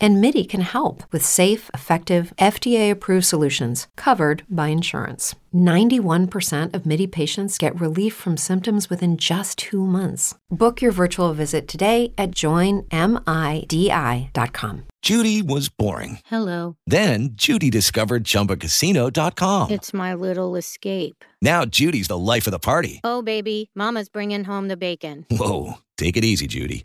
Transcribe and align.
And 0.00 0.20
MIDI 0.20 0.44
can 0.44 0.60
help 0.60 1.02
with 1.12 1.24
safe, 1.24 1.70
effective, 1.74 2.32
FDA 2.38 2.90
approved 2.90 3.26
solutions 3.26 3.88
covered 3.96 4.44
by 4.48 4.68
insurance. 4.68 5.34
91% 5.54 6.74
of 6.74 6.84
MIDI 6.84 7.06
patients 7.06 7.56
get 7.58 7.80
relief 7.80 8.14
from 8.14 8.36
symptoms 8.36 8.90
within 8.90 9.16
just 9.16 9.56
two 9.58 9.84
months. 9.84 10.34
Book 10.50 10.82
your 10.82 10.92
virtual 10.92 11.32
visit 11.32 11.66
today 11.66 12.12
at 12.18 12.32
joinmidi.com. 12.32 12.88
Judy 15.00 15.42
was 15.42 15.68
boring. 15.68 16.18
Hello. 16.26 16.76
Then 16.86 17.30
Judy 17.32 17.70
discovered 17.70 18.24
ChumbaCasino.com. 18.24 19.70
It's 19.70 19.94
my 19.94 20.12
little 20.12 20.56
escape. 20.56 21.24
Now 21.40 21.64
Judy's 21.64 22.08
the 22.08 22.18
life 22.18 22.46
of 22.46 22.50
the 22.50 22.58
party. 22.58 23.00
Oh, 23.04 23.22
baby, 23.22 23.70
Mama's 23.74 24.08
bringing 24.08 24.44
home 24.44 24.68
the 24.68 24.76
bacon. 24.76 25.24
Whoa, 25.30 25.74
take 25.96 26.16
it 26.16 26.24
easy, 26.24 26.46
Judy. 26.46 26.84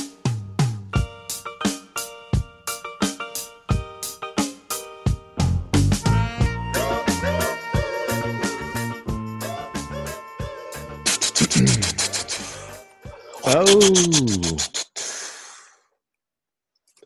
Oh. 13.53 13.81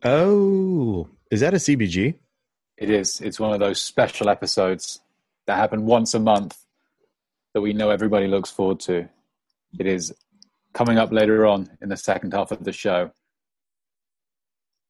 Oh. 0.03 1.09
Is 1.31 1.39
that 1.41 1.55
a 1.55 1.57
CBG? 1.57 2.13
It 2.77 2.89
is. 2.91 3.19
It's 3.21 3.39
one 3.39 3.53
of 3.53 3.59
those 3.59 3.81
special 3.81 4.29
episodes 4.29 4.99
that 5.47 5.55
happen 5.57 5.87
once 5.87 6.13
a 6.13 6.19
month 6.19 6.57
that 7.55 7.61
we 7.61 7.73
know 7.73 7.89
everybody 7.89 8.27
looks 8.27 8.51
forward 8.51 8.79
to. 8.81 9.09
It 9.79 9.87
is 9.87 10.13
coming 10.73 10.99
up 10.99 11.11
later 11.11 11.47
on 11.47 11.71
in 11.81 11.89
the 11.89 11.97
second 11.97 12.33
half 12.33 12.51
of 12.51 12.63
the 12.63 12.73
show, 12.73 13.09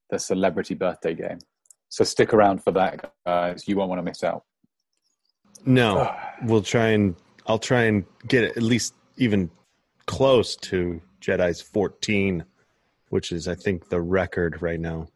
the 0.09 0.19
celebrity 0.19 0.73
birthday 0.73 1.13
game. 1.13 1.39
So 1.87 2.03
stick 2.03 2.33
around 2.33 2.63
for 2.65 2.71
that, 2.71 3.13
guys. 3.25 3.65
You 3.65 3.77
won't 3.77 3.89
want 3.89 3.99
to 3.99 4.03
miss 4.03 4.25
out. 4.25 4.43
No. 5.65 6.13
we'll 6.43 6.63
try 6.63 6.87
and 6.87 7.15
I'll 7.47 7.59
try 7.59 7.83
and 7.83 8.03
get 8.27 8.43
it 8.43 8.57
at 8.57 8.63
least 8.63 8.93
even 9.15 9.49
close 10.05 10.57
to 10.57 11.01
Jedi's 11.21 11.61
14, 11.61 12.45
which 13.09 13.31
is 13.31 13.47
I 13.47 13.55
think 13.55 13.89
the 13.89 14.01
record 14.01 14.61
right 14.61 14.79
now. 14.79 15.07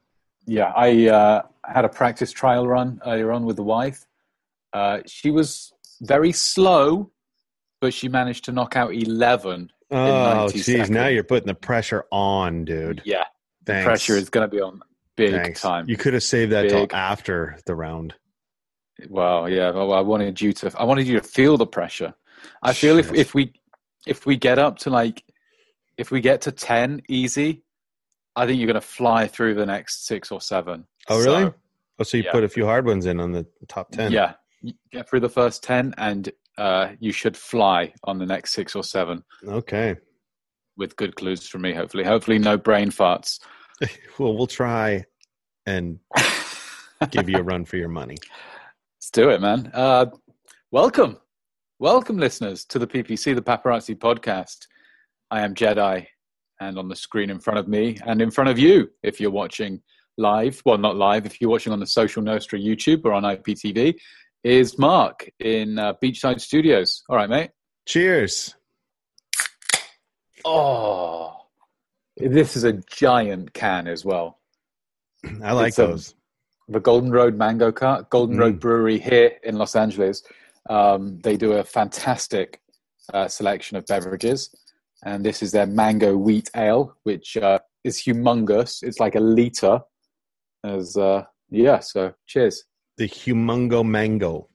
Yeah, 0.45 0.73
I 0.75 1.07
uh, 1.07 1.41
had 1.63 1.85
a 1.85 1.89
practice 1.89 2.31
trial 2.31 2.67
run 2.67 2.99
earlier 3.05 3.31
on 3.31 3.45
with 3.45 3.55
the 3.55 3.63
wife. 3.63 4.05
Uh, 4.73 4.99
she 5.05 5.31
was 5.31 5.73
very 6.01 6.31
slow, 6.31 7.11
but 7.81 7.93
she 7.93 8.07
managed 8.07 8.45
to 8.45 8.51
knock 8.51 8.75
out 8.75 8.93
11 8.93 9.71
in 9.91 9.97
Oh, 9.97 10.45
90 10.47 10.61
geez, 10.61 10.89
now 10.89 11.07
you're 11.07 11.23
putting 11.23 11.47
the 11.47 11.55
pressure 11.55 12.05
on, 12.11 12.65
dude. 12.65 13.01
Yeah, 13.05 13.25
the 13.65 13.81
pressure 13.83 14.15
is 14.15 14.29
going 14.29 14.47
to 14.47 14.55
be 14.55 14.61
on 14.61 14.81
big 15.15 15.33
Thanks. 15.33 15.61
time. 15.61 15.89
You 15.89 15.97
could 15.97 16.13
have 16.13 16.23
saved 16.23 16.51
that 16.51 16.69
till 16.69 16.87
after 16.91 17.57
the 17.65 17.75
round. 17.75 18.13
Well, 19.07 19.49
yeah. 19.49 19.71
Well, 19.71 19.93
I 19.93 20.01
wanted 20.01 20.39
you 20.41 20.53
to. 20.53 20.71
I 20.77 20.83
wanted 20.83 21.07
you 21.07 21.19
to 21.19 21.25
feel 21.25 21.57
the 21.57 21.65
pressure. 21.65 22.13
I 22.61 22.73
feel 22.73 22.97
if 22.97 23.13
if 23.13 23.33
we 23.33 23.53
if 24.05 24.25
we 24.25 24.35
get 24.37 24.59
up 24.59 24.79
to 24.79 24.89
like 24.89 25.23
if 25.99 26.11
we 26.11 26.21
get 26.21 26.41
to 26.41 26.51
ten 26.51 27.01
easy, 27.09 27.61
I 28.35 28.45
think 28.47 28.57
you're 28.57 28.67
going 28.67 28.75
to 28.75 28.81
fly 28.81 29.27
through 29.27 29.55
the 29.55 29.65
next 29.65 30.07
six 30.07 30.31
or 30.31 30.39
seven. 30.39 30.87
Oh, 31.09 31.19
really? 31.19 31.43
So, 31.43 31.53
oh, 31.99 32.03
so 32.03 32.17
you 32.17 32.23
yeah. 32.23 32.31
put 32.31 32.43
a 32.45 32.49
few 32.49 32.65
hard 32.65 32.85
ones 32.85 33.05
in 33.05 33.19
on 33.19 33.33
the 33.33 33.45
top 33.67 33.91
10. 33.91 34.11
yeah, 34.13 34.33
you 34.61 34.73
get 34.91 35.09
through 35.09 35.19
the 35.19 35.29
first 35.29 35.61
ten, 35.61 35.93
and 35.97 36.31
uh, 36.57 36.93
you 36.99 37.11
should 37.11 37.35
fly 37.35 37.93
on 38.05 38.17
the 38.17 38.25
next 38.25 38.53
six 38.53 38.75
or 38.75 38.83
seven 38.83 39.23
Okay. 39.45 39.97
with 40.77 40.95
good 40.95 41.15
clues 41.15 41.47
from 41.47 41.61
me. 41.61 41.73
Hopefully, 41.73 42.05
hopefully 42.05 42.39
no 42.39 42.57
brain 42.57 42.89
farts. 42.89 43.39
Well, 44.17 44.35
we'll 44.35 44.47
try 44.47 45.05
and 45.65 45.99
give 47.11 47.29
you 47.29 47.37
a 47.37 47.41
run 47.41 47.63
for 47.63 47.77
your 47.77 47.87
money. 47.87 48.17
Let's 48.97 49.09
do 49.11 49.29
it, 49.29 49.39
man. 49.39 49.71
Uh, 49.73 50.07
welcome. 50.69 51.17
Welcome, 51.79 52.17
listeners, 52.17 52.65
to 52.65 52.79
the 52.79 52.87
PPC, 52.87 53.33
the 53.35 53.41
Paparazzi 53.41 53.97
podcast. 53.97 54.67
I 55.31 55.41
am 55.41 55.53
Jedi, 55.53 56.07
and 56.59 56.77
on 56.77 56.87
the 56.89 56.95
screen 56.95 57.29
in 57.29 57.39
front 57.39 57.59
of 57.59 57.67
me 57.67 57.97
and 58.05 58.21
in 58.21 58.31
front 58.31 58.49
of 58.49 58.57
you, 58.59 58.89
if 59.03 59.19
you're 59.21 59.31
watching 59.31 59.81
live, 60.17 60.61
well, 60.65 60.77
not 60.77 60.95
live, 60.97 61.25
if 61.25 61.39
you're 61.39 61.49
watching 61.49 61.71
on 61.71 61.79
the 61.79 61.87
Social 61.87 62.21
Nostra 62.21 62.59
YouTube 62.59 63.05
or 63.05 63.13
on 63.13 63.23
IPTV, 63.23 63.95
is 64.43 64.77
Mark 64.79 65.29
in 65.39 65.77
uh, 65.79 65.93
Beachside 66.03 66.39
Studios. 66.41 67.03
All 67.09 67.15
right, 67.15 67.29
mate. 67.29 67.51
Cheers. 67.87 68.55
Oh, 70.45 71.35
this 72.17 72.55
is 72.55 72.63
a 72.63 72.73
giant 72.73 73.53
can 73.53 73.87
as 73.87 74.05
well. 74.05 74.39
I 75.43 75.51
like 75.51 75.69
It's, 75.69 75.79
um, 75.79 75.91
those. 75.91 76.15
the 76.69 76.79
Golden 76.79 77.11
Road 77.11 77.35
Mango 77.37 77.71
Cart, 77.71 78.09
Golden 78.09 78.37
Mm. 78.37 78.39
Road 78.39 78.59
Brewery 78.59 78.99
here 78.99 79.33
in 79.43 79.57
Los 79.57 79.75
Angeles. 79.75 80.23
Um, 80.69 81.19
they 81.19 81.35
do 81.35 81.53
a 81.53 81.63
fantastic 81.63 82.61
uh, 83.13 83.27
selection 83.27 83.75
of 83.75 83.85
beverages, 83.87 84.53
and 85.03 85.25
this 85.25 85.41
is 85.41 85.51
their 85.51 85.65
mango 85.65 86.17
wheat 86.17 86.49
ale, 86.55 86.95
which 87.03 87.37
uh, 87.37 87.59
is 87.83 87.97
humongous. 87.97 88.83
It's 88.83 88.99
like 88.99 89.15
a 89.15 89.19
liter. 89.19 89.79
As 90.63 90.97
uh, 90.97 91.23
yeah, 91.49 91.79
so 91.79 92.13
cheers. 92.27 92.65
The 92.97 93.07
Humongo 93.07 93.85
Mango. 93.85 94.49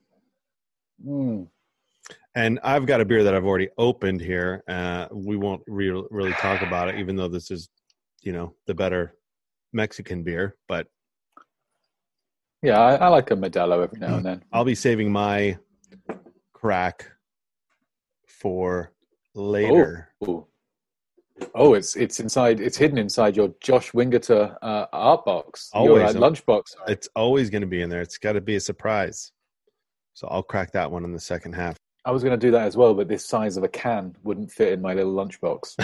Mm. 1.05 1.47
And 2.35 2.59
I've 2.63 2.85
got 2.85 3.01
a 3.01 3.05
beer 3.05 3.23
that 3.23 3.33
I've 3.33 3.45
already 3.45 3.69
opened 3.77 4.21
here. 4.21 4.63
Uh, 4.67 5.07
we 5.11 5.37
won't 5.37 5.63
re- 5.67 6.03
really 6.11 6.33
talk 6.33 6.61
about 6.61 6.89
it, 6.89 6.99
even 6.99 7.15
though 7.15 7.29
this 7.29 7.49
is, 7.49 7.69
you 8.21 8.33
know, 8.33 8.53
the 8.67 8.75
better 8.75 9.15
Mexican 9.73 10.23
beer. 10.23 10.55
But 10.67 10.87
Yeah, 12.61 12.79
I, 12.79 12.95
I 12.95 13.07
like 13.07 13.31
a 13.31 13.35
Modelo 13.35 13.83
every 13.83 13.99
now 13.99 14.17
and 14.17 14.25
then. 14.25 14.43
I'll 14.51 14.65
be 14.65 14.75
saving 14.75 15.11
my 15.11 15.57
crack 16.53 17.09
for 18.27 18.91
later. 19.35 20.09
Ooh. 20.27 20.47
Oh, 21.53 21.73
it's 21.73 21.95
it's 21.97 22.19
inside. 22.21 22.61
It's 22.61 22.77
hidden 22.77 22.97
inside 22.97 23.35
your 23.35 23.49
Josh 23.61 23.91
Wingerter 23.91 24.55
uh, 24.61 24.85
art 24.93 25.25
box. 25.25 25.69
your 25.73 25.99
Always. 25.99 26.15
uh, 26.15 26.19
lunch 26.19 26.45
box. 26.45 26.75
It's 26.87 27.09
always 27.15 27.49
going 27.49 27.61
to 27.61 27.67
be 27.67 27.81
in 27.81 27.89
there. 27.89 28.01
It's 28.01 28.17
got 28.17 28.33
to 28.33 28.41
be 28.41 28.55
a 28.55 28.59
surprise. 28.61 29.31
So 30.13 30.27
I'll 30.29 30.43
crack 30.43 30.71
that 30.71 30.89
one 30.89 31.03
in 31.03 31.11
the 31.11 31.19
second 31.19 31.53
half. 31.53 31.75
I 32.05 32.11
was 32.11 32.23
going 32.23 32.39
to 32.39 32.47
do 32.47 32.51
that 32.51 32.65
as 32.67 32.77
well, 32.77 32.93
but 32.93 33.09
this 33.09 33.25
size 33.27 33.57
of 33.57 33.63
a 33.63 33.67
can 33.67 34.15
wouldn't 34.23 34.49
fit 34.51 34.71
in 34.71 34.81
my 34.81 34.93
little 34.93 35.13
lunchbox. 35.13 35.75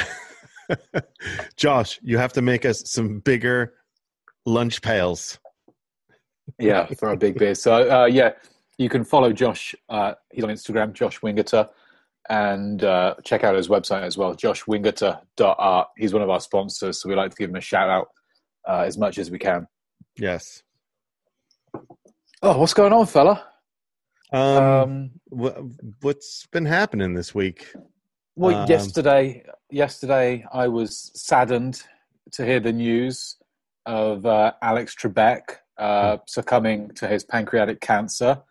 Josh, 1.58 2.00
you 2.02 2.18
have 2.18 2.32
to 2.34 2.42
make 2.42 2.64
us 2.64 2.90
some 2.90 3.20
bigger 3.20 3.74
lunch 4.46 4.82
pails. 4.82 5.38
yeah, 6.60 6.86
for 6.98 7.10
a 7.10 7.18
big 7.18 7.38
beer. 7.38 7.56
So 7.56 7.90
uh, 7.92 8.06
yeah, 8.06 8.32
you 8.78 8.88
can 8.88 9.04
follow 9.04 9.34
Josh. 9.34 9.76
Uh, 9.90 10.14
he's 10.32 10.44
on 10.46 10.50
Instagram, 10.50 10.94
Josh 10.94 11.20
Wingerter, 11.20 11.68
and 12.30 12.84
uh, 12.84 13.16
check 13.24 13.44
out 13.44 13.56
his 13.56 13.68
website 13.68 14.04
as 14.04 14.18
well, 14.18 14.36
joshwingerter.art. 14.36 15.88
He's 15.98 16.14
one 16.14 16.22
of 16.22 16.30
our 16.30 16.40
sponsors, 16.40 17.02
so 17.02 17.10
we 17.10 17.16
like 17.16 17.32
to 17.32 17.38
give 17.38 17.50
him 17.50 17.56
a 17.56 17.62
shout 17.62 17.90
out 17.90 18.08
uh, 18.68 18.82
as 18.86 18.98
much 18.98 19.18
as 19.18 19.32
we 19.32 19.40
can. 19.40 19.68
Yes. 20.18 20.64
Oh, 22.44 22.58
what's 22.58 22.74
going 22.74 22.94
on, 22.94 23.06
fella? 23.06 23.44
Um, 24.34 24.42
Um, 24.42 25.12
wha- 25.30 25.62
what's 26.02 26.46
been 26.48 26.66
happening 26.66 27.14
this 27.14 27.36
week? 27.36 27.68
well, 28.36 28.56
um, 28.64 28.70
yesterday, 28.70 29.44
yesterday 29.70 30.46
I 30.54 30.68
was 30.68 31.12
saddened 31.16 31.82
to 32.34 32.46
hear 32.46 32.60
the 32.60 32.72
news 32.74 33.38
of 33.86 34.26
uh, 34.26 34.54
Alex 34.62 34.96
Trebek 34.96 35.42
uh, 35.78 36.18
succumbing 36.28 36.92
to 36.96 37.08
his 37.08 37.24
pancreatic 37.24 37.82
cancer 37.82 38.42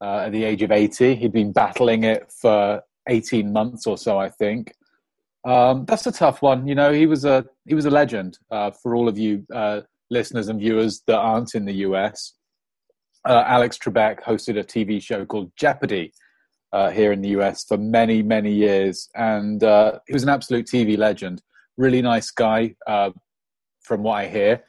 uh, 0.00 0.24
at 0.26 0.32
the 0.32 0.44
age 0.44 0.62
of 0.62 0.72
80. 0.72 1.14
He'd 1.14 1.32
been 1.32 1.52
battling 1.52 2.04
it 2.04 2.32
for 2.32 2.82
18 3.08 3.52
months 3.52 3.86
or 3.86 3.98
so, 3.98 4.18
I 4.18 4.28
think. 4.28 4.72
Um, 5.44 5.84
that's 5.86 6.06
a 6.06 6.12
tough 6.12 6.40
one. 6.40 6.66
You 6.66 6.74
know, 6.74 6.92
he 6.92 7.06
was 7.06 7.24
a 7.24 7.44
he 7.66 7.74
was 7.74 7.84
a 7.84 7.90
legend 7.90 8.38
uh, 8.50 8.70
for 8.70 8.94
all 8.94 9.08
of 9.08 9.18
you 9.18 9.44
uh, 9.52 9.80
listeners 10.10 10.48
and 10.48 10.60
viewers 10.60 11.02
that 11.06 11.18
aren't 11.18 11.54
in 11.54 11.64
the 11.64 11.74
US. 11.88 12.34
Uh, 13.28 13.44
Alex 13.46 13.78
Trebek 13.78 14.22
hosted 14.22 14.58
a 14.58 14.64
TV 14.64 15.02
show 15.02 15.24
called 15.24 15.50
Jeopardy 15.56 16.12
uh, 16.72 16.90
here 16.90 17.12
in 17.12 17.20
the 17.20 17.30
US 17.30 17.64
for 17.64 17.76
many, 17.76 18.22
many 18.22 18.52
years, 18.52 19.08
and 19.14 19.62
uh, 19.64 19.98
he 20.06 20.12
was 20.12 20.22
an 20.22 20.28
absolute 20.28 20.66
TV 20.66 20.96
legend. 20.96 21.42
really 21.76 22.02
nice 22.02 22.30
guy, 22.30 22.74
uh, 22.86 23.10
from 23.82 24.02
what 24.02 24.14
I 24.14 24.28
hear. 24.28 24.62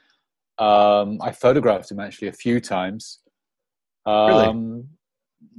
Um, 0.57 1.19
I 1.21 1.31
photographed 1.31 1.91
him 1.91 1.99
actually 1.99 2.29
a 2.29 2.33
few 2.33 2.59
times. 2.59 3.19
Um, 4.05 4.87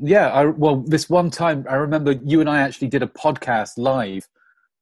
Yeah, 0.00 0.28
I, 0.28 0.46
well, 0.46 0.76
this 0.86 1.08
one 1.08 1.30
time 1.30 1.64
I 1.68 1.74
remember 1.76 2.12
you 2.24 2.40
and 2.40 2.48
I 2.50 2.60
actually 2.60 2.88
did 2.88 3.02
a 3.02 3.06
podcast 3.06 3.72
live. 3.78 4.26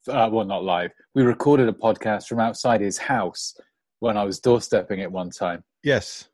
Uh, 0.08 0.28
well, 0.32 0.44
not 0.44 0.64
live. 0.64 0.90
We 1.14 1.22
recorded 1.22 1.68
a 1.68 1.72
podcast 1.72 2.26
from 2.26 2.40
outside 2.40 2.80
his 2.80 2.98
house 2.98 3.54
when 4.00 4.16
I 4.16 4.24
was 4.24 4.40
doorstepping 4.40 4.98
it 4.98 5.10
one 5.12 5.30
time 5.30 5.62
Yes. 5.84 6.28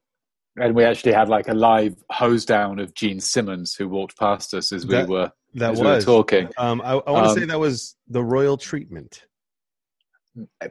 and 0.57 0.75
we 0.75 0.85
actually 0.85 1.13
had 1.13 1.29
like 1.29 1.49
a 1.49 1.55
live 1.55 1.95
hose 2.11 2.47
down 2.47 2.79
of 2.79 2.95
Gene 2.95 3.21
Simmons 3.21 3.75
who 3.75 3.87
walked 3.89 4.17
past 4.19 4.55
us 4.55 4.73
as 4.73 4.87
we 4.87 4.95
That- 4.95 5.09
were 5.09 5.31
That 5.55 5.73
as 5.73 5.81
we 5.81 5.87
were 5.87 6.01
talking. 6.01 6.49
Um, 6.57 6.81
I, 6.83 6.93
I 6.93 7.11
want 7.11 7.25
to 7.27 7.31
Um, 7.31 7.39
say 7.39 7.45
that 7.45 7.59
was 7.61 7.97
the 8.09 8.23
royal 8.25 8.57
treatment. 8.57 9.27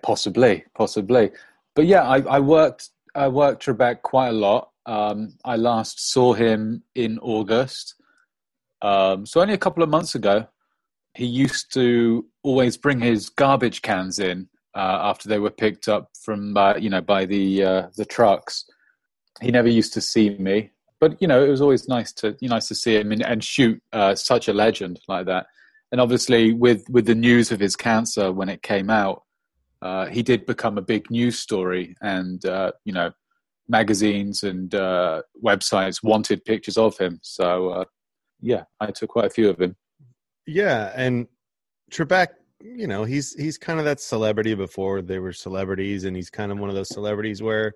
Possibly, 0.02 0.64
possibly, 0.76 1.32
but 1.76 1.86
yeah, 1.88 2.04
I, 2.04 2.18
I 2.22 2.40
worked 2.40 2.90
I 3.16 3.28
worked 3.28 3.66
Trebek 3.66 4.02
quite 4.02 4.30
a 4.30 4.32
lot. 4.34 4.70
Um, 4.88 5.34
I 5.45 5.57
last 5.57 6.12
saw 6.12 6.34
him 6.34 6.84
in 6.95 7.19
August, 7.19 7.95
um, 8.81 9.25
so 9.25 9.42
only 9.42 9.54
a 9.54 9.57
couple 9.57 9.84
of 9.84 9.89
months 9.89 10.16
ago. 10.16 10.48
He 11.13 11.25
used 11.25 11.74
to 11.74 12.25
always 12.44 12.78
bring 12.78 13.00
his 13.00 13.30
garbage 13.30 13.81
cans 13.81 14.19
in 14.19 14.48
uh, 14.75 15.00
after 15.01 15.28
they 15.28 15.39
were 15.39 15.50
picked 15.50 15.88
up 15.88 16.12
from 16.22 16.56
uh, 16.56 16.75
you 16.75 16.89
know 16.89 17.01
by 17.01 17.25
the 17.25 17.63
uh, 17.63 17.88
the 17.98 18.06
trucks. 18.06 18.66
He 19.42 19.51
never 19.51 19.68
used 19.68 19.94
to 19.94 20.01
see 20.01 20.30
me, 20.38 20.72
but 21.00 21.22
you 21.22 21.28
know 21.28 21.44
it 21.44 21.50
was 21.50 21.62
always 21.62 21.88
nice 21.88 22.13
to 22.13 22.38
you 22.40 22.48
know, 22.48 22.56
nice 22.56 22.68
to 22.69 22.75
see 22.75 22.95
him 22.95 23.12
and, 23.12 23.25
and 23.25 23.44
shoot 23.44 23.81
uh, 23.92 24.16
such 24.16 24.48
a 24.48 24.54
legend 24.54 25.00
like 25.07 25.25
that. 25.25 25.48
And 25.92 26.00
obviously, 26.00 26.54
with 26.54 26.88
with 26.90 27.06
the 27.06 27.16
news 27.16 27.51
of 27.51 27.60
his 27.60 27.75
cancer 27.75 28.31
when 28.31 28.50
it 28.50 28.62
came 28.62 28.90
out, 28.90 29.24
uh, 29.81 30.06
he 30.06 30.22
did 30.22 30.45
become 30.45 30.78
a 30.78 30.81
big 30.81 31.10
news 31.10 31.40
story, 31.40 31.95
and 32.01 32.45
uh, 32.45 32.72
you 32.86 32.94
know, 32.94 33.12
magazines 33.69 34.44
and 34.44 34.74
uh, 34.74 35.22
websites 35.44 36.04
wanted 36.04 36.46
pictures 36.46 36.78
of 36.78 36.98
him. 36.98 37.19
So 37.22 37.69
uh, 37.69 37.86
yeah, 38.42 38.64
I 38.80 38.92
took 38.92 39.10
quite 39.10 39.25
a 39.25 39.30
few 39.30 39.50
of 39.50 39.60
him. 39.60 39.75
Yeah, 40.46 40.94
and 40.96 41.28
Trebek, 41.92 42.28
you 42.62 42.88
know, 42.88 43.04
he's 43.04 43.34
he's 43.34 43.58
kind 43.58 43.80
of 43.80 43.86
that 43.86 44.00
celebrity 44.00 44.54
before 44.56 45.02
they 45.02 45.19
were 45.19 45.34
celebrities, 45.34 46.06
and 46.06 46.16
he's 46.16 46.30
kind 46.30 46.52
of 46.52 46.60
one 46.60 46.69
of 46.69 46.75
those 46.75 46.90
celebrities 46.90 47.42
where 47.42 47.74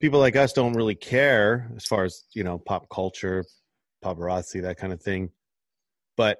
people 0.00 0.20
like 0.20 0.36
us 0.36 0.52
don't 0.52 0.74
really 0.74 0.94
care 0.94 1.70
as 1.76 1.84
far 1.84 2.04
as 2.04 2.24
you 2.34 2.44
know 2.44 2.58
pop 2.58 2.88
culture, 2.90 3.44
paparazzi, 4.04 4.62
that 4.62 4.78
kind 4.78 4.92
of 4.92 5.00
thing. 5.00 5.30
But 6.16 6.38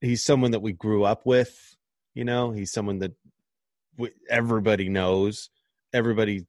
he's 0.00 0.24
someone 0.24 0.52
that 0.52 0.62
we 0.62 0.72
grew 0.72 1.04
up 1.04 1.26
with. 1.26 1.76
You 2.14 2.24
know, 2.24 2.50
he's 2.50 2.72
someone 2.72 2.98
that 3.00 3.12
everybody 4.28 4.88
knows. 4.88 5.50
Everybody, 5.92 6.46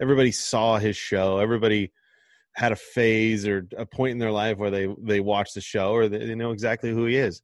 everybody 0.00 0.32
saw 0.32 0.78
his 0.78 0.96
show. 0.96 1.38
Everybody 1.38 1.92
had 2.54 2.72
a 2.72 2.76
phase 2.76 3.46
or 3.46 3.66
a 3.76 3.86
point 3.86 4.12
in 4.12 4.18
their 4.18 4.32
life 4.32 4.58
where 4.58 4.70
they 4.70 4.88
they 5.02 5.20
watch 5.20 5.52
the 5.54 5.60
show 5.60 5.92
or 5.92 6.08
they, 6.08 6.26
they 6.26 6.34
know 6.34 6.50
exactly 6.50 6.90
who 6.90 7.06
he 7.06 7.16
is. 7.16 7.42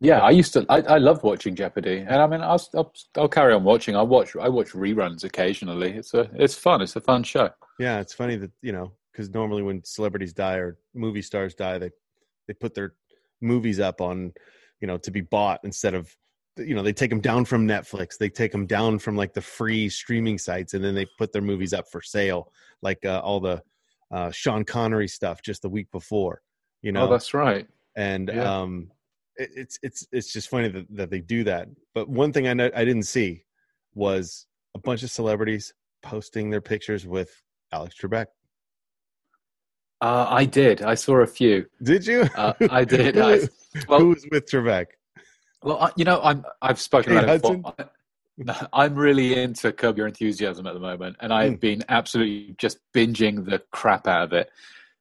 Yeah, 0.00 0.20
I 0.20 0.30
used 0.30 0.52
to. 0.52 0.64
I, 0.68 0.80
I 0.82 0.98
love 0.98 1.24
watching 1.24 1.56
Jeopardy, 1.56 1.98
and 1.98 2.22
I 2.22 2.26
mean, 2.28 2.40
I'll, 2.40 2.64
I'll 2.74 2.92
I'll 3.16 3.28
carry 3.28 3.52
on 3.52 3.64
watching. 3.64 3.96
I 3.96 4.02
watch 4.02 4.36
I 4.36 4.48
watch 4.48 4.70
reruns 4.70 5.24
occasionally. 5.24 5.92
It's 5.92 6.14
a 6.14 6.30
it's 6.34 6.54
fun. 6.54 6.82
It's 6.82 6.94
a 6.94 7.00
fun 7.00 7.24
show. 7.24 7.50
Yeah, 7.80 7.98
it's 7.98 8.14
funny 8.14 8.36
that 8.36 8.52
you 8.62 8.72
know 8.72 8.92
because 9.12 9.30
normally 9.30 9.62
when 9.62 9.82
celebrities 9.84 10.32
die 10.32 10.56
or 10.56 10.78
movie 10.94 11.22
stars 11.22 11.54
die, 11.54 11.78
they 11.78 11.90
they 12.46 12.54
put 12.54 12.74
their 12.74 12.94
movies 13.40 13.80
up 13.80 14.00
on 14.00 14.32
you 14.80 14.86
know 14.86 14.98
to 14.98 15.10
be 15.10 15.20
bought 15.20 15.60
instead 15.64 15.94
of 15.94 16.14
you 16.58 16.74
know 16.74 16.82
they 16.82 16.92
take 16.92 17.10
them 17.10 17.20
down 17.20 17.44
from 17.44 17.66
Netflix, 17.66 18.18
they 18.18 18.28
take 18.28 18.52
them 18.52 18.66
down 18.66 18.98
from 18.98 19.16
like 19.16 19.32
the 19.34 19.40
free 19.42 19.88
streaming 19.88 20.38
sites, 20.38 20.74
and 20.74 20.84
then 20.84 20.94
they 20.94 21.06
put 21.18 21.32
their 21.32 21.42
movies 21.42 21.72
up 21.72 21.88
for 21.90 22.02
sale, 22.02 22.52
like 22.82 23.04
uh, 23.04 23.20
all 23.24 23.40
the 23.40 23.62
uh, 24.10 24.30
Sean 24.30 24.64
Connery 24.64 25.08
stuff 25.08 25.42
just 25.42 25.62
the 25.62 25.68
week 25.68 25.90
before. 25.92 26.42
You 26.82 26.92
know, 26.92 27.06
Oh, 27.06 27.10
that's 27.10 27.34
right. 27.34 27.66
and 27.96 28.30
Yeah. 28.32 28.60
um 28.62 28.90
it, 29.36 29.50
it's 29.56 29.78
it's 29.82 30.06
it's 30.12 30.32
just 30.32 30.48
funny 30.48 30.68
that, 30.68 30.86
that 30.96 31.10
they 31.10 31.20
do 31.20 31.44
that 31.44 31.68
but 31.94 32.08
one 32.08 32.32
thing 32.32 32.46
i 32.48 32.54
know 32.54 32.68
i 32.74 32.84
didn't 32.84 33.04
see 33.04 33.44
was 33.94 34.46
a 34.74 34.78
bunch 34.80 35.02
of 35.04 35.10
celebrities 35.10 35.72
posting 36.02 36.50
their 36.50 36.60
pictures 36.60 37.06
with 37.06 37.30
alex 37.72 37.94
trebek 38.00 38.26
Uh, 40.00 40.26
I 40.28 40.44
did. 40.44 40.82
I 40.82 40.94
saw 40.94 41.16
a 41.22 41.26
few. 41.26 41.66
did 41.82 42.06
you 42.06 42.20
Uh, 42.36 42.52
I 42.70 42.84
did. 42.84 43.18
I- 43.18 43.40
well- 43.88 44.00
who 44.00 44.08
was 44.10 44.24
with 44.30 44.46
trebek 44.50 44.86
Well, 45.62 45.78
I, 45.82 45.90
you 45.96 46.04
know, 46.04 46.20
I'm 46.22 46.44
I've 46.62 46.80
spoken 46.80 47.16
about 47.16 47.28
it 47.28 47.42
before. 47.42 47.74
I'm 48.72 48.94
really 48.94 49.40
into 49.40 49.72
Curb 49.72 49.98
Your 49.98 50.06
Enthusiasm 50.06 50.66
at 50.66 50.74
the 50.74 50.80
moment, 50.80 51.16
and 51.20 51.32
I've 51.32 51.54
Mm. 51.54 51.60
been 51.60 51.84
absolutely 51.88 52.54
just 52.58 52.78
binging 52.94 53.44
the 53.44 53.60
crap 53.72 54.06
out 54.06 54.22
of 54.24 54.32
it. 54.32 54.48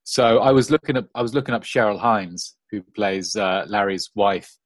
So 0.04 0.40
I 0.40 0.52
was 0.52 0.72
looking 0.72 0.98
up, 0.98 1.08
I 1.14 1.22
was 1.22 1.34
looking 1.36 1.54
up 1.54 1.64
Cheryl 1.64 2.00
Hines, 2.00 2.56
who 2.72 2.82
plays 2.82 3.36
uh, 3.36 3.66
Larry's 3.68 4.10
wife 4.16 4.58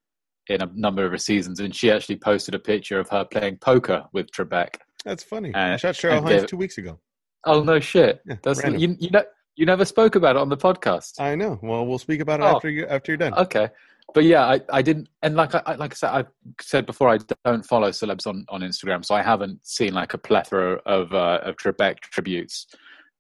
in 0.48 0.62
a 0.62 0.70
number 0.74 1.04
of 1.06 1.12
her 1.12 1.18
seasons, 1.18 1.60
and 1.60 1.76
she 1.76 1.92
actually 1.92 2.16
posted 2.18 2.56
a 2.56 2.60
picture 2.60 3.00
of 3.00 3.10
her 3.10 3.26
playing 3.26 3.58
poker 3.58 4.06
with 4.14 4.32
Trebek. 4.32 4.76
that's 5.04 5.24
funny 5.24 5.54
i 5.56 5.74
Uh, 5.74 5.78
shot 5.78 5.96
cheryl 5.96 6.22
hines 6.24 6.46
two 6.46 6.58
weeks 6.58 6.78
ago 6.78 7.00
Oh 7.44 7.64
no, 7.64 7.80
shit! 7.80 8.22
Yeah, 8.28 8.36
That's 8.44 8.64
you. 8.64 8.96
You 9.00 9.10
know, 9.10 9.24
you 9.56 9.66
never 9.66 9.84
spoke 9.84 10.14
about 10.16 10.36
it 10.36 10.40
on 10.40 10.50
the 10.50 10.58
podcast. 10.58 11.20
i 11.20 11.36
know 11.36 11.60
well 11.64 11.86
we'll 11.86 11.98
speak 12.00 12.22
about 12.22 12.40
it 12.40 12.44
Oh. 12.44 12.56
after 12.56 12.70
you 12.70 12.86
after 12.88 13.12
you're 13.12 13.18
done 13.18 13.34
Okay, 13.34 13.68
but 14.14 14.24
yeah, 14.24 14.46
I, 14.46 14.62
I 14.72 14.82
didn't, 14.82 15.10
and 15.22 15.36
like 15.36 15.54
I 15.56 15.76
like 15.76 15.94
I 15.94 15.96
said, 15.96 16.10
I 16.10 16.26
said 16.60 16.86
before, 16.86 17.10
I 17.10 17.20
don't 17.46 17.66
follow 17.66 17.90
celebs 17.90 18.28
on, 18.28 18.46
on 18.50 18.62
Instagram, 18.62 19.06
so 19.06 19.16
I 19.16 19.22
haven't 19.22 19.66
seen 19.66 19.94
like 19.94 20.14
a 20.14 20.18
plethora 20.18 20.76
of 20.86 21.14
uh, 21.14 21.40
of 21.44 21.56
Trebek 21.58 22.00
tributes. 22.00 22.68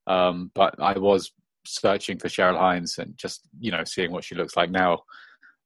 Um, 0.07 0.51
but 0.55 0.75
I 0.79 0.97
was 0.97 1.31
searching 1.65 2.17
for 2.17 2.27
Cheryl 2.27 2.57
Hines 2.57 2.97
and 2.97 3.15
just 3.17 3.41
you 3.59 3.71
know 3.71 3.83
seeing 3.85 4.11
what 4.11 4.23
she 4.23 4.35
looks 4.35 4.55
like 4.57 4.71
now, 4.71 4.99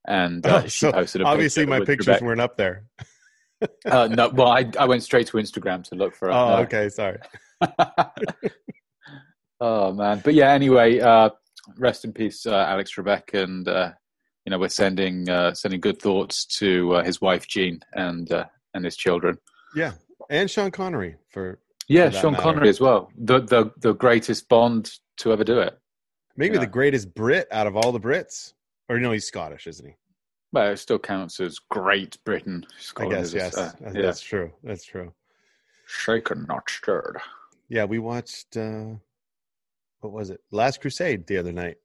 and 0.07 0.45
uh, 0.45 0.61
Oh, 0.61 0.61
she 0.67 0.69
so 0.69 0.91
posted 0.91 1.21
a 1.21 1.25
obviously 1.25 1.65
my 1.65 1.79
pictures 1.79 2.17
Trebek. 2.17 2.21
weren't 2.21 2.41
up 2.41 2.57
there 2.57 2.85
Uh, 3.85 4.07
no, 4.11 4.29
well, 4.29 4.49
I 4.49 4.69
I 4.77 4.85
went 4.85 5.01
straight 5.01 5.27
to 5.27 5.37
Instagram 5.37 5.83
to 5.85 5.95
look 5.95 6.13
for 6.15 6.29
it. 6.29 6.33
oh 6.33 6.49
No. 6.49 6.55
okay 6.63 6.89
sorry 6.89 7.17
oh 9.61 9.93
man, 9.93 10.21
but 10.23 10.33
yeah. 10.33 10.51
Anyway, 10.51 10.99
uh, 10.99 11.29
rest 11.77 12.03
in 12.05 12.11
peace, 12.13 12.45
uh, 12.45 12.65
Alex 12.67 12.93
Trebek, 12.93 13.33
and 13.33 13.67
uh, 13.67 13.91
you 14.45 14.51
know 14.51 14.59
we're 14.59 14.69
sending 14.69 15.29
uh, 15.29 15.53
sending 15.53 15.79
good 15.81 15.99
thoughts 16.01 16.45
to 16.59 16.93
uh, 16.95 17.03
his 17.03 17.19
wife 17.21 17.47
Jean 17.47 17.79
and 17.93 18.31
uh, 18.31 18.45
and 18.73 18.85
his 18.85 18.95
children. 18.95 19.37
yeah 19.75 19.93
and 20.29 20.49
sean 20.49 20.71
connery 20.71 21.15
for 21.29 21.59
Yeah, 21.87 22.09
For 22.09 22.17
Sean 22.19 22.31
matter. 22.31 22.43
Connery 22.43 22.69
as 22.69 22.79
well. 22.81 23.11
The 23.17 23.39
the 23.41 23.71
the 23.77 23.93
greatest 23.93 24.47
Bond 24.49 24.91
to 25.17 25.31
ever 25.33 25.43
do 25.43 25.59
it. 25.59 25.77
maybe 26.35 26.55
Yeah. 26.55 26.61
the 26.61 26.67
greatest 26.79 27.13
brit 27.13 27.47
out 27.51 27.67
of 27.67 27.75
all 27.75 27.91
the 27.91 27.99
brits 27.99 28.53
or 28.89 28.99
no 28.99 29.11
he's 29.11 29.27
scottish 29.27 29.67
isn't 29.67 29.87
he 29.87 29.95
Well, 30.53 30.71
it 30.71 30.77
still 30.77 30.99
counts 30.99 31.39
as 31.39 31.59
Great 31.79 32.17
Britain. 32.23 32.65
I 32.69 32.81
Scotland 32.81 33.15
guess 33.17 33.27
is, 33.27 33.33
yes. 33.33 33.57
uh, 33.57 33.71
That's- 33.79 33.95
yeah. 33.95 34.01
That's 34.01 34.21
true. 34.21 34.51
That's 34.63 34.85
true. 34.85 35.13
Shaken, 35.87 36.45
not 36.47 36.69
stirred. 36.69 37.17
Yeah, 37.69 37.85
we 37.85 37.99
watched 37.99 38.57
uh 38.57 38.95
what 40.01 40.13
was 40.13 40.29
it? 40.29 40.39
Last 40.51 40.81
Crusade 40.81 41.25
the 41.27 41.37
other 41.37 41.51
night 41.51 41.77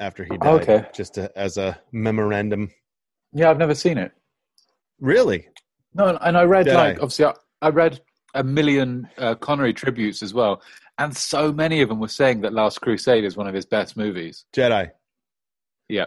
after 0.00 0.24
he 0.24 0.36
died. 0.38 0.62
Okay. 0.62 0.86
Just 0.94 1.14
to, 1.14 1.30
as 1.38 1.56
a 1.56 1.78
memorandum. 1.92 2.70
Yeah, 3.32 3.50
I've 3.50 3.58
never 3.58 3.74
seen 3.74 3.98
it. 3.98 4.12
Really? 5.00 5.48
No, 5.94 6.16
and 6.20 6.36
I 6.36 6.42
read 6.44 6.64
Did 6.66 6.74
like 6.74 6.96
I? 6.98 7.00
obviously 7.00 7.26
I, 7.26 7.34
I 7.62 7.68
read 7.68 8.00
a 8.34 8.42
million 8.42 9.08
uh, 9.18 9.34
Connery 9.36 9.72
tributes 9.72 10.22
as 10.22 10.34
well, 10.34 10.60
and 10.98 11.16
so 11.16 11.52
many 11.52 11.80
of 11.82 11.88
them 11.88 12.00
were 12.00 12.08
saying 12.08 12.40
that 12.42 12.52
Last 12.52 12.80
Crusade 12.80 13.24
is 13.24 13.36
one 13.36 13.46
of 13.46 13.54
his 13.54 13.64
best 13.66 13.96
movies. 13.96 14.44
Jedi. 14.54 14.90
Yeah. 15.88 16.06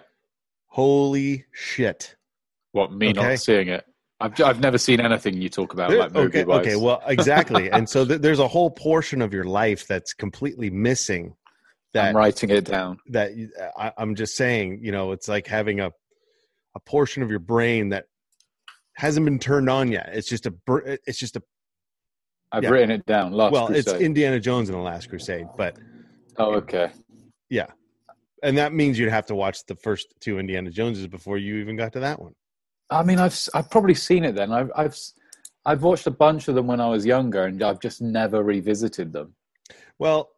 Holy 0.67 1.46
shit. 1.53 2.15
What 2.74 2.91
me 2.91 3.10
Okay. 3.10 3.22
not 3.22 3.39
seeing 3.39 3.70
it? 3.70 3.86
I've 4.20 4.39
I've 4.41 4.60
never 4.60 4.77
seen 4.77 5.00
anything 5.00 5.39
you 5.41 5.50
talk 5.50 5.74
about 5.74 5.89
There- 5.91 6.00
like 6.00 6.12
movie 6.12 6.39
okay, 6.39 6.44
wise. 6.44 6.60
okay, 6.67 6.75
well, 6.75 7.01
exactly. 7.08 7.70
and 7.72 7.88
so 7.88 8.03
th- 8.06 8.20
there's 8.22 8.39
a 8.39 8.48
whole 8.48 8.70
portion 8.72 9.22
of 9.22 9.34
your 9.34 9.44
life 9.46 9.88
that's 9.88 10.13
completely 10.13 10.70
missing 10.70 11.36
that 11.94 12.10
I'm 12.10 12.15
writing 12.15 12.50
it 12.50 12.65
down. 12.65 13.00
that 13.08 13.32
I, 13.77 13.91
I'm 13.98 14.15
just 14.15 14.36
saying, 14.36 14.79
you 14.84 14.91
know, 14.91 15.12
it's 15.12 15.27
like 15.27 15.48
having 15.48 15.79
a 15.79 15.91
a 16.75 16.79
portion 16.82 17.24
of 17.24 17.29
your 17.29 17.39
brain 17.39 17.89
that 17.89 18.06
hasn't 18.96 19.25
been 19.25 19.39
turned 19.39 19.70
on 19.70 19.91
yet. 19.91 20.10
It's 20.13 20.27
just 20.27 20.46
a 20.46 20.53
it's 21.06 21.17
just 21.17 21.36
a 21.36 21.44
I've 22.51 22.63
Yeah. 22.63 22.70
written 22.70 22.91
it 22.91 23.06
down. 23.06 23.34
Last 23.34 23.51
well, 23.51 23.67
Crusade. 23.67 23.94
it's 23.96 24.01
Indiana 24.01 24.39
Jones 24.39 24.70
and 24.70 24.77
the 24.77 24.82
Last 24.82 25.10
Crusade, 25.10 25.48
but 25.58 25.77
oh, 26.38 26.53
okay. 26.56 26.91
yeah, 27.50 27.67
and 28.44 28.58
that 28.58 28.74
means 28.74 28.98
you'd 28.98 29.10
have 29.10 29.25
to 29.27 29.36
watch 29.36 29.65
the 29.65 29.75
first 29.75 30.13
two 30.22 30.39
Indiana 30.39 30.70
Joneses 30.70 31.08
before 31.08 31.38
you 31.38 31.58
even 31.58 31.75
got 31.75 31.94
to 31.94 32.00
that 32.01 32.22
one. 32.22 32.34
I 32.89 33.03
mean, 33.03 33.20
I've 33.20 33.38
I've 33.53 33.70
probably 33.70 33.96
seen 33.96 34.24
it 34.24 34.36
then. 34.36 34.51
I've 34.51 34.72
I've 34.75 34.98
I've 35.65 35.84
watched 35.84 36.08
a 36.08 36.12
bunch 36.12 36.48
of 36.48 36.56
them 36.56 36.67
when 36.67 36.79
I 36.79 36.88
was 36.88 37.06
younger, 37.06 37.44
and 37.46 37.62
I've 37.62 37.82
just 37.82 38.01
never 38.01 38.41
revisited 38.44 39.12
them. 39.12 39.34
Well, 40.00 40.29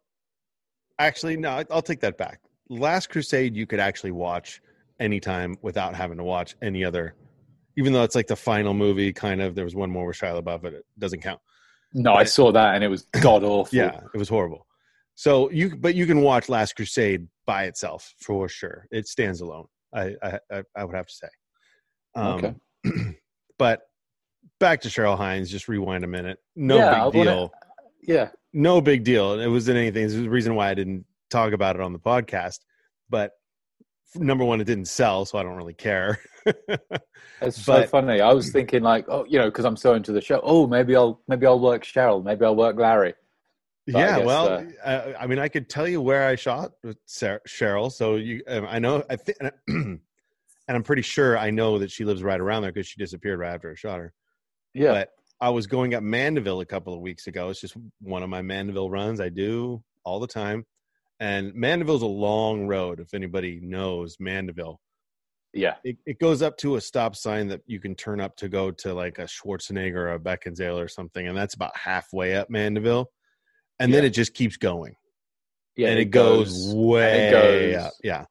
actually, 1.00 1.36
no, 1.36 1.62
I'll 1.70 1.82
take 1.82 2.00
that 2.00 2.16
back. 2.16 2.40
Last 2.68 3.10
Crusade, 3.10 3.56
you 3.56 3.66
could 3.66 3.80
actually 3.80 4.12
watch 4.12 4.60
anytime 5.00 5.56
without 5.62 5.94
having 5.94 6.18
to 6.18 6.24
watch 6.24 6.54
any 6.62 6.84
other 6.84 7.14
even 7.76 7.92
though 7.92 8.02
it's 8.02 8.16
like 8.16 8.26
the 8.26 8.36
final 8.36 8.74
movie, 8.74 9.12
kind 9.12 9.40
of. 9.40 9.54
There 9.54 9.64
was 9.64 9.74
one 9.76 9.90
more 9.90 10.06
with 10.08 10.16
Shia 10.16 10.42
LaBeouf, 10.42 10.60
but 10.60 10.74
it 10.74 10.84
doesn't 10.98 11.20
count. 11.22 11.40
No, 11.94 12.12
I 12.12 12.24
saw 12.24 12.50
that 12.52 12.74
and 12.74 12.84
it 12.84 12.88
was 12.88 13.06
god 13.22 13.42
awful. 13.44 13.74
Yeah, 13.78 14.00
it 14.12 14.18
was 14.18 14.28
horrible. 14.28 14.66
So 15.14 15.50
you, 15.50 15.76
but 15.76 15.94
you 15.94 16.04
can 16.04 16.20
watch 16.20 16.48
Last 16.48 16.74
Crusade 16.76 17.28
by 17.46 17.64
itself 17.64 18.12
for 18.18 18.48
sure. 18.48 18.86
It 18.90 19.06
stands 19.06 19.40
alone. 19.40 19.66
I, 19.94 20.14
I, 20.22 20.62
I- 20.76 20.84
would 20.84 20.96
have 20.96 21.06
to 21.06 21.14
say. 21.14 21.28
Um, 22.16 22.56
Okay. 22.84 23.16
but 23.58 23.82
back 24.58 24.80
to 24.82 24.88
Cheryl 24.88 25.16
Hines. 25.16 25.48
Just 25.50 25.68
rewind 25.68 26.04
a 26.04 26.08
minute. 26.08 26.38
No 26.56 26.76
Yeah, 26.76 27.04
big 27.06 27.14
wanna- 27.18 27.30
deal. 27.30 27.50
Yeah. 28.02 28.28
No 28.52 28.80
big 28.80 29.04
deal. 29.04 29.38
It 29.38 29.46
wasn't 29.46 29.78
anything. 29.78 30.04
This 30.04 30.14
is 30.14 30.22
the 30.22 30.30
reason 30.30 30.54
why 30.54 30.70
I 30.70 30.74
didn't 30.74 31.04
talk 31.30 31.52
about 31.52 31.76
it 31.76 31.82
on 31.82 31.92
the 31.92 31.98
podcast. 31.98 32.58
But 33.08 33.32
number 34.14 34.44
one, 34.44 34.60
it 34.60 34.64
didn't 34.64 34.86
sell, 34.86 35.24
so 35.24 35.38
I 35.38 35.42
don't 35.42 35.56
really 35.56 35.74
care. 35.74 36.18
It's 37.42 37.62
so 37.62 37.72
But- 37.74 37.88
funny. 37.88 38.20
I 38.20 38.32
was 38.34 38.50
thinking 38.52 38.82
like, 38.82 39.06
oh, 39.08 39.24
you 39.26 39.38
know, 39.38 39.46
because 39.46 39.64
I'm 39.64 39.76
so 39.76 39.94
into 39.94 40.12
the 40.12 40.20
show. 40.20 40.40
Oh, 40.42 40.66
maybe 40.66 40.94
I'll 40.94 41.22
maybe 41.26 41.46
I'll 41.46 41.58
work 41.58 41.84
Cheryl. 41.84 42.22
Maybe 42.22 42.44
I'll 42.44 42.54
work 42.56 42.76
Larry. 42.76 43.14
But 43.86 43.96
I 43.96 43.98
yeah, 44.00 44.16
guess, 44.18 44.26
well, 44.26 44.48
uh, 44.84 44.88
I, 44.88 45.14
I 45.22 45.26
mean, 45.26 45.38
I 45.38 45.48
could 45.48 45.70
tell 45.70 45.88
you 45.88 46.02
where 46.02 46.28
I 46.28 46.34
shot 46.34 46.72
with 46.84 46.98
Sarah, 47.06 47.40
Cheryl. 47.48 47.90
So 47.90 48.16
you, 48.16 48.42
um, 48.46 48.66
I 48.68 48.78
know, 48.78 49.02
I 49.08 49.16
think, 49.16 49.38
and 49.68 49.98
I'm 50.68 50.82
pretty 50.82 51.00
sure 51.02 51.38
I 51.38 51.50
know 51.50 51.78
that 51.78 51.90
she 51.90 52.04
lives 52.04 52.22
right 52.22 52.38
around 52.38 52.60
there 52.62 52.72
because 52.72 52.86
she 52.86 52.98
disappeared 52.98 53.38
right 53.38 53.54
after 53.54 53.70
I 53.70 53.74
shot 53.74 53.98
her. 53.98 54.12
Yeah. 54.74 54.92
But 54.92 55.08
I 55.40 55.48
was 55.50 55.66
going 55.66 55.94
up 55.94 56.02
Mandeville 56.02 56.60
a 56.60 56.66
couple 56.66 56.92
of 56.94 57.00
weeks 57.00 57.26
ago. 57.26 57.48
It's 57.48 57.60
just 57.60 57.76
one 58.00 58.22
of 58.22 58.28
my 58.28 58.42
Mandeville 58.42 58.90
runs 58.90 59.20
I 59.20 59.28
do 59.30 59.82
all 60.04 60.20
the 60.20 60.26
time. 60.26 60.64
And 61.18 61.54
Mandeville's 61.54 62.02
a 62.02 62.06
long 62.06 62.66
road. 62.66 63.00
If 63.00 63.14
anybody 63.14 63.60
knows 63.62 64.16
Mandeville, 64.20 64.80
yeah. 65.52 65.74
it, 65.84 65.96
it 66.06 66.18
goes 66.18 66.40
up 66.42 66.56
to 66.58 66.76
a 66.76 66.80
stop 66.80 67.14
sign 67.16 67.48
that 67.48 67.60
you 67.66 67.80
can 67.80 67.94
turn 67.94 68.20
up 68.20 68.36
to 68.36 68.48
go 68.48 68.70
to 68.70 68.94
like 68.94 69.18
a 69.18 69.24
Schwarzenegger 69.24 69.94
or 69.96 70.14
a 70.14 70.18
Beckinsale 70.18 70.76
or 70.82 70.88
something, 70.88 71.26
and 71.26 71.36
that's 71.36 71.54
about 71.54 71.76
halfway 71.76 72.36
up 72.36 72.48
Mandeville, 72.48 73.10
and 73.78 73.92
then 73.92 74.04
it 74.04 74.10
just 74.10 74.32
keeps 74.32 74.56
going, 74.56 74.94
Yeah. 75.76 75.88
and 75.88 75.98
it, 75.98 76.06
goes, 76.06 76.72
way 76.74 77.30
goes- 77.30 77.84
up. 77.86 77.92
Yeah, 78.02 78.24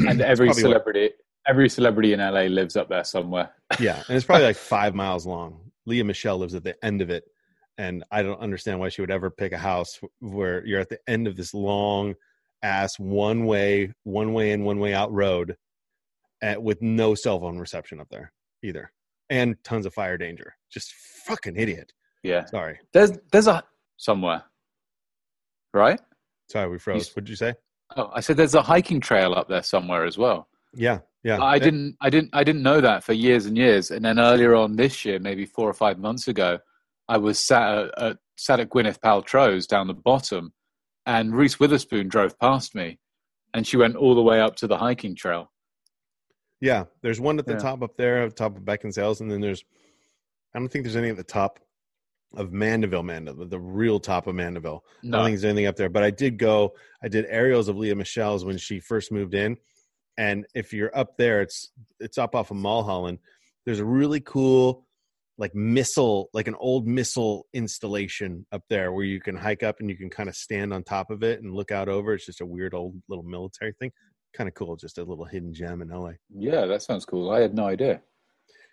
and 0.00 0.20
every 0.20 0.48
probably 0.48 0.62
what- 0.62 0.70
celebrity 0.70 1.10
every 1.48 1.68
celebrity 1.68 2.12
in 2.12 2.18
LA 2.18 2.42
lives 2.42 2.76
up 2.76 2.88
there 2.88 3.04
somewhere. 3.04 3.50
yeah, 3.78 4.02
and 4.08 4.16
it's 4.16 4.26
probably 4.26 4.44
like 4.46 4.56
five 4.74 4.94
miles 4.94 5.26
long. 5.26 5.65
Lea 5.86 6.02
Michele 6.02 6.38
lives 6.38 6.54
at 6.54 6.64
the 6.64 6.76
end 6.84 7.00
of 7.00 7.10
it, 7.10 7.24
and 7.78 8.04
I 8.10 8.22
don't 8.22 8.40
understand 8.40 8.80
why 8.80 8.88
she 8.88 9.00
would 9.00 9.10
ever 9.10 9.30
pick 9.30 9.52
a 9.52 9.58
house 9.58 9.98
where 10.20 10.64
you're 10.66 10.80
at 10.80 10.88
the 10.88 10.98
end 11.08 11.26
of 11.26 11.36
this 11.36 11.54
long 11.54 12.14
ass 12.62 12.98
one 12.98 13.46
way, 13.46 13.92
one 14.04 14.32
way 14.32 14.52
in, 14.52 14.64
one 14.64 14.78
way 14.78 14.94
out 14.94 15.12
road, 15.12 15.56
at, 16.42 16.62
with 16.62 16.82
no 16.82 17.14
cell 17.14 17.38
phone 17.40 17.58
reception 17.58 18.00
up 18.00 18.08
there 18.10 18.32
either, 18.62 18.90
and 19.30 19.56
tons 19.64 19.86
of 19.86 19.94
fire 19.94 20.18
danger. 20.18 20.54
Just 20.70 20.92
fucking 21.26 21.56
idiot. 21.56 21.92
Yeah. 22.22 22.44
Sorry, 22.46 22.78
There's 22.92 23.12
there's 23.30 23.46
a 23.46 23.62
somewhere. 23.96 24.42
Right? 25.72 26.00
sorry, 26.50 26.70
we 26.70 26.78
froze. 26.78 27.14
What 27.14 27.24
did 27.24 27.30
you 27.30 27.36
say? 27.36 27.54
Oh, 27.96 28.10
I 28.12 28.20
said 28.20 28.36
there's 28.36 28.54
a 28.54 28.62
hiking 28.62 29.00
trail 29.00 29.34
up 29.34 29.48
there 29.48 29.62
somewhere 29.62 30.04
as 30.04 30.18
well. 30.18 30.48
Yeah, 30.76 30.98
yeah. 31.24 31.42
I 31.42 31.58
didn't 31.58 31.96
I 32.00 32.10
didn't 32.10 32.30
I 32.32 32.44
didn't 32.44 32.62
know 32.62 32.80
that 32.80 33.02
for 33.04 33.12
years 33.12 33.46
and 33.46 33.56
years. 33.56 33.90
And 33.90 34.04
then 34.04 34.18
earlier 34.20 34.54
on 34.54 34.76
this 34.76 35.04
year, 35.04 35.18
maybe 35.18 35.44
four 35.46 35.68
or 35.68 35.74
five 35.74 35.98
months 35.98 36.28
ago, 36.28 36.58
I 37.08 37.18
was 37.18 37.38
sat 37.38 37.78
at, 37.78 38.02
at 38.02 38.16
sat 38.36 38.60
at 38.60 38.68
Gwyneth 38.70 38.98
Paltrow's 39.00 39.66
down 39.66 39.86
the 39.86 39.94
bottom 39.94 40.52
and 41.06 41.34
Reese 41.34 41.58
Witherspoon 41.58 42.08
drove 42.08 42.38
past 42.38 42.74
me 42.74 42.98
and 43.54 43.66
she 43.66 43.76
went 43.76 43.96
all 43.96 44.14
the 44.14 44.22
way 44.22 44.40
up 44.40 44.56
to 44.56 44.66
the 44.66 44.76
hiking 44.76 45.14
trail. 45.14 45.50
Yeah, 46.60 46.84
there's 47.02 47.20
one 47.20 47.38
at 47.38 47.46
the 47.46 47.52
Yeah. 47.52 47.58
top 47.58 47.82
up 47.82 47.96
there, 47.96 48.22
at 48.22 48.30
the 48.30 48.34
top 48.36 48.56
of 48.56 48.62
Beckinsales, 48.64 49.20
and 49.20 49.30
then 49.30 49.40
there's 49.40 49.64
I 50.54 50.58
don't 50.58 50.68
think 50.68 50.84
there's 50.84 50.96
any 50.96 51.10
at 51.10 51.16
the 51.16 51.24
top 51.24 51.60
of 52.34 52.52
Mandeville, 52.52 53.02
Mandeville, 53.02 53.46
the 53.46 53.60
real 53.60 54.00
top 54.00 54.26
of 54.26 54.34
Mandeville. 54.34 54.84
I 55.02 55.06
No. 55.06 55.18
don't 55.18 55.26
think 55.26 55.34
there's 55.36 55.44
anything 55.44 55.66
up 55.66 55.76
there. 55.76 55.88
But 55.90 56.02
I 56.02 56.10
did 56.10 56.38
go, 56.38 56.74
I 57.02 57.08
did 57.08 57.24
aerials 57.28 57.68
of 57.68 57.76
Lea 57.76 57.94
Michele's 57.94 58.44
when 58.44 58.58
she 58.58 58.80
first 58.80 59.12
moved 59.12 59.34
in. 59.34 59.56
And 60.18 60.46
if 60.54 60.72
you're 60.72 60.96
up 60.96 61.16
there, 61.16 61.42
it's 61.42 61.70
it's 62.00 62.18
up 62.18 62.34
off 62.34 62.50
of 62.50 62.56
Mulholland. 62.56 63.18
There's 63.64 63.80
a 63.80 63.84
really 63.84 64.20
cool 64.20 64.86
like 65.38 65.54
missile, 65.54 66.30
like 66.32 66.48
an 66.48 66.54
old 66.58 66.86
missile 66.86 67.46
installation 67.52 68.46
up 68.52 68.62
there 68.70 68.92
where 68.92 69.04
you 69.04 69.20
can 69.20 69.36
hike 69.36 69.62
up 69.62 69.76
and 69.80 69.90
you 69.90 69.96
can 69.96 70.08
kind 70.08 70.28
of 70.28 70.34
stand 70.34 70.72
on 70.72 70.82
top 70.82 71.10
of 71.10 71.22
it 71.22 71.42
and 71.42 71.54
look 71.54 71.70
out 71.70 71.88
over. 71.88 72.14
It's 72.14 72.24
just 72.24 72.40
a 72.40 72.46
weird 72.46 72.72
old 72.74 72.94
little 73.08 73.24
military 73.24 73.74
thing. 73.78 73.92
Kind 74.34 74.48
of 74.48 74.54
cool, 74.54 74.76
just 74.76 74.98
a 74.98 75.04
little 75.04 75.24
hidden 75.24 75.52
gem 75.52 75.82
in 75.82 75.88
LA. 75.88 76.12
Yeah, 76.30 76.64
that 76.66 76.82
sounds 76.82 77.04
cool. 77.04 77.30
I 77.30 77.40
had 77.40 77.54
no 77.54 77.66
idea. 77.66 78.00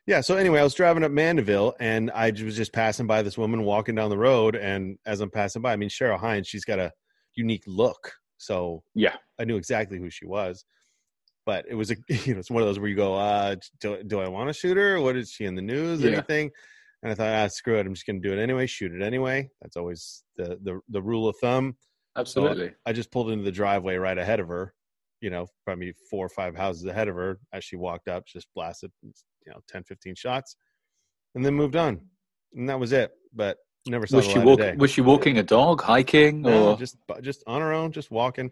Yeah. 0.07 0.21
So 0.21 0.35
anyway, 0.35 0.59
I 0.59 0.63
was 0.63 0.73
driving 0.73 1.03
up 1.03 1.11
Mandeville 1.11 1.75
and 1.79 2.11
I 2.11 2.31
was 2.31 2.57
just 2.57 2.73
passing 2.73 3.07
by 3.07 3.21
this 3.21 3.37
woman 3.37 3.63
walking 3.63 3.95
down 3.95 4.09
the 4.09 4.17
road. 4.17 4.55
And 4.55 4.97
as 5.05 5.21
I'm 5.21 5.29
passing 5.31 5.61
by, 5.61 5.73
I 5.73 5.77
mean, 5.77 5.89
Cheryl 5.89 6.19
Hines, 6.19 6.47
she's 6.47 6.65
got 6.65 6.79
a 6.79 6.91
unique 7.35 7.63
look. 7.67 8.13
So 8.37 8.83
Yeah. 8.95 9.15
I 9.39 9.45
knew 9.45 9.55
exactly 9.55 9.97
who 9.99 10.09
she 10.09 10.25
was. 10.25 10.65
But 11.45 11.65
it 11.69 11.75
was 11.75 11.91
a, 11.91 11.95
you 12.09 12.33
know, 12.33 12.39
it's 12.39 12.51
one 12.51 12.61
of 12.61 12.67
those 12.67 12.79
where 12.79 12.89
you 12.89 12.95
go, 12.95 13.15
uh, 13.15 13.55
do, 13.79 14.03
do 14.03 14.19
I 14.19 14.27
want 14.27 14.49
to 14.49 14.53
shoot 14.53 14.77
her? 14.77 14.99
What 15.01 15.15
is 15.15 15.31
she 15.31 15.45
in 15.45 15.55
the 15.55 15.61
news? 15.61 16.01
Yeah. 16.01 16.11
Anything? 16.11 16.51
And 17.01 17.11
I 17.11 17.15
thought, 17.15 17.33
ah, 17.33 17.47
screw 17.47 17.77
it. 17.79 17.85
I'm 17.85 17.93
just 17.93 18.05
going 18.05 18.21
to 18.21 18.27
do 18.27 18.33
it 18.33 18.41
anyway. 18.41 18.65
Shoot 18.65 18.93
it 18.93 19.03
anyway. 19.03 19.49
That's 19.61 19.75
always 19.75 20.23
the, 20.37 20.57
the, 20.63 20.79
the 20.89 21.01
rule 21.01 21.27
of 21.27 21.35
thumb. 21.41 21.75
So 22.15 22.21
Absolutely. 22.21 22.71
I 22.85 22.93
just 22.93 23.11
pulled 23.11 23.31
into 23.31 23.43
the 23.43 23.51
driveway 23.51 23.95
right 23.95 24.17
ahead 24.17 24.39
of 24.39 24.47
her, 24.47 24.73
you 25.19 25.29
know, 25.29 25.47
probably 25.65 25.93
four 26.09 26.25
or 26.25 26.29
five 26.29 26.55
houses 26.55 26.85
ahead 26.85 27.07
of 27.07 27.15
her 27.15 27.39
as 27.51 27.63
she 27.63 27.75
walked 27.75 28.07
up, 28.07 28.25
just 28.25 28.47
blasted, 28.55 28.91
you 29.01 29.11
know, 29.47 29.59
10, 29.67 29.83
15 29.83 30.15
shots 30.15 30.55
and 31.35 31.45
then 31.45 31.53
moved 31.53 31.75
on. 31.75 31.99
And 32.55 32.69
that 32.69 32.79
was 32.79 32.91
it. 32.91 33.11
But 33.33 33.57
never 33.87 34.07
saw 34.07 34.17
was 34.17 34.27
she 34.27 34.39
walk, 34.39 34.59
day. 34.59 34.75
was 34.77 34.91
she 34.91 35.01
walking 35.01 35.37
a 35.39 35.43
dog, 35.43 35.81
hiking 35.81 36.41
No, 36.41 36.71
or 36.71 36.77
just, 36.77 36.97
just 37.21 37.43
on 37.47 37.61
her 37.61 37.73
own, 37.73 37.91
just 37.91 38.11
walking. 38.11 38.51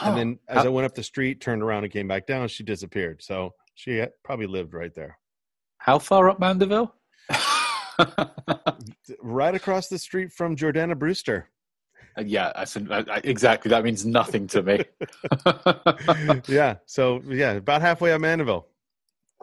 And 0.00 0.16
then 0.16 0.38
as 0.48 0.64
I 0.64 0.68
went 0.68 0.86
up 0.86 0.94
the 0.94 1.02
street, 1.02 1.40
turned 1.40 1.62
around 1.62 1.84
and 1.84 1.92
came 1.92 2.06
back 2.08 2.26
down, 2.26 2.48
she 2.48 2.62
disappeared. 2.62 3.22
So 3.22 3.54
she 3.74 4.04
probably 4.24 4.46
lived 4.46 4.74
right 4.74 4.94
there. 4.94 5.18
how 5.78 5.98
far 5.98 6.28
up 6.30 6.38
Mandeville? 6.40 6.94
Right 9.20 9.54
across 9.54 9.88
the 9.88 9.98
street 9.98 10.32
from 10.32 10.54
Jordana 10.54 10.96
Brewster. 10.96 11.48
Uh, 12.16 12.22
yeah, 12.24 12.52
I, 12.54 12.64
I, 12.90 13.04
I- 13.16 13.20
exactly. 13.24 13.70
That 13.70 13.82
means 13.84 14.06
nothing 14.06 14.46
to 14.48 14.62
me. 14.62 14.84
yeah. 16.48 16.76
So 16.86 17.22
yeah, 17.26 17.52
about 17.52 17.80
halfway 17.80 18.12
up 18.12 18.20
Mandeville. 18.20 18.66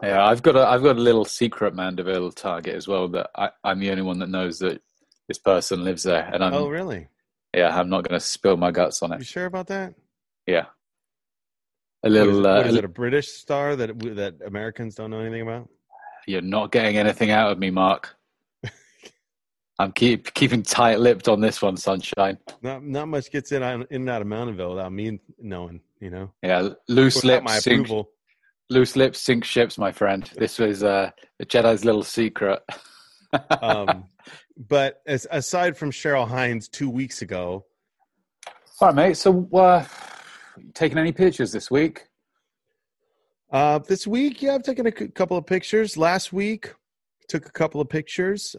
Yeah, 0.02 0.24
I've 0.24 0.42
got 0.42 0.56
a 0.56 0.66
I've 0.66 0.82
got 0.82 0.96
a 0.96 1.00
little 1.00 1.24
secret 1.24 1.74
Mandeville 1.74 2.32
target 2.32 2.74
as 2.74 2.86
well 2.86 3.08
that 3.08 3.30
I, 3.34 3.50
I'm 3.64 3.78
the 3.80 3.90
only 3.90 4.02
one 4.02 4.18
that 4.20 4.28
knows 4.28 4.58
that 4.60 4.80
this 5.28 5.38
person 5.38 5.84
lives 5.84 6.02
there, 6.02 6.28
and 6.32 6.44
I'm 6.44 6.54
oh, 6.54 6.68
really? 6.68 7.08
yeah 7.54 7.76
I'm 7.76 7.88
not 7.88 8.06
going 8.08 8.18
to 8.18 8.24
spill 8.24 8.56
my 8.56 8.70
guts 8.70 9.02
on 9.02 9.12
it. 9.12 9.18
You 9.18 9.24
sure 9.24 9.46
about 9.46 9.66
that? 9.68 9.94
Yeah, 10.46 10.66
a 12.02 12.08
What 12.08 12.12
is, 12.12 12.12
little. 12.12 12.46
it, 12.46 12.48
what 12.56 12.66
uh, 12.66 12.68
is 12.68 12.74
it? 12.76 12.84
A 12.84 12.88
British 12.88 13.28
star 13.28 13.76
that 13.76 13.98
that 14.16 14.34
Americans 14.46 14.94
don't 14.94 15.10
know 15.10 15.20
anything 15.20 15.42
about? 15.42 15.68
You're 16.26 16.42
not 16.42 16.72
getting 16.72 16.96
anything 16.96 17.30
out 17.30 17.52
of 17.52 17.58
me, 17.58 17.70
Mark. 17.70 18.16
I'm 19.78 19.92
keep 19.92 20.32
keeping 20.34 20.62
tight 20.62 20.98
lipped 21.00 21.28
on 21.28 21.40
this 21.40 21.60
one, 21.60 21.76
sunshine. 21.76 22.38
Not 22.62 22.82
not 22.84 23.08
much 23.08 23.30
gets 23.30 23.52
in 23.52 23.62
on- 23.62 23.86
in 23.90 24.02
and 24.02 24.10
out 24.10 24.22
of 24.22 24.28
Mountainville 24.28 24.70
without 24.70 24.92
me 24.92 25.20
knowing. 25.38 25.80
You 26.00 26.10
know, 26.10 26.32
Yeah, 26.42 26.68
loose 26.88 27.22
without 27.22 27.42
my 27.42 27.54
lips, 27.54 27.64
sink, 27.64 27.86
approval. 27.86 28.10
loose 28.68 28.96
lips 28.96 29.18
sink 29.20 29.44
ships, 29.44 29.78
my 29.78 29.90
friend. 29.92 30.30
This 30.36 30.58
was 30.58 30.82
uh, 30.84 31.10
the 31.38 31.46
Jedi's 31.46 31.84
little 31.84 32.02
secret. 32.04 32.62
Um, 33.60 34.04
but 34.56 35.02
as, 35.06 35.26
aside 35.30 35.76
from 35.76 35.90
Cheryl 35.90 36.26
Hines 36.26 36.68
two 36.68 36.88
weeks 36.88 37.20
ago, 37.22 37.66
All 38.80 38.88
right, 38.88 38.94
mate. 38.94 39.16
So, 39.18 39.46
uh, 39.52 39.84
taking 40.74 40.98
any 40.98 41.12
pictures 41.12 41.52
this 41.52 41.70
week? 41.70 42.06
uh, 43.52 43.78
this 43.78 44.06
week, 44.06 44.42
yeah, 44.42 44.54
I've 44.54 44.62
taken 44.64 44.86
a 44.86 44.92
c- 44.96 45.08
couple 45.08 45.36
of 45.36 45.46
pictures. 45.46 45.96
Last 45.96 46.32
week, 46.32 46.72
took 47.28 47.46
a 47.46 47.50
couple 47.52 47.80
of 47.80 47.88
pictures. 47.88 48.56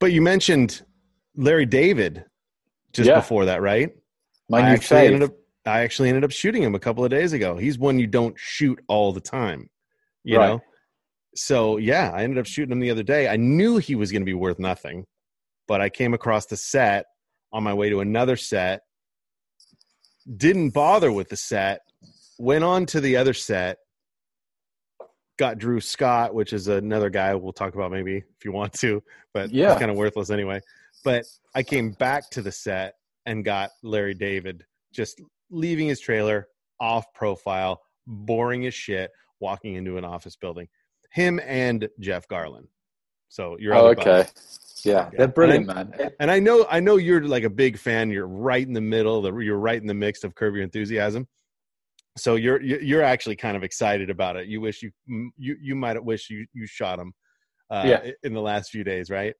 But 0.00 0.12
you 0.12 0.20
mentioned 0.22 0.82
Larry 1.36 1.66
David 1.66 2.24
just 2.92 3.08
Yeah. 3.08 3.16
before 3.20 3.44
that, 3.44 3.62
right? 3.62 3.90
My 4.48 4.60
I 4.60 4.70
actually 4.70 5.00
fave. 5.02 5.06
ended 5.06 5.22
up 5.22 5.32
I 5.66 5.80
actually 5.80 6.08
ended 6.10 6.22
up 6.22 6.30
shooting 6.30 6.62
him 6.62 6.76
a 6.76 6.78
couple 6.78 7.04
of 7.04 7.10
days 7.10 7.32
ago. 7.32 7.56
He's 7.56 7.76
one 7.76 7.98
you 7.98 8.06
don't 8.06 8.38
shoot 8.38 8.78
all 8.86 9.12
the 9.12 9.20
time, 9.20 9.68
you 10.22 10.38
Right. 10.38 10.46
know. 10.48 10.60
So 11.34 11.76
yeah, 11.78 12.12
I 12.14 12.22
ended 12.22 12.38
up 12.38 12.46
shooting 12.46 12.70
him 12.72 12.78
the 12.80 12.90
other 12.90 13.02
day. 13.02 13.26
I 13.26 13.36
knew 13.36 13.78
he 13.78 13.96
was 13.96 14.12
going 14.12 14.22
to 14.22 14.26
be 14.26 14.32
worth 14.34 14.60
nothing, 14.60 15.06
but 15.66 15.80
I 15.80 15.88
came 15.90 16.14
across 16.14 16.46
the 16.46 16.56
set 16.56 17.06
on 17.52 17.64
my 17.64 17.74
way 17.74 17.88
to 17.90 17.98
another 18.00 18.36
set. 18.36 18.82
Didn't 20.34 20.70
bother 20.70 21.12
with 21.12 21.28
the 21.28 21.36
set. 21.36 21.80
Went 22.38 22.64
on 22.64 22.86
to 22.86 23.00
the 23.00 23.16
other 23.16 23.34
set. 23.34 23.78
Got 25.38 25.58
Drew 25.58 25.80
Scott, 25.80 26.34
which 26.34 26.52
is 26.52 26.66
another 26.68 27.10
guy 27.10 27.34
we'll 27.34 27.52
talk 27.52 27.74
about 27.74 27.90
maybe 27.92 28.16
if 28.16 28.44
you 28.44 28.52
want 28.52 28.72
to, 28.74 29.02
but 29.34 29.50
Yeah. 29.52 29.70
he's 29.70 29.78
kind 29.78 29.90
of 29.90 29.96
worthless 29.96 30.30
anyway. 30.30 30.60
But 31.04 31.24
I 31.54 31.62
came 31.62 31.92
back 31.92 32.30
to 32.30 32.42
the 32.42 32.50
set 32.52 32.94
and 33.26 33.44
got 33.44 33.70
Larry 33.82 34.14
David 34.14 34.64
just 34.92 35.20
leaving 35.50 35.88
his 35.88 36.00
trailer 36.00 36.48
off 36.80 37.12
profile, 37.14 37.82
boring 38.06 38.66
as 38.66 38.74
shit, 38.74 39.10
walking 39.40 39.74
into 39.74 39.98
an 39.98 40.04
office 40.04 40.36
building. 40.36 40.68
him 41.12 41.40
and 41.44 41.88
Jeff 42.00 42.28
Garlin. 42.28 42.66
So 43.28 43.56
you're 43.58 43.74
oh, 43.74 43.88
okay. 43.88 44.26
Yeah, 44.84 44.92
yeah, 44.92 45.10
they're 45.18 45.28
brilliant, 45.28 45.68
and 45.70 45.90
man. 45.90 46.10
And 46.20 46.30
I 46.30 46.38
know, 46.38 46.66
I 46.70 46.80
know 46.80 46.96
you're 46.96 47.26
like 47.26 47.42
a 47.42 47.50
big 47.50 47.76
fan. 47.76 48.10
You're 48.10 48.28
right 48.28 48.64
in 48.64 48.72
the 48.72 48.80
middle. 48.80 49.22
The, 49.22 49.36
you're 49.38 49.58
right 49.58 49.80
in 49.80 49.86
the 49.86 49.94
mix 49.94 50.22
of 50.22 50.34
Curb 50.34 50.54
Your 50.54 50.62
Enthusiasm. 50.62 51.26
So 52.16 52.36
you're 52.36 52.62
you're 52.62 53.02
actually 53.02 53.36
kind 53.36 53.56
of 53.56 53.62
excited 53.62 54.10
about 54.10 54.36
it. 54.36 54.46
You 54.46 54.60
wish 54.60 54.82
you 54.82 54.90
you 55.36 55.56
you 55.60 55.74
might 55.74 56.02
wish 56.02 56.30
you 56.30 56.46
you 56.54 56.66
shot 56.66 56.98
him, 56.98 57.12
uh, 57.70 57.84
yeah. 57.84 58.10
in 58.22 58.32
the 58.32 58.40
last 58.40 58.70
few 58.70 58.84
days, 58.84 59.10
right? 59.10 59.34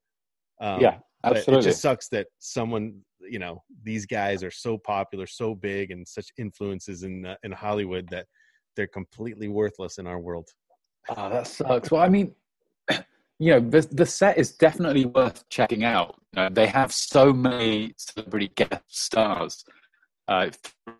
Um, 0.61 0.81
yeah, 0.81 0.97
absolutely. 1.23 1.65
It 1.65 1.69
just 1.69 1.81
sucks 1.81 2.07
that 2.09 2.27
someone 2.39 3.01
you 3.21 3.39
know 3.39 3.63
these 3.83 4.05
guys 4.05 4.43
are 4.43 4.51
so 4.51 4.77
popular, 4.77 5.25
so 5.25 5.55
big, 5.55 5.91
and 5.91 6.07
such 6.07 6.27
influences 6.37 7.03
in 7.03 7.25
uh, 7.25 7.35
in 7.43 7.51
Hollywood 7.51 8.07
that 8.09 8.27
they're 8.75 8.87
completely 8.87 9.47
worthless 9.47 9.97
in 9.97 10.05
our 10.05 10.19
world. 10.19 10.47
Oh, 11.09 11.29
that 11.29 11.47
sucks. 11.47 11.89
Well, 11.89 12.01
I 12.01 12.09
mean, 12.09 12.35
you 13.39 13.51
know, 13.51 13.59
the 13.59 13.87
the 13.91 14.05
set 14.05 14.37
is 14.37 14.53
definitely 14.53 15.05
worth 15.05 15.47
checking 15.49 15.83
out. 15.83 16.15
You 16.33 16.43
know, 16.43 16.49
they 16.49 16.67
have 16.67 16.91
so 16.91 17.31
many 17.31 17.93
celebrity 17.97 18.51
guest 18.55 18.83
stars 18.87 19.63
uh, 20.27 20.49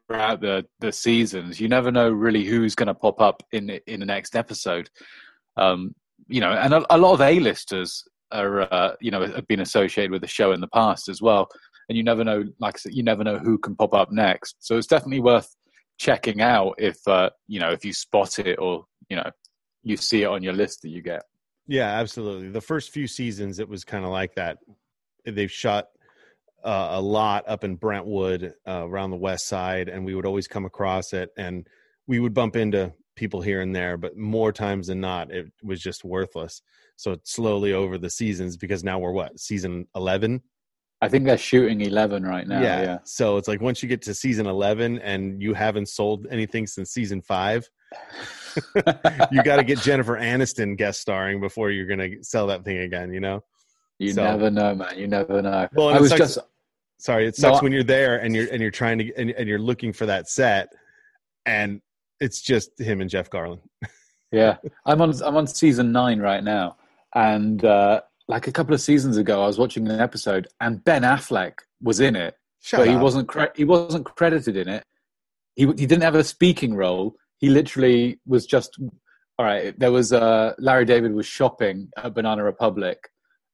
throughout 0.07 0.41
the 0.41 0.65
the 0.79 0.91
seasons. 0.91 1.59
You 1.59 1.67
never 1.67 1.91
know 1.91 2.09
really 2.09 2.45
who's 2.45 2.75
going 2.75 2.87
to 2.87 2.93
pop 2.93 3.21
up 3.21 3.43
in 3.51 3.69
in 3.87 3.99
the 3.99 4.05
next 4.05 4.35
episode. 4.35 4.89
Um, 5.57 5.95
you 6.27 6.41
know, 6.41 6.51
and 6.51 6.73
a, 6.73 6.95
a 6.95 6.97
lot 6.97 7.13
of 7.13 7.21
A-listers 7.21 8.03
are 8.31 8.61
uh, 8.73 8.95
you 9.01 9.09
know 9.09 9.25
have 9.25 9.47
been 9.47 9.61
associated 9.61 10.11
with 10.11 10.21
the 10.21 10.27
show 10.27 10.51
in 10.51 10.61
the 10.61 10.67
past 10.67 11.09
as 11.09 11.21
well. 11.21 11.47
And 11.89 11.97
you 11.97 12.03
never 12.03 12.23
know, 12.23 12.43
like 12.59 12.75
I 12.75 12.79
said, 12.79 12.93
you 12.93 13.03
never 13.03 13.23
know 13.23 13.39
who 13.39 13.57
can 13.57 13.75
pop 13.75 13.93
up 13.93 14.11
next. 14.11 14.57
So 14.59 14.77
it's 14.77 14.87
definitely 14.87 15.21
worth 15.21 15.55
checking 15.97 16.41
out 16.41 16.75
if 16.77 16.97
uh, 17.07 17.31
you 17.47 17.59
know 17.59 17.71
if 17.71 17.83
you 17.83 17.93
spot 17.93 18.37
it 18.39 18.59
or 18.59 18.85
you 19.09 19.15
know 19.15 19.29
you 19.83 19.97
see 19.97 20.23
it 20.23 20.27
on 20.27 20.43
your 20.43 20.53
list 20.53 20.83
that 20.83 20.89
you 20.89 21.01
get. 21.01 21.23
Yeah, 21.67 21.99
absolutely. 21.99 22.49
The 22.49 22.61
first 22.61 22.91
few 22.91 23.07
seasons, 23.07 23.59
it 23.59 23.67
was 23.67 23.83
kind 23.83 24.05
of 24.05 24.11
like 24.11 24.35
that. 24.35 24.59
They've 25.25 25.51
shot 25.51 25.89
uh, 26.63 26.89
a 26.91 27.01
lot 27.01 27.43
up 27.47 27.63
in 27.63 27.75
Brentwood, 27.75 28.53
uh, 28.67 28.87
around 28.87 29.11
the 29.11 29.17
west 29.17 29.47
side, 29.47 29.89
and 29.89 30.05
we 30.05 30.15
would 30.15 30.25
always 30.25 30.47
come 30.47 30.65
across 30.65 31.13
it, 31.13 31.29
and 31.37 31.67
we 32.07 32.19
would 32.19 32.33
bump 32.33 32.55
into 32.55 32.93
people 33.15 33.41
here 33.41 33.61
and 33.61 33.75
there, 33.75 33.97
but 33.97 34.15
more 34.15 34.53
times 34.53 34.87
than 34.87 35.01
not, 35.01 35.31
it 35.31 35.51
was 35.63 35.81
just 35.81 36.05
worthless. 36.05 36.61
So 36.95 37.17
slowly 37.23 37.73
over 37.73 37.97
the 37.97 38.09
seasons, 38.09 38.57
because 38.57 38.83
now 38.83 38.99
we're 38.99 39.11
what 39.11 39.39
season 39.39 39.87
eleven. 39.95 40.41
I 41.01 41.09
think 41.09 41.25
they're 41.25 41.37
shooting 41.37 41.81
eleven 41.81 42.23
right 42.23 42.47
now. 42.47 42.61
Yeah. 42.61 42.81
yeah. 42.81 42.97
So 43.03 43.37
it's 43.37 43.47
like 43.47 43.61
once 43.61 43.83
you 43.83 43.89
get 43.89 44.01
to 44.03 44.13
season 44.13 44.47
eleven 44.47 44.99
and 44.99 45.41
you 45.41 45.53
haven't 45.53 45.89
sold 45.89 46.27
anything 46.31 46.65
since 46.65 46.91
season 46.91 47.21
five, 47.21 47.69
you 49.31 49.43
got 49.43 49.57
to 49.57 49.63
get 49.63 49.79
Jennifer 49.79 50.17
Aniston 50.17 50.77
guest 50.77 51.01
starring 51.01 51.39
before 51.39 51.71
you're 51.71 51.85
going 51.87 51.99
to 51.99 52.23
sell 52.23 52.47
that 52.47 52.63
thing 52.63 52.79
again. 52.79 53.13
You 53.13 53.19
know. 53.19 53.43
You 53.99 54.11
so, 54.11 54.23
never 54.23 54.51
know, 54.51 54.75
man. 54.75 54.97
You 54.97 55.07
never 55.07 55.41
know. 55.41 55.67
Well, 55.73 55.89
I 55.89 55.99
was 55.99 56.09
sucks, 56.09 56.19
just 56.19 56.39
sorry. 56.99 57.27
It 57.27 57.35
sucks 57.35 57.57
no, 57.57 57.63
when 57.63 57.71
you're 57.71 57.83
there 57.83 58.17
and 58.17 58.35
you're 58.35 58.47
and 58.51 58.61
you're 58.61 58.71
trying 58.71 58.99
to 58.99 59.13
and, 59.15 59.31
and 59.31 59.47
you're 59.47 59.59
looking 59.59 59.91
for 59.91 60.05
that 60.05 60.29
set, 60.29 60.69
and 61.45 61.81
it's 62.19 62.41
just 62.41 62.79
him 62.79 63.01
and 63.01 63.09
Jeff 63.09 63.29
Garlin. 63.29 63.59
yeah, 64.31 64.57
I'm 64.85 65.01
on 65.01 65.13
I'm 65.23 65.35
on 65.35 65.47
season 65.47 65.91
nine 65.91 66.19
right 66.19 66.43
now, 66.43 66.77
and 67.15 67.63
uh, 67.65 68.01
like 68.27 68.47
a 68.47 68.51
couple 68.51 68.73
of 68.73 68.81
seasons 68.81 69.17
ago, 69.17 69.43
I 69.43 69.47
was 69.47 69.57
watching 69.57 69.87
an 69.87 69.99
episode, 69.99 70.47
and 70.61 70.83
Ben 70.83 71.01
Affleck 71.01 71.59
was 71.81 71.99
in 71.99 72.15
it, 72.15 72.35
Shut 72.61 72.79
but 72.79 72.87
up. 72.87 72.93
he 72.93 72.97
wasn't 72.97 73.27
cre- 73.27 73.55
he 73.55 73.63
wasn't 73.63 74.05
credited 74.05 74.57
in 74.57 74.67
it. 74.67 74.83
He 75.55 75.65
he 75.65 75.87
didn't 75.87 76.03
have 76.03 76.15
a 76.15 76.23
speaking 76.23 76.75
role 76.75 77.15
he 77.37 77.49
literally 77.49 78.19
was 78.25 78.45
just 78.45 78.79
all 79.39 79.45
right. 79.45 79.77
There 79.79 79.91
was 79.91 80.13
uh, 80.13 80.53
Larry 80.57 80.85
David 80.85 81.13
was 81.13 81.25
shopping 81.25 81.89
at 81.97 82.13
Banana 82.13 82.43
Republic, 82.43 82.97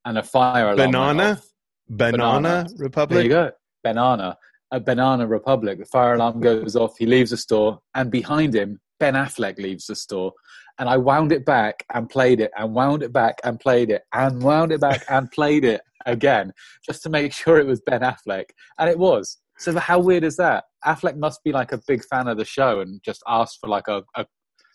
and 0.04 0.18
a 0.18 0.22
fire 0.22 0.70
alarm. 0.70 0.90
Banana, 0.90 1.42
Banana, 1.88 2.16
Banana 2.16 2.68
Republic. 2.78 3.16
There 3.16 3.22
you 3.22 3.28
go. 3.28 3.50
Banana. 3.82 4.36
At 4.72 4.86
Banana 4.86 5.26
Republic, 5.26 5.78
the 5.78 5.84
fire 5.84 6.14
alarm 6.14 6.40
goes 6.40 6.74
off. 6.74 6.96
He 6.98 7.06
leaves 7.06 7.30
the 7.30 7.36
store, 7.36 7.80
and 7.94 8.10
behind 8.10 8.54
him, 8.54 8.80
Ben 8.98 9.14
Affleck 9.14 9.58
leaves 9.58 9.86
the 9.86 9.94
store. 9.94 10.32
And 10.78 10.88
I 10.88 10.96
wound 10.96 11.30
it 11.30 11.44
back 11.46 11.84
and 11.94 12.10
played 12.10 12.40
it, 12.40 12.50
and 12.56 12.74
wound 12.74 13.02
it 13.04 13.12
back 13.12 13.36
and 13.44 13.60
played 13.60 13.90
it, 13.90 14.02
and 14.12 14.42
wound 14.42 14.72
it 14.72 14.80
back 14.80 15.04
and 15.08 15.30
played 15.30 15.64
it 15.64 15.82
again, 16.06 16.52
just 16.84 17.02
to 17.04 17.10
make 17.10 17.32
sure 17.32 17.58
it 17.58 17.66
was 17.66 17.82
Ben 17.82 18.00
Affleck. 18.00 18.46
And 18.78 18.90
it 18.90 18.98
was. 18.98 19.38
So 19.58 19.78
how 19.78 19.98
weird 20.00 20.24
is 20.24 20.36
that? 20.36 20.64
Affleck 20.84 21.16
must 21.16 21.42
be 21.44 21.52
like 21.52 21.72
a 21.72 21.80
big 21.86 22.04
fan 22.04 22.28
of 22.28 22.36
the 22.36 22.44
show 22.44 22.80
and 22.80 23.00
just 23.04 23.22
asked 23.26 23.58
for 23.60 23.68
like 23.68 23.88
a, 23.88 24.02
a, 24.16 24.26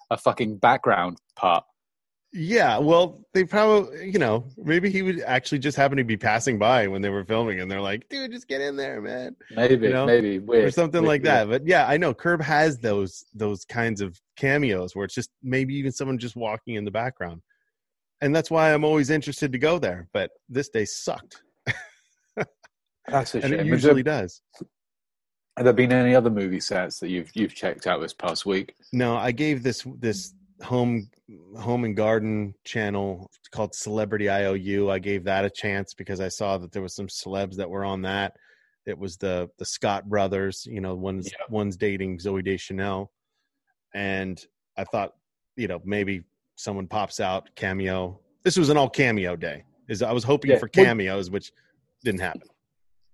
a 0.10 0.18
fucking 0.18 0.58
background 0.58 1.18
part. 1.36 1.63
Yeah, 2.32 2.78
well, 2.78 3.26
they 3.34 3.44
probably, 3.44 4.12
you 4.12 4.20
know, 4.20 4.46
maybe 4.56 4.92
he 4.92 5.02
would 5.02 5.20
actually 5.22 5.58
just 5.58 5.76
happen 5.76 5.98
to 5.98 6.04
be 6.04 6.15
passing 6.15 6.60
by 6.60 6.86
when 6.86 7.02
they 7.02 7.10
were 7.10 7.26
filming, 7.26 7.60
and 7.60 7.72
they're 7.72 7.82
like, 7.82 8.08
"Dude, 8.08 8.32
just 8.32 8.48
get 8.48 8.62
in 8.62 8.76
there, 8.76 9.02
man." 9.02 9.36
Maybe, 9.50 9.88
you 9.88 9.94
know? 9.94 10.06
maybe 10.06 10.38
weird. 10.38 10.65
or 10.65 10.72
something 10.72 11.02
weird, 11.02 11.08
like 11.08 11.24
that. 11.24 11.50
But 11.50 11.65
yeah, 11.65 11.88
I 11.88 11.98
know 11.98 12.13
Curb 12.13 12.39
has 12.44 12.78
those 12.78 13.26
those 13.34 13.65
kinds 13.65 14.00
of 14.00 14.15
cameos 14.38 14.96
where 14.96 15.06
it's 15.06 15.15
just 15.15 15.32
maybe 15.42 15.74
even 15.74 15.92
someone 15.92 16.20
just 16.20 16.36
walking 16.36 16.76
in 16.76 16.86
the 16.86 16.92
background, 16.92 17.42
and 18.22 18.36
that's 18.36 18.52
why 18.52 18.76
I'm 18.76 18.84
always 18.84 19.10
interested 19.10 19.52
to 19.52 19.58
go 19.58 19.80
there. 19.80 20.08
But 20.13 20.30
this 20.50 20.70
day 20.70 20.86
sucked. 20.86 21.42
That's 23.12 23.36
a 23.36 23.41
shame. 23.41 23.54
It 23.54 23.65
usually 23.65 24.02
there, 24.02 24.22
does. 24.22 24.41
Have 25.58 25.65
there 25.65 25.74
been 25.74 25.91
any 25.91 26.15
other 26.15 26.30
movie 26.30 26.60
sets 26.60 27.00
that 27.00 27.10
you've 27.10 27.30
you've 27.34 27.54
checked 27.54 27.88
out 27.88 28.02
this 28.02 28.13
past 28.13 28.45
week? 28.45 28.76
No, 28.93 29.17
I 29.17 29.32
gave 29.32 29.63
this 29.63 29.86
this 30.00 30.34
home 30.62 31.10
home 31.58 31.84
and 31.86 31.95
garden 31.95 32.54
channel 32.65 33.30
called 33.52 33.76
Celebrity 33.76 34.30
IOU. 34.30 34.89
I 34.89 35.00
gave 35.00 35.24
that 35.26 35.45
a 35.45 35.50
chance 35.50 35.93
because 35.93 36.19
I 36.19 36.28
saw 36.28 36.58
that 36.58 36.72
there 36.72 36.82
was 36.82 36.95
some 36.95 37.08
celebs 37.08 37.56
that 37.56 37.69
were 37.69 37.86
on 37.86 38.02
that. 38.04 38.36
It 38.86 38.98
was 38.98 39.17
the 39.17 39.50
the 39.58 39.65
Scott 39.65 40.08
brothers, 40.10 40.65
you 40.65 40.82
know, 40.82 40.95
one's 40.95 41.28
yeah. 41.28 41.45
one's 41.50 41.78
dating 41.78 42.19
Zooey 42.19 42.43
Deschanel, 42.43 43.12
and 43.93 44.43
I 44.78 44.84
thought, 44.86 45.13
you 45.56 45.67
know, 45.67 45.82
maybe 45.84 46.24
someone 46.56 46.88
pops 46.88 47.19
out 47.19 47.50
cameo. 47.56 48.19
This 48.43 48.58
was 48.58 48.69
an 48.69 48.78
all 48.78 48.89
cameo 48.89 49.36
day. 49.36 49.63
Is 49.88 50.02
I 50.02 50.12
was 50.12 50.24
hoping 50.24 50.52
yeah. 50.52 50.60
for 50.60 50.67
cameos, 50.67 51.30
which 51.30 51.52
didn't 52.04 52.22
happen. 52.22 52.43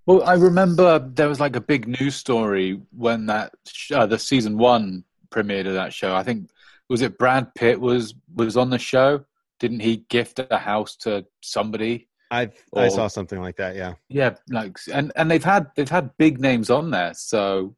Well, 0.05 0.23
I 0.23 0.33
remember 0.33 0.99
there 0.99 1.27
was 1.27 1.39
like 1.39 1.55
a 1.55 1.61
big 1.61 1.87
news 1.87 2.15
story 2.15 2.79
when 2.91 3.25
that 3.27 3.53
uh, 3.91 4.05
the 4.05 4.19
season 4.19 4.57
one 4.57 5.03
premiered 5.29 5.67
of 5.67 5.73
that 5.73 5.93
show. 5.93 6.15
I 6.15 6.23
think 6.23 6.49
was 6.89 7.01
it 7.01 7.17
Brad 7.17 7.53
Pitt 7.55 7.79
was 7.79 8.13
was 8.35 8.57
on 8.57 8.69
the 8.69 8.79
show. 8.79 9.25
Didn't 9.59 9.79
he 9.79 9.97
gift 10.09 10.39
a 10.39 10.57
house 10.57 10.95
to 10.97 11.25
somebody? 11.41 12.07
I 12.29 12.51
I 12.75 12.89
saw 12.89 13.07
something 13.07 13.39
like 13.39 13.57
that. 13.57 13.75
Yeah, 13.75 13.93
yeah. 14.09 14.35
Like 14.49 14.77
and 14.91 15.11
and 15.15 15.29
they've 15.29 15.43
had 15.43 15.71
they've 15.75 15.89
had 15.89 16.15
big 16.17 16.39
names 16.39 16.69
on 16.69 16.91
there. 16.91 17.13
So 17.13 17.75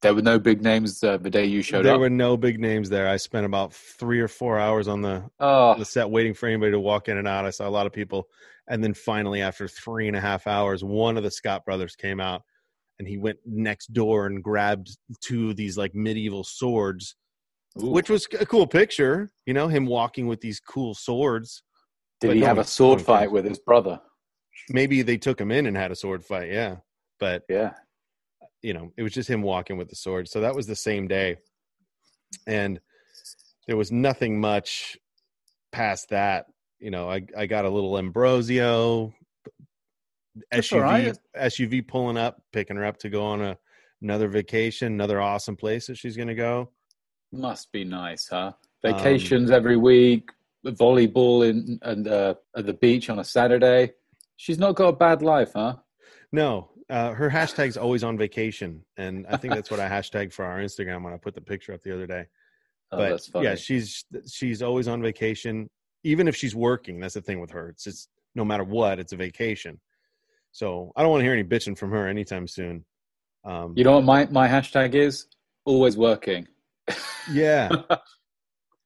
there 0.00 0.14
were 0.14 0.22
no 0.22 0.38
big 0.38 0.62
names 0.62 1.02
uh, 1.02 1.16
the 1.16 1.30
day 1.30 1.44
you 1.44 1.62
showed 1.62 1.84
there 1.84 1.92
up. 1.92 1.96
There 1.96 2.00
were 2.00 2.10
no 2.10 2.36
big 2.36 2.60
names 2.60 2.88
there. 2.88 3.08
I 3.08 3.16
spent 3.16 3.44
about 3.44 3.72
three 3.72 4.20
or 4.20 4.28
four 4.28 4.58
hours 4.58 4.86
on 4.86 5.02
the, 5.02 5.24
oh. 5.40 5.76
the 5.76 5.84
set 5.84 6.08
waiting 6.08 6.34
for 6.34 6.46
anybody 6.46 6.70
to 6.72 6.78
walk 6.78 7.08
in 7.08 7.16
and 7.16 7.26
out. 7.26 7.44
I 7.44 7.50
saw 7.50 7.66
a 7.66 7.70
lot 7.70 7.86
of 7.86 7.92
people 7.92 8.28
and 8.68 8.82
then 8.84 8.94
finally, 8.94 9.40
after 9.40 9.66
three 9.66 10.08
and 10.08 10.16
a 10.16 10.20
half 10.20 10.46
hours, 10.46 10.84
one 10.84 11.16
of 11.16 11.22
the 11.22 11.30
Scott 11.30 11.64
brothers 11.64 11.96
came 11.96 12.20
out 12.20 12.42
and 12.98 13.08
he 13.08 13.16
went 13.16 13.38
next 13.46 13.92
door 13.92 14.26
and 14.26 14.42
grabbed 14.42 14.96
two 15.20 15.50
of 15.50 15.56
these 15.56 15.78
like 15.78 15.94
medieval 15.94 16.44
swords, 16.44 17.16
Ooh. 17.80 17.90
which 17.90 18.10
was 18.10 18.26
a 18.38 18.46
cool 18.46 18.66
picture. 18.66 19.30
You 19.46 19.54
know, 19.54 19.68
him 19.68 19.86
walking 19.86 20.26
with 20.26 20.40
these 20.40 20.60
cool 20.60 20.94
swords. 20.94 21.62
Did 22.20 22.34
he 22.34 22.40
no 22.40 22.46
have 22.46 22.58
a 22.58 22.64
sword 22.64 23.00
fight 23.00 23.30
with 23.30 23.44
his 23.44 23.58
brother? 23.58 24.00
Maybe 24.70 25.02
they 25.02 25.16
took 25.16 25.40
him 25.40 25.52
in 25.52 25.66
and 25.66 25.76
had 25.76 25.92
a 25.92 25.96
sword 25.96 26.24
fight. 26.24 26.50
Yeah. 26.50 26.76
But, 27.20 27.44
yeah, 27.48 27.72
you 28.62 28.74
know, 28.74 28.92
it 28.96 29.02
was 29.02 29.12
just 29.12 29.30
him 29.30 29.42
walking 29.42 29.76
with 29.76 29.88
the 29.88 29.96
sword. 29.96 30.28
So 30.28 30.40
that 30.40 30.54
was 30.54 30.66
the 30.66 30.76
same 30.76 31.08
day. 31.08 31.36
And 32.46 32.80
there 33.66 33.76
was 33.76 33.90
nothing 33.90 34.40
much 34.40 34.96
past 35.72 36.10
that 36.10 36.46
you 36.80 36.90
know, 36.90 37.10
I 37.10 37.22
I 37.36 37.46
got 37.46 37.64
a 37.64 37.70
little 37.70 37.98
Ambrosio 37.98 39.12
SUV 40.52 40.82
right. 40.82 41.18
SUV 41.36 41.86
pulling 41.86 42.16
up, 42.16 42.42
picking 42.52 42.76
her 42.76 42.84
up 42.84 42.98
to 42.98 43.08
go 43.08 43.24
on 43.24 43.42
a 43.42 43.58
another 44.02 44.28
vacation, 44.28 44.92
another 44.92 45.20
awesome 45.20 45.56
place 45.56 45.86
that 45.88 45.96
she's 45.96 46.16
going 46.16 46.28
to 46.28 46.34
go. 46.34 46.70
Must 47.32 47.70
be 47.72 47.84
nice, 47.84 48.28
huh? 48.28 48.52
Vacations 48.82 49.50
um, 49.50 49.56
every 49.56 49.76
week, 49.76 50.30
volleyball 50.64 51.48
in 51.48 51.78
and 51.82 52.06
uh, 52.06 52.34
at 52.56 52.66
the 52.66 52.74
beach 52.74 53.10
on 53.10 53.18
a 53.18 53.24
Saturday. 53.24 53.92
She's 54.36 54.58
not 54.58 54.76
got 54.76 54.88
a 54.88 54.92
bad 54.92 55.22
life, 55.22 55.52
huh? 55.54 55.76
No, 56.30 56.70
uh, 56.88 57.12
her 57.12 57.28
hashtag's 57.28 57.76
always 57.76 58.04
on 58.04 58.16
vacation, 58.16 58.84
and 58.96 59.26
I 59.28 59.36
think 59.36 59.54
that's 59.54 59.70
what 59.70 59.80
I 59.80 59.88
hashtag 59.88 60.32
for 60.32 60.44
our 60.44 60.58
Instagram 60.58 61.02
when 61.02 61.12
I 61.12 61.16
put 61.16 61.34
the 61.34 61.40
picture 61.40 61.72
up 61.72 61.82
the 61.82 61.92
other 61.92 62.06
day. 62.06 62.26
Oh, 62.90 63.18
but 63.34 63.42
yeah, 63.42 63.54
she's 63.54 64.06
she's 64.32 64.62
always 64.62 64.88
on 64.88 65.02
vacation 65.02 65.68
even 66.04 66.28
if 66.28 66.36
she's 66.36 66.54
working, 66.54 67.00
that's 67.00 67.14
the 67.14 67.20
thing 67.20 67.40
with 67.40 67.50
her. 67.50 67.68
It's 67.68 67.84
just 67.84 68.08
no 68.34 68.44
matter 68.44 68.64
what, 68.64 68.98
it's 68.98 69.12
a 69.12 69.16
vacation. 69.16 69.80
So 70.52 70.92
I 70.96 71.02
don't 71.02 71.10
want 71.10 71.20
to 71.20 71.24
hear 71.24 71.32
any 71.34 71.44
bitching 71.44 71.76
from 71.76 71.90
her 71.90 72.06
anytime 72.08 72.46
soon. 72.48 72.84
Um, 73.44 73.74
you 73.76 73.84
know 73.84 73.92
what 73.92 74.04
my, 74.04 74.26
my 74.26 74.48
hashtag 74.48 74.94
is? 74.94 75.26
Always 75.64 75.96
working. 75.96 76.46
yeah. 77.30 77.70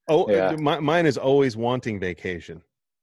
Oh, 0.09 0.29
Yeah. 0.29 0.57
my, 0.59 0.81
mine 0.81 1.07
is 1.07 1.17
always 1.17 1.57
wanting 1.57 2.01
vacation. 2.01 2.61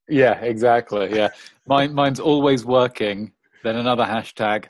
Yeah, 0.09 0.33
exactly. 0.41 1.09
Yeah, 1.15 1.29
mine 1.65 1.93
mine's 1.93 2.19
always 2.19 2.65
working. 2.65 3.31
Then 3.63 3.77
another 3.77 4.03
hashtag, 4.03 4.65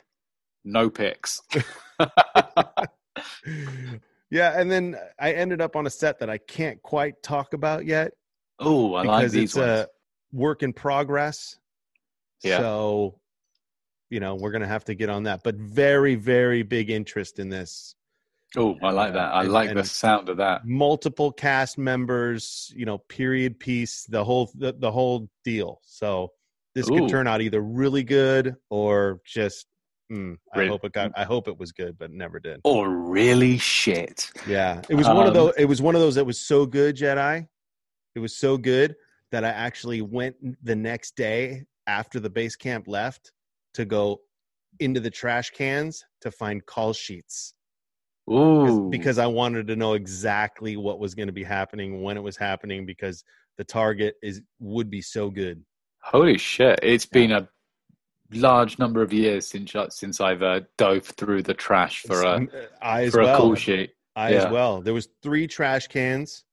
no 0.64 0.88
pics. 0.88 1.40
yeah, 4.30 4.58
and 4.60 4.70
then 4.70 4.96
I 5.18 5.32
ended 5.32 5.60
up 5.60 5.74
on 5.76 5.86
a 5.86 5.90
set 5.90 6.18
that 6.20 6.30
I 6.30 6.38
can't 6.38 6.80
quite 6.82 7.20
talk 7.22 7.52
about 7.52 7.84
yet 7.84 8.12
Oh, 8.60 8.94
I 8.94 9.02
like 9.02 9.18
because 9.20 9.32
these 9.32 9.42
it's 9.50 9.56
ones. 9.56 9.68
a 9.68 9.88
work 10.32 10.62
in 10.62 10.72
progress. 10.72 11.58
Yeah. 12.42 12.58
So, 12.58 13.18
you 14.10 14.20
know, 14.20 14.34
we're 14.34 14.50
gonna 14.50 14.66
have 14.66 14.84
to 14.84 14.94
get 14.94 15.08
on 15.08 15.24
that. 15.24 15.42
But 15.42 15.56
very, 15.56 16.14
very 16.14 16.62
big 16.62 16.90
interest 16.90 17.38
in 17.38 17.48
this. 17.48 17.94
Oh, 18.56 18.76
I 18.82 18.90
like 18.90 19.12
that. 19.12 19.32
I 19.32 19.42
and- 19.42 19.52
like 19.52 19.72
the 19.74 19.84
sound 19.84 20.28
of 20.28 20.38
that. 20.38 20.66
Multiple 20.66 21.30
cast 21.32 21.78
members, 21.78 22.72
you 22.74 22.84
know, 22.84 22.98
period 22.98 23.58
piece, 23.60 24.04
the 24.06 24.24
whole 24.24 24.50
the, 24.56 24.72
the 24.72 24.90
whole 24.90 25.28
deal. 25.44 25.80
So 25.84 26.32
this 26.74 26.88
Ooh. 26.90 26.98
could 27.00 27.08
turn 27.08 27.26
out 27.26 27.40
either 27.42 27.60
really 27.60 28.02
good 28.04 28.56
or 28.68 29.20
just. 29.24 29.66
mm, 30.10 30.36
I 30.54 30.66
hope 30.66 30.84
it 30.84 30.92
got. 30.92 31.12
I 31.16 31.22
hope 31.24 31.46
it 31.46 31.56
was 31.58 31.70
good, 31.72 31.96
but 31.96 32.10
never 32.10 32.40
did. 32.40 32.60
Or 32.64 32.88
really 32.88 33.58
shit. 33.58 34.30
Yeah, 34.48 34.82
it 34.88 34.94
was 34.96 35.06
one 35.06 35.18
of 35.18 35.28
Um, 35.28 35.34
those. 35.34 35.52
It 35.56 35.66
was 35.66 35.80
one 35.80 35.94
of 35.94 36.00
those 36.00 36.16
that 36.16 36.24
was 36.24 36.40
so 36.40 36.66
good, 36.66 36.96
Jedi. 36.96 37.46
It 38.14 38.20
was 38.20 38.36
so 38.36 38.56
good 38.56 38.96
that 39.32 39.44
I 39.44 39.48
actually 39.48 40.02
went 40.02 40.36
the 40.64 40.76
next 40.76 41.16
day 41.16 41.64
after 41.86 42.20
the 42.20 42.30
base 42.30 42.56
camp 42.56 42.88
left 42.88 43.32
to 43.74 43.84
go 43.84 44.20
into 44.80 45.00
the 45.00 45.10
trash 45.10 45.50
cans 45.50 46.04
to 46.20 46.30
find 46.30 46.64
call 46.66 46.92
sheets 46.92 47.54
Ooh, 48.30 48.88
because 48.90 49.18
I 49.18 49.26
wanted 49.26 49.66
to 49.68 49.76
know 49.76 49.94
exactly 49.94 50.76
what 50.76 50.98
was 50.98 51.14
going 51.14 51.26
to 51.28 51.32
be 51.32 51.42
happening 51.44 52.02
when 52.02 52.16
it 52.16 52.22
was 52.22 52.36
happening 52.36 52.86
because 52.86 53.24
the 53.58 53.64
target 53.64 54.14
is 54.22 54.40
would 54.58 54.90
be 54.90 55.02
so 55.02 55.30
good. 55.30 55.62
holy 56.02 56.38
shit! 56.38 56.78
It's 56.82 57.06
been 57.06 57.32
a 57.32 57.48
large 58.32 58.78
number 58.78 59.02
of 59.02 59.12
years 59.12 59.46
since 59.48 59.74
I- 59.74 59.88
since 59.90 60.20
I've 60.20 60.42
uh, 60.42 60.60
dove 60.78 61.04
through 61.04 61.42
the 61.42 61.54
trash 61.54 62.02
for 62.02 62.22
a 62.22 62.46
I 62.80 63.04
as 63.04 63.12
for 63.12 63.22
well. 63.22 63.34
a 63.34 63.38
call 63.38 63.54
sheet. 63.56 63.90
I 64.16 64.30
Yeah. 64.30 64.44
as 64.46 64.52
well. 64.52 64.80
There 64.80 64.94
was 64.94 65.08
three 65.22 65.46
trash 65.46 65.88
cans 65.88 66.44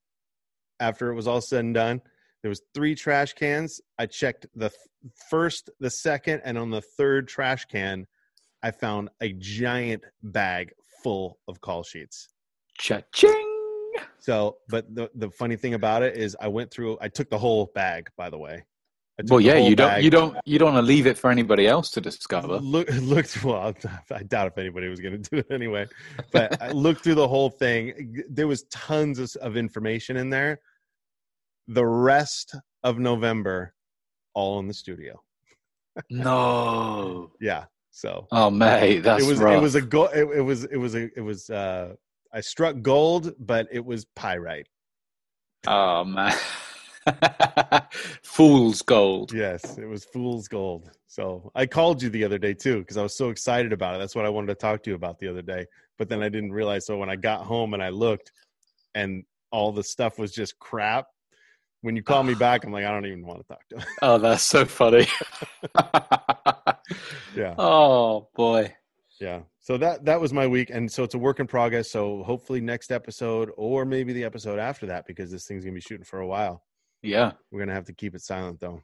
after 0.79 1.11
it 1.11 1.15
was 1.15 1.27
all 1.27 1.41
said 1.41 1.65
and 1.65 1.73
done. 1.73 2.01
There 2.41 2.49
was 2.49 2.61
three 2.73 2.95
trash 2.95 3.33
cans. 3.33 3.81
I 3.97 4.05
checked 4.05 4.45
the 4.55 4.69
th- 4.69 5.11
first, 5.29 5.69
the 5.79 5.89
second, 5.89 6.41
and 6.45 6.57
on 6.57 6.69
the 6.69 6.81
third 6.81 7.27
trash 7.27 7.65
can, 7.65 8.05
I 8.63 8.71
found 8.71 9.09
a 9.21 9.33
giant 9.33 10.03
bag 10.23 10.71
full 11.03 11.39
of 11.47 11.61
call 11.61 11.83
sheets. 11.83 12.29
Cha-ching! 12.77 13.43
So, 14.19 14.57
but 14.69 14.93
the 14.93 15.09
the 15.15 15.29
funny 15.31 15.55
thing 15.55 15.73
about 15.73 16.03
it 16.03 16.17
is, 16.17 16.35
I 16.39 16.47
went 16.47 16.71
through. 16.71 16.97
I 17.01 17.07
took 17.07 17.29
the 17.29 17.37
whole 17.37 17.71
bag, 17.73 18.09
by 18.17 18.29
the 18.29 18.37
way. 18.37 18.63
Well, 19.25 19.41
yeah, 19.41 19.57
you 19.57 19.75
don't 19.75 20.03
you 20.03 20.11
don't 20.11 20.37
you 20.45 20.59
don't 20.59 20.73
want 20.73 20.83
to 20.83 20.87
leave 20.87 21.07
it 21.07 21.17
for 21.17 21.31
anybody 21.31 21.65
else 21.65 21.89
to 21.91 22.01
discover. 22.01 22.57
Look, 22.59 22.87
looked 23.01 23.43
well. 23.43 23.73
I 24.11 24.23
doubt 24.23 24.47
if 24.47 24.57
anybody 24.59 24.89
was 24.89 24.99
going 24.99 25.21
to 25.21 25.29
do 25.29 25.37
it 25.37 25.47
anyway. 25.51 25.87
But 26.31 26.61
I 26.61 26.69
looked 26.71 27.03
through 27.03 27.15
the 27.15 27.27
whole 27.27 27.49
thing. 27.49 28.23
There 28.29 28.47
was 28.47 28.63
tons 28.65 29.17
of, 29.17 29.35
of 29.41 29.57
information 29.57 30.17
in 30.17 30.29
there. 30.29 30.59
The 31.67 31.85
rest 31.85 32.55
of 32.83 32.99
November, 32.99 33.73
all 34.35 34.59
in 34.59 34.67
the 34.67 34.73
studio. 34.73 35.19
No. 36.11 37.31
Yeah. 37.41 37.65
So 37.89 38.27
Oh, 38.31 38.51
mate, 38.51 38.99
that's 38.99 39.23
it 39.23 39.27
was 39.27 39.39
rough. 39.39 39.57
it 39.57 39.61
was 39.61 39.73
a 39.73 39.81
go. 39.81 40.05
It, 40.05 40.27
it 40.37 40.41
was 40.41 40.65
it 40.65 40.77
was 40.77 40.93
a 40.93 41.09
it 41.17 41.21
was. 41.21 41.49
uh 41.49 41.95
I 42.31 42.41
struck 42.41 42.81
gold, 42.83 43.33
but 43.39 43.67
it 43.71 43.83
was 43.83 44.05
pyrite. 44.15 44.67
Oh 45.65 46.03
man. 46.03 46.35
Fool's 48.23 48.81
gold. 48.81 49.33
Yes, 49.33 49.77
it 49.77 49.85
was 49.85 50.05
fool's 50.05 50.47
gold. 50.47 50.89
So 51.07 51.51
I 51.55 51.65
called 51.65 52.01
you 52.01 52.09
the 52.09 52.23
other 52.23 52.37
day 52.37 52.53
too 52.53 52.79
because 52.79 52.97
I 52.97 53.03
was 53.03 53.17
so 53.17 53.29
excited 53.29 53.73
about 53.73 53.95
it. 53.95 53.99
That's 53.99 54.15
what 54.15 54.25
I 54.25 54.29
wanted 54.29 54.47
to 54.47 54.55
talk 54.55 54.83
to 54.83 54.89
you 54.89 54.95
about 54.95 55.19
the 55.19 55.27
other 55.27 55.41
day. 55.41 55.65
But 55.97 56.09
then 56.09 56.21
I 56.21 56.29
didn't 56.29 56.51
realize. 56.51 56.85
So 56.85 56.97
when 56.97 57.09
I 57.09 57.15
got 57.15 57.45
home 57.45 57.73
and 57.73 57.81
I 57.81 57.89
looked, 57.89 58.31
and 58.93 59.23
all 59.51 59.71
the 59.71 59.83
stuff 59.83 60.19
was 60.19 60.31
just 60.31 60.59
crap. 60.59 61.07
When 61.81 61.95
you 61.95 62.03
call 62.03 62.23
me 62.23 62.33
back, 62.39 62.63
I'm 62.63 62.71
like, 62.71 62.85
I 62.85 62.91
don't 62.91 63.05
even 63.05 63.25
want 63.25 63.39
to 63.41 63.47
talk 63.47 63.67
to 63.69 63.77
him. 63.77 63.85
Oh, 64.01 64.17
that's 64.17 64.43
so 64.43 64.65
funny. 64.65 65.07
yeah, 67.35 67.55
oh 67.57 68.27
boy. 68.35 68.73
yeah. 69.19 69.41
So 69.59 69.77
that 69.77 70.05
that 70.05 70.21
was 70.21 70.33
my 70.33 70.47
week, 70.47 70.69
and 70.69 70.91
so 70.91 71.03
it's 71.03 71.15
a 71.15 71.17
work 71.17 71.39
in 71.39 71.47
progress. 71.47 71.91
So 71.91 72.23
hopefully 72.23 72.61
next 72.61 72.91
episode, 72.91 73.51
or 73.57 73.85
maybe 73.85 74.13
the 74.13 74.23
episode 74.23 74.59
after 74.59 74.85
that, 74.87 75.05
because 75.05 75.31
this 75.31 75.45
thing's 75.45 75.63
gonna 75.63 75.73
be 75.73 75.81
shooting 75.81 76.05
for 76.05 76.19
a 76.19 76.27
while. 76.27 76.63
Yeah, 77.01 77.33
We're 77.51 77.59
gonna 77.59 77.73
have 77.73 77.85
to 77.85 77.93
keep 77.93 78.15
it 78.15 78.21
silent 78.21 78.59
though. 78.59 78.81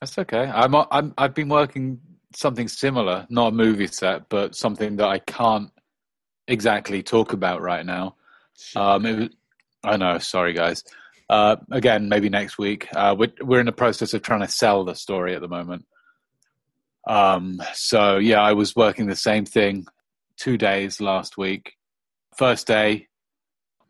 that's 0.00 0.18
okay. 0.18 0.44
I'm 0.52 0.74
I'm 0.74 1.14
I've 1.18 1.34
been 1.34 1.48
working 1.48 2.00
something 2.34 2.68
similar, 2.68 3.26
not 3.30 3.48
a 3.48 3.52
movie 3.52 3.86
set, 3.86 4.28
but 4.28 4.54
something 4.56 4.96
that 4.96 5.08
I 5.08 5.18
can't 5.20 5.70
exactly 6.48 7.02
talk 7.02 7.32
about 7.32 7.60
right 7.62 7.84
now. 7.84 8.16
Um, 8.74 9.06
it 9.06 9.18
was, 9.18 9.28
I 9.84 9.96
know. 9.96 10.18
Sorry, 10.18 10.52
guys. 10.52 10.82
Uh, 11.28 11.56
again, 11.70 12.08
maybe 12.08 12.28
next 12.28 12.56
week. 12.58 12.88
Uh, 12.94 13.14
we're 13.18 13.32
we're 13.42 13.60
in 13.60 13.66
the 13.66 13.72
process 13.72 14.14
of 14.14 14.22
trying 14.22 14.40
to 14.40 14.48
sell 14.48 14.84
the 14.84 14.94
story 14.94 15.34
at 15.34 15.40
the 15.40 15.48
moment. 15.48 15.84
Um, 17.06 17.60
so 17.74 18.16
yeah, 18.18 18.40
I 18.40 18.52
was 18.54 18.74
working 18.74 19.06
the 19.06 19.16
same 19.16 19.44
thing 19.44 19.86
two 20.36 20.56
days 20.58 21.00
last 21.00 21.36
week. 21.38 21.74
First 22.36 22.66
day, 22.66 23.08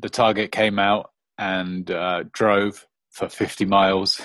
the 0.01 0.09
target 0.11 0.53
came 0.53 0.79
out 0.79 1.11
and 1.39 1.91
uh, 1.91 2.25
drove 2.33 2.87
for 3.17 3.31
50 3.31 3.65
miles 3.65 4.21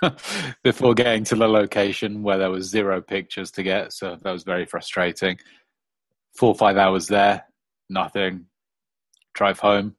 before 0.62 0.94
getting 0.94 1.24
to 1.24 1.34
the 1.34 1.48
location 1.48 2.22
where 2.22 2.38
there 2.38 2.50
was 2.50 2.70
zero 2.70 3.00
pictures 3.00 3.50
to 3.50 3.64
get. 3.64 3.92
So 3.92 4.16
that 4.22 4.30
was 4.30 4.44
very 4.44 4.64
frustrating. 4.64 5.38
Four 6.36 6.50
or 6.50 6.54
five 6.54 6.76
hours 6.76 7.08
there, 7.08 7.44
nothing. 7.90 8.46
Drive 9.34 9.58
home, 9.58 9.96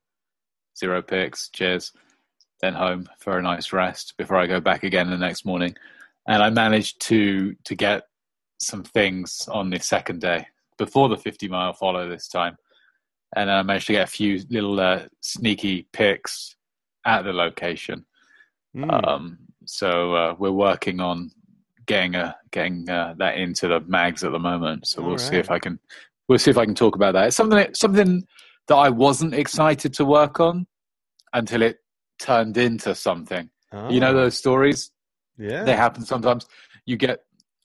zero 0.80 1.02
pics. 1.02 1.50
Cheers. 1.50 1.92
Then 2.62 2.74
home 2.74 3.10
for 3.20 3.38
a 3.38 3.42
nice 3.42 3.74
rest 3.74 4.16
before 4.18 4.38
I 4.38 4.48
go 4.48 4.62
back 4.62 4.84
again 4.84 5.10
the 5.10 5.18
next 5.18 5.46
morning. 5.46 5.76
And 6.26 6.42
I 6.42 6.50
managed 6.50 7.02
to 7.08 7.54
to 7.66 7.76
get 7.76 8.04
some 8.60 8.84
things 8.84 9.48
on 9.52 9.70
the 9.70 9.80
second 9.80 10.22
day 10.22 10.48
before 10.78 11.10
the 11.10 11.18
50 11.18 11.50
mile 11.50 11.74
follow 11.74 12.10
this 12.10 12.30
time. 12.30 12.56
And 13.36 13.52
I 13.52 13.62
managed 13.62 13.88
to 13.88 13.94
get 13.94 14.08
a 14.08 14.12
few 14.12 14.42
little 14.50 14.80
uh, 14.80 15.02
sneaky 15.20 15.88
pics 15.92 16.56
at 17.06 17.24
the 17.24 17.34
location. 17.34 18.06
Mm. 18.78 19.08
Um, 19.08 19.38
so 19.66 20.14
uh, 20.14 20.36
we're 20.38 20.52
working 20.52 21.00
on 21.00 21.32
getting 21.86 22.16
a 22.16 22.36
getting 22.52 22.90
uh, 22.90 23.16
that 23.18 23.38
into 23.38 23.68
the 23.68 23.80
mags 23.82 24.24
at 24.24 24.32
the 24.32 24.40
moment. 24.40 24.88
So 24.88 25.02
we'll 25.02 25.12
All 25.12 25.18
see 25.18 25.38
if 25.38 25.50
I 25.50 25.60
can 25.60 25.80
we'll 26.28 26.40
see 26.40 26.52
if 26.52 26.58
I 26.58 26.66
can 26.66 26.76
talk 26.76 26.96
about 26.96 27.14
that. 27.14 27.28
It's 27.28 27.36
something 27.36 27.74
something 27.74 28.24
that 28.68 28.76
I 28.76 28.90
wasn't 28.90 29.34
excited 29.34 29.94
to 29.96 30.06
work 30.06 30.40
on 30.40 30.68
until 31.34 31.62
it 31.62 31.78
turned 32.20 32.58
into 32.58 32.94
something. 32.96 33.50
You 33.90 34.00
know 34.00 34.12
Oh, 34.12 34.14
those 34.14 34.38
stories 34.38 34.92
yeah. 35.38 35.64
they 35.64 35.76
happen 35.76 36.04
sometimes. 36.06 36.48
You 36.86 36.98
get, 36.98 37.20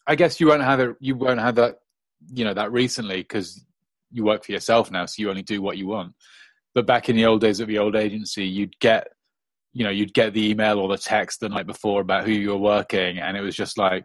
I 0.07 0.15
guess 0.15 0.41
you 0.41 0.49
won't 0.49 0.63
have 0.63 0.81
it. 0.81 0.97
You 1.01 1.17
won't 1.17 1.41
have 1.41 1.55
that, 1.57 1.79
you 2.33 2.45
know, 2.45 2.55
that 2.55 2.73
recently 2.73 3.19
because 3.19 3.65
you 4.11 4.25
work 4.25 4.45
for 4.45 4.53
yourself 4.53 4.91
now, 4.91 5.07
so 5.07 5.15
you 5.19 5.31
only 5.31 5.43
do 5.43 5.63
what 5.63 5.79
you 5.79 5.87
want. 5.87 6.15
But 6.75 6.87
back 6.87 7.09
in 7.09 7.17
the 7.17 7.27
old 7.27 7.41
days 7.41 7.61
of 7.61 7.69
the 7.69 7.79
old 7.79 7.97
agency, 7.97 8.45
you'd 8.45 8.79
get, 8.81 9.09
you 9.73 9.85
know, 9.85 9.91
you'd 9.91 10.15
get 10.15 10.35
the 10.35 10.51
email 10.51 10.79
or 10.79 10.89
the 10.89 10.99
text 10.99 11.41
the 11.41 11.49
night 11.49 11.67
before 11.67 12.01
about 12.01 12.25
who 12.25 12.33
you 12.33 12.51
were 12.51 12.57
working, 12.59 13.19
and 13.19 13.37
it 13.37 13.41
was 13.41 13.57
just 13.57 13.79
like, 13.79 14.05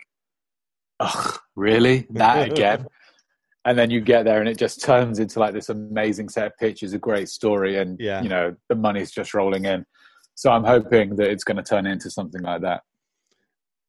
ugh, 1.00 1.40
really 1.56 2.08
that 2.12 2.52
again. 2.52 2.86
And 3.66 3.78
then 3.78 3.90
you 3.90 4.00
get 4.00 4.24
there, 4.24 4.40
and 4.40 4.48
it 4.48 4.58
just 4.58 4.82
turns 4.82 5.20
into 5.20 5.40
like 5.40 5.54
this 5.54 5.68
amazing 5.68 6.30
set 6.30 6.48
of 6.48 6.58
pictures, 6.58 6.94
a 6.94 6.98
great 6.98 7.28
story, 7.28 7.76
and 7.80 8.00
Yeah. 8.00 8.22
you 8.22 8.30
know 8.30 8.56
the 8.70 8.76
money's 8.76 9.12
just 9.12 9.34
rolling 9.34 9.66
in. 9.66 9.86
So 10.36 10.52
I'm 10.52 10.64
hoping 10.64 11.18
that 11.18 11.30
it's 11.30 11.44
going 11.44 11.58
to 11.58 11.64
turn 11.64 11.86
into 11.86 12.10
something 12.10 12.42
like 12.42 12.62
that. 12.62 12.84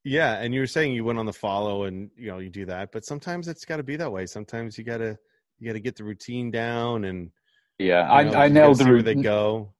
Yeah, 0.03 0.33
and 0.41 0.53
you 0.53 0.59
were 0.59 0.67
saying 0.67 0.93
you 0.93 1.05
went 1.05 1.19
on 1.19 1.25
the 1.25 1.31
follow 1.33 1.83
and 1.83 2.09
you 2.17 2.27
know 2.27 2.39
you 2.39 2.49
do 2.49 2.65
that, 2.65 2.91
but 2.91 3.05
sometimes 3.05 3.47
it's 3.47 3.63
got 3.63 3.77
to 3.77 3.83
be 3.83 3.95
that 3.95 4.11
way. 4.11 4.25
Sometimes 4.25 4.77
you 4.77 4.83
gotta 4.83 5.17
you 5.59 5.67
gotta 5.67 5.79
get 5.79 5.95
the 5.95 6.03
routine 6.03 6.51
down 6.51 7.05
and 7.05 7.31
Yeah, 7.77 8.19
you 8.23 8.31
know, 8.31 8.37
I, 8.37 8.45
I 8.45 8.47
nailed 8.49 8.79
the 8.79 8.85
where 8.85 9.01
they 9.01 9.15
go. 9.15 9.73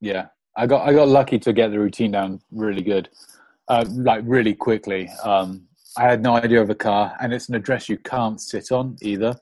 Yeah, 0.00 0.26
I 0.56 0.66
got 0.66 0.88
I 0.88 0.92
got 0.92 1.08
lucky 1.08 1.38
to 1.40 1.52
get 1.52 1.70
the 1.70 1.78
routine 1.78 2.12
down 2.12 2.40
really 2.50 2.82
good, 2.82 3.08
uh, 3.68 3.84
like 3.90 4.22
really 4.26 4.54
quickly. 4.54 5.08
Um, 5.22 5.68
I 5.98 6.02
had 6.04 6.22
no 6.22 6.34
idea 6.36 6.60
of 6.62 6.70
a 6.70 6.74
car, 6.74 7.16
and 7.20 7.32
it's 7.32 7.48
an 7.48 7.54
address 7.54 7.88
you 7.88 7.98
can't 7.98 8.40
sit 8.40 8.70
on 8.72 8.96
either. 9.02 9.34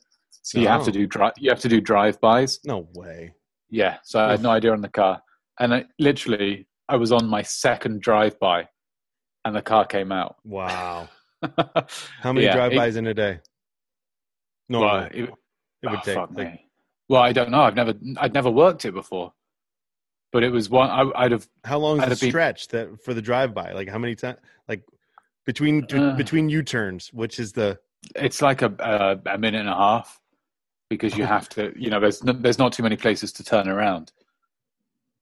So 0.43 0.61
you 0.61 0.69
have 0.69 0.83
Oh. 0.83 0.85
to 0.87 0.93
do 0.93 1.07
drive. 1.07 1.33
You 1.39 1.51
have 1.51 1.61
to 1.61 1.69
do 1.69 1.81
drive 1.81 2.21
bys. 2.21 2.59
No 2.65 2.89
way. 2.95 3.35
Yeah, 3.71 3.99
so 4.05 4.21
I 4.21 4.31
had 4.33 4.43
no 4.43 4.51
idea 4.51 4.73
on 4.73 4.83
the 4.83 4.89
car, 4.89 5.21
and 5.59 5.75
I, 5.75 5.85
literally 5.99 6.67
I 6.89 6.97
was 6.97 7.13
on 7.13 7.27
my 7.27 7.43
second 7.43 8.03
drive 8.03 8.39
by, 8.39 8.69
and 9.45 9.57
the 9.57 9.63
car 9.63 9.85
came 9.87 10.13
out. 10.13 10.37
Wow. 10.45 11.09
How 12.23 12.33
many 12.33 12.47
Yeah, 12.47 12.55
drive-bys 12.55 12.97
in 12.97 13.07
a 13.07 13.15
day? 13.15 13.41
No, 14.69 14.81
Well, 14.81 15.03
it, 15.05 15.15
it- 15.15 15.31
would 15.91 15.99
Oh, 15.99 16.01
take. 16.05 16.15
fuck 16.15 16.31
like, 16.35 16.53
me. 16.53 16.67
Well, 17.09 17.23
I 17.23 17.33
don't 17.33 17.51
know. 17.51 17.61
I've 17.63 17.75
never 17.75 17.93
I'd 18.19 18.33
never 18.33 18.51
worked 18.51 18.85
it 18.85 18.93
before. 18.93 19.33
But 20.35 20.43
it 20.43 20.51
was 20.51 20.69
one 20.69 20.91
I, 20.91 21.05
I'd 21.15 21.31
have 21.33 21.47
How 21.65 21.79
long 21.79 21.99
is 21.99 22.03
the 22.05 22.09
have 22.11 22.21
been- 22.21 22.31
stretch 22.31 22.69
that 22.69 23.03
for 23.05 23.15
the 23.15 23.23
drive 23.23 23.55
by? 23.55 23.71
Like 23.73 23.89
how 23.89 23.99
many 23.99 24.17
times? 24.17 24.39
Like 24.69 24.83
between 25.47 25.87
Uh. 25.95 26.17
between 26.17 26.49
U 26.49 26.63
turns, 26.65 27.13
which 27.13 27.39
is 27.39 27.53
the 27.53 27.79
it's 28.17 28.43
like 28.43 28.61
a, 28.61 28.75
a 28.81 29.35
a 29.35 29.39
minute 29.39 29.61
and 29.61 29.69
a 29.69 29.75
half 29.75 30.21
because 30.91 31.17
you 31.17 31.25
have 31.25 31.49
to 31.51 31.73
you 31.77 31.89
know 31.89 32.01
there's 32.01 32.23
no, 32.25 32.33
there's 32.33 32.59
not 32.59 32.73
too 32.73 32.83
many 32.83 32.97
places 32.97 33.33
to 33.33 33.45
turn 33.45 33.69
around 33.69 34.13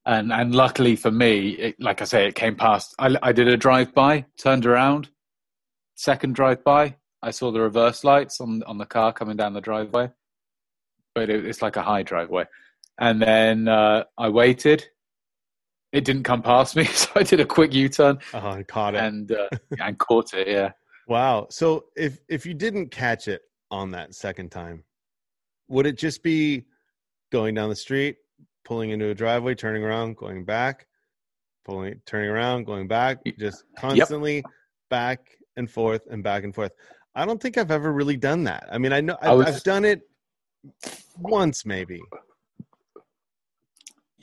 and 0.05 0.33
and 0.33 0.53
luckily 0.53 0.95
for 0.97 1.09
me 1.11 1.51
it, 1.51 1.79
like 1.79 2.01
i 2.01 2.05
say 2.05 2.27
it 2.27 2.35
came 2.35 2.55
past 2.55 2.93
I, 2.99 3.15
I 3.23 3.31
did 3.31 3.47
a 3.47 3.55
drive 3.55 3.93
by 3.93 4.25
turned 4.37 4.65
around 4.65 5.07
second 5.95 6.35
drive 6.35 6.61
by 6.65 6.95
i 7.21 7.31
saw 7.31 7.51
the 7.51 7.61
reverse 7.61 8.03
lights 8.03 8.41
on 8.41 8.61
on 8.63 8.77
the 8.77 8.85
car 8.85 9.13
coming 9.13 9.37
down 9.37 9.53
the 9.53 9.61
driveway 9.61 10.11
but 11.15 11.29
it, 11.29 11.45
it's 11.45 11.61
like 11.61 11.77
a 11.77 11.81
high 11.81 12.03
driveway 12.03 12.45
and 12.99 13.21
then 13.21 13.69
uh, 13.69 14.03
i 14.17 14.27
waited 14.27 14.85
it 15.93 16.03
didn't 16.03 16.23
come 16.23 16.41
past 16.41 16.75
me 16.75 16.83
so 17.01 17.09
i 17.15 17.23
did 17.23 17.39
a 17.39 17.45
quick 17.45 17.73
u-turn 17.73 18.19
oh, 18.33 18.39
I 18.49 18.63
caught 18.63 18.95
it. 18.95 19.03
and 19.03 19.31
uh, 19.31 19.47
and 19.79 19.97
caught 19.97 20.33
it 20.33 20.47
yeah 20.47 20.71
Wow. 21.07 21.47
So 21.49 21.85
if 21.95 22.19
if 22.29 22.45
you 22.45 22.53
didn't 22.53 22.89
catch 22.89 23.27
it 23.27 23.41
on 23.71 23.91
that 23.91 24.15
second 24.15 24.49
time, 24.51 24.83
would 25.67 25.85
it 25.85 25.97
just 25.97 26.23
be 26.23 26.65
going 27.31 27.55
down 27.55 27.69
the 27.69 27.75
street, 27.75 28.17
pulling 28.63 28.91
into 28.91 29.09
a 29.09 29.13
driveway, 29.13 29.55
turning 29.55 29.83
around, 29.83 30.15
going 30.17 30.45
back, 30.45 30.87
pulling, 31.65 31.99
turning 32.05 32.29
around, 32.29 32.65
going 32.65 32.87
back, 32.87 33.19
just 33.37 33.65
constantly 33.77 34.43
back 34.89 35.31
and 35.57 35.69
forth 35.69 36.07
and 36.09 36.23
back 36.23 36.43
and 36.43 36.55
forth? 36.55 36.71
I 37.15 37.25
don't 37.25 37.41
think 37.41 37.57
I've 37.57 37.71
ever 37.71 37.91
really 37.91 38.17
done 38.17 38.45
that. 38.45 38.67
I 38.71 38.77
mean, 38.77 38.93
I 38.93 39.01
know 39.01 39.17
I 39.21 39.31
I've, 39.31 39.37
was- 39.37 39.47
I've 39.47 39.63
done 39.63 39.85
it 39.85 40.01
once, 41.19 41.65
maybe. 41.65 42.01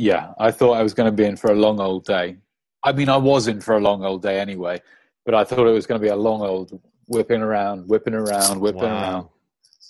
Yeah, 0.01 0.33
I 0.39 0.51
thought 0.51 0.79
I 0.79 0.83
was 0.83 0.95
going 0.95 1.09
to 1.09 1.15
be 1.15 1.27
in 1.27 1.37
for 1.37 1.53
a 1.53 1.55
long 1.55 1.79
old 1.79 2.07
day. 2.07 2.39
I 2.83 2.91
mean, 2.91 3.11
I 3.11 3.19
was 3.19 3.49
in 3.49 3.61
for 3.61 3.77
a 3.77 3.81
long 3.81 4.03
old 4.03 4.23
day 4.23 4.41
anyway, 4.41 4.81
but 5.27 5.35
I 5.35 5.45
thought 5.45 5.67
it 5.67 5.73
was 5.73 5.87
going 5.87 6.01
to 6.01 6.03
be 6.03 6.09
a 6.09 6.17
long 6.17 6.41
old 6.41 6.81
whipping 7.07 7.43
around, 7.43 7.87
whipping 7.87 8.15
around, 8.15 8.63
whipping 8.63 8.85
around. 8.85 9.29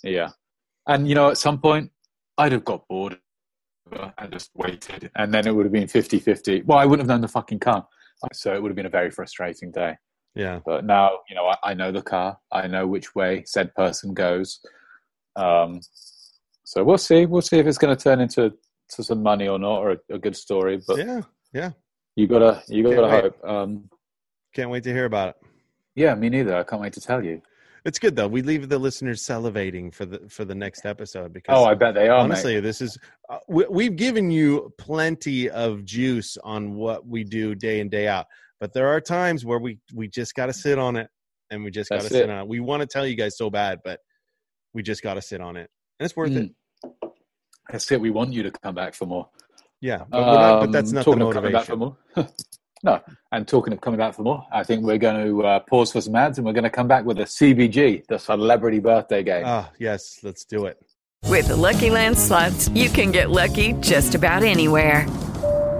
Yeah. 0.03 0.31
And, 0.85 1.07
you 1.07 1.15
know, 1.15 1.29
at 1.29 1.37
some 1.37 1.61
point, 1.61 1.91
I'd 2.37 2.51
have 2.51 2.65
got 2.65 2.85
bored 2.89 3.19
and 4.17 4.33
just 4.33 4.51
waited, 4.53 5.09
and 5.15 5.33
then 5.33 5.47
it 5.47 5.55
would 5.55 5.65
have 5.65 5.71
been 5.71 5.87
50 5.87 6.19
50. 6.19 6.63
Well, 6.63 6.77
I 6.77 6.85
wouldn't 6.85 7.07
have 7.07 7.15
known 7.15 7.21
the 7.21 7.29
fucking 7.29 7.59
car. 7.59 7.87
So 8.33 8.53
it 8.53 8.61
would 8.61 8.69
have 8.69 8.75
been 8.75 8.87
a 8.87 8.89
very 8.89 9.11
frustrating 9.11 9.71
day. 9.71 9.95
Yeah. 10.35 10.59
But 10.65 10.83
now, 10.83 11.19
you 11.29 11.35
know, 11.35 11.45
I, 11.45 11.71
I 11.71 11.73
know 11.73 11.93
the 11.93 12.01
car, 12.01 12.37
I 12.51 12.67
know 12.67 12.85
which 12.85 13.15
way 13.15 13.43
said 13.45 13.73
person 13.75 14.13
goes. 14.13 14.59
Um, 15.37 15.79
so 16.65 16.83
we'll 16.83 16.97
see. 16.97 17.25
We'll 17.25 17.41
see 17.41 17.59
if 17.59 17.65
it's 17.65 17.77
going 17.77 17.95
to 17.95 18.03
turn 18.03 18.19
into 18.19 18.51
to 18.95 19.03
some 19.03 19.21
money 19.23 19.47
or 19.47 19.59
not, 19.59 19.77
or 19.79 19.91
a, 19.91 20.15
a 20.15 20.19
good 20.19 20.35
story. 20.35 20.81
But 20.85 20.97
Yeah. 20.97 21.21
Yeah. 21.53 21.71
you 22.15 22.27
gotta, 22.27 22.63
you 22.67 22.83
gotta 22.83 23.01
wait. 23.07 23.23
hope. 23.23 23.43
Um, 23.43 23.89
Can't 24.53 24.69
wait 24.69 24.83
to 24.83 24.91
hear 24.93 25.05
about 25.05 25.29
it. 25.29 25.35
yeah, 25.95 26.15
me 26.15 26.29
neither. 26.29 26.55
I 26.55 26.63
can't 26.63 26.81
wait 26.81 26.93
to 26.93 27.01
tell 27.01 27.23
you. 27.23 27.41
It's 27.83 27.97
good 27.97 28.15
though. 28.15 28.27
We 28.27 28.41
leave 28.43 28.69
the 28.69 28.77
listeners 28.77 29.23
salivating 29.23 29.91
for 29.93 30.05
the 30.05 30.19
for 30.29 30.45
the 30.45 30.53
next 30.53 30.85
episode 30.85 31.33
because 31.33 31.55
Oh, 31.57 31.65
I 31.65 31.73
bet 31.73 31.95
they 31.95 32.09
are. 32.09 32.19
honestly 32.19 32.53
mate. 32.55 32.59
this 32.61 32.79
is 32.79 32.95
uh, 33.29 33.39
we, 33.47 33.65
we've 33.69 33.95
given 33.95 34.29
you 34.29 34.71
plenty 34.77 35.49
of 35.49 35.83
juice 35.83 36.37
on 36.43 36.75
what 36.75 37.07
we 37.07 37.23
do 37.23 37.55
day 37.55 37.79
in 37.79 37.89
day 37.89 38.07
out 38.07 38.27
but 38.59 38.71
there 38.73 38.87
are 38.87 39.01
times 39.01 39.45
where 39.45 39.57
we 39.57 39.79
we 39.95 40.07
just 40.07 40.35
got 40.35 40.45
to 40.45 40.53
sit 40.53 40.77
on 40.77 40.95
it 40.95 41.09
and 41.49 41.63
we 41.63 41.71
just 41.71 41.89
got 41.89 42.01
to 42.01 42.07
sit 42.07 42.25
it. 42.25 42.29
on 42.29 42.43
it 42.43 42.47
we 42.47 42.59
want 42.59 42.81
to 42.81 42.85
tell 42.87 43.07
you 43.07 43.15
guys 43.15 43.35
so 43.35 43.49
bad 43.49 43.79
but 43.83 43.99
we 44.75 44.83
just 44.83 45.01
got 45.01 45.15
to 45.15 45.21
sit 45.23 45.41
on 45.41 45.57
it 45.57 45.67
and 45.99 46.05
it's 46.05 46.15
worth 46.15 46.31
it 46.35 46.51
Mm. 46.51 46.53
That's 47.71 47.91
it. 47.91 48.01
We 48.01 48.09
want 48.11 48.33
you 48.33 48.43
to 48.43 48.51
come 48.51 48.75
back 48.75 48.93
for 48.93 49.05
more. 49.05 49.27
yeah 49.81 50.03
but, 50.09 50.19
we're 50.19 50.33
not, 50.33 50.59
but 50.61 50.71
that's 50.71 50.89
Um, 50.91 50.95
not 50.95 51.05
the 51.05 51.11
talking 51.11 51.21
of 51.27 51.33
coming 51.33 51.51
back 51.53 51.65
for 51.65 51.75
more. 51.77 51.97
no, 52.83 52.99
and 53.31 53.47
talking 53.47 53.73
of 53.73 53.81
coming 53.81 53.97
back 53.97 54.13
for 54.13 54.23
more, 54.23 54.45
I 54.51 54.63
think 54.63 54.83
we're 54.83 54.97
going 54.97 55.25
to 55.25 55.43
uh, 55.43 55.59
pause 55.61 55.91
for 55.91 56.01
some 56.01 56.15
ads, 56.15 56.37
and 56.37 56.45
we're 56.45 56.53
going 56.53 56.63
to 56.63 56.69
come 56.69 56.87
back 56.87 57.03
with 57.05 57.19
a 57.19 57.23
CBG, 57.23 58.05
the 58.07 58.17
Celebrity 58.17 58.79
Birthday 58.79 59.23
Game. 59.23 59.43
ah 59.45 59.69
yes 59.79 60.19
let's 60.23 60.43
do 60.45 60.65
it 60.65 60.77
With 61.27 61.47
the 61.47 61.55
Lucky 61.55 61.89
Land 61.89 62.17
slots, 62.17 62.69
you 62.69 62.89
can 62.89 63.11
get 63.11 63.29
lucky 63.29 63.73
just 63.73 64.15
about 64.15 64.43
anywhere. 64.43 65.05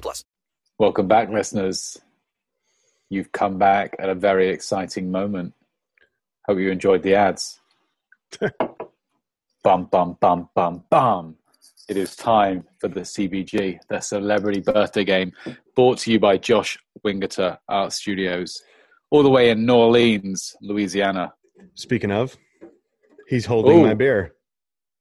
plus. 0.00 0.24
Welcome 0.78 1.08
back, 1.08 1.28
listeners. 1.28 1.98
You've 3.10 3.30
come 3.32 3.58
back 3.58 3.94
at 3.98 4.08
a 4.08 4.14
very 4.14 4.48
exciting 4.48 5.10
moment. 5.10 5.52
Hope 6.46 6.58
you 6.58 6.70
enjoyed 6.70 7.02
the 7.02 7.14
ads. 7.14 7.60
bum, 9.62 9.84
bum, 9.90 10.16
bum, 10.20 10.48
bum, 10.54 10.84
bum. 10.90 11.36
It 11.88 11.96
is 11.96 12.16
time 12.16 12.64
for 12.80 12.88
the 12.88 13.00
CBG, 13.00 13.78
the 13.88 14.00
Celebrity 14.00 14.60
Birthday 14.60 15.04
Game, 15.04 15.32
brought 15.76 15.98
to 15.98 16.12
you 16.12 16.18
by 16.18 16.38
Josh 16.38 16.78
Wingerter 17.04 17.58
Art 17.68 17.92
Studios, 17.92 18.62
all 19.10 19.22
the 19.22 19.28
way 19.28 19.50
in 19.50 19.66
New 19.66 19.74
Orleans, 19.74 20.56
Louisiana. 20.62 21.34
speaking 21.74 22.10
of 22.10 22.36
he's 23.28 23.44
holding 23.46 23.78
Ooh. 23.80 23.86
my 23.86 23.94
beer 23.94 24.34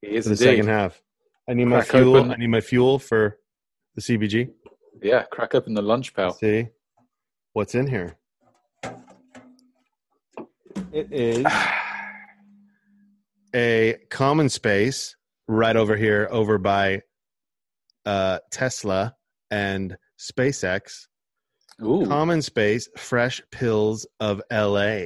He 0.02 0.10
is 0.16 0.26
for 0.26 0.36
the 0.36 0.46
indeed. 0.46 0.58
second 0.58 0.68
half 0.70 1.02
i 1.50 1.54
need 1.54 1.66
my 1.66 1.78
Crack 1.82 1.88
fuel 1.90 2.16
open. 2.18 2.32
i 2.32 2.36
need 2.36 2.48
my 2.48 2.62
fuel 2.62 3.00
for 3.00 3.38
the 3.96 4.02
cbg 4.02 4.50
Yeah, 5.02 5.24
crack 5.32 5.56
open 5.56 5.74
the 5.74 5.82
lunch 5.82 6.14
pail. 6.14 6.32
see 6.32 6.68
what's 7.54 7.76
in 7.76 7.88
here. 7.88 8.16
It 10.92 11.08
is 11.12 11.46
a 13.56 13.98
common 14.10 14.50
space 14.50 15.16
right 15.48 15.76
over 15.76 15.96
here, 15.96 16.28
over 16.32 16.58
by 16.58 17.02
uh, 18.06 18.40
Tesla 18.52 19.16
and 19.50 19.98
SpaceX. 20.20 21.08
Ooh, 21.84 22.06
Common 22.06 22.42
space, 22.42 22.88
fresh 22.96 23.42
pills 23.52 24.06
of 24.20 24.42
LA. 24.52 25.06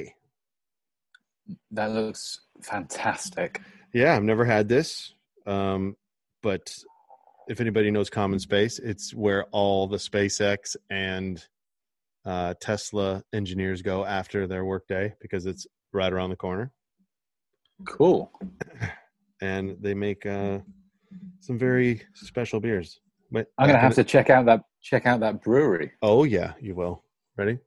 that 1.70 1.90
looks 1.92 2.40
fantastic. 2.62 3.62
Yeah, 3.94 4.14
I've 4.14 4.24
never 4.24 4.44
had 4.44 4.68
this, 4.68 5.14
um, 5.46 5.96
but 6.42 6.70
if 7.48 7.60
anybody 7.60 7.90
knows 7.90 8.10
Common 8.10 8.38
Space, 8.38 8.78
it's 8.78 9.14
where 9.14 9.44
all 9.52 9.86
the 9.86 9.96
SpaceX 9.96 10.76
and 10.90 11.44
uh, 12.24 12.54
Tesla 12.60 13.22
engineers 13.32 13.82
go 13.82 14.04
after 14.04 14.46
their 14.46 14.64
workday 14.64 15.14
because 15.20 15.46
it's 15.46 15.66
right 15.92 16.12
around 16.12 16.30
the 16.30 16.36
corner, 16.36 16.72
Cool. 17.86 18.32
and 19.40 19.76
they 19.80 19.94
make 19.94 20.24
uh, 20.26 20.58
some 21.40 21.58
very 21.58 22.02
special 22.14 22.58
beers. 22.58 23.00
Wait, 23.30 23.46
I'm 23.58 23.66
gonna 23.66 23.78
have 23.78 23.94
to 23.94 24.04
check 24.04 24.30
out 24.30 24.46
that 24.46 24.62
check 24.82 25.04
out 25.06 25.20
that 25.20 25.42
brewery. 25.42 25.92
Oh 26.02 26.24
yeah, 26.24 26.54
you 26.60 26.74
will. 26.74 27.02
Ready? 27.36 27.58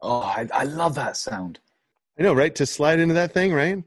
Oh, 0.00 0.20
I, 0.20 0.48
I 0.52 0.64
love 0.64 0.94
that 0.96 1.16
sound. 1.16 1.60
I 2.18 2.22
know, 2.22 2.34
right? 2.34 2.54
To 2.56 2.66
slide 2.66 2.98
into 2.98 3.14
that 3.14 3.32
thing, 3.32 3.52
right? 3.52 3.82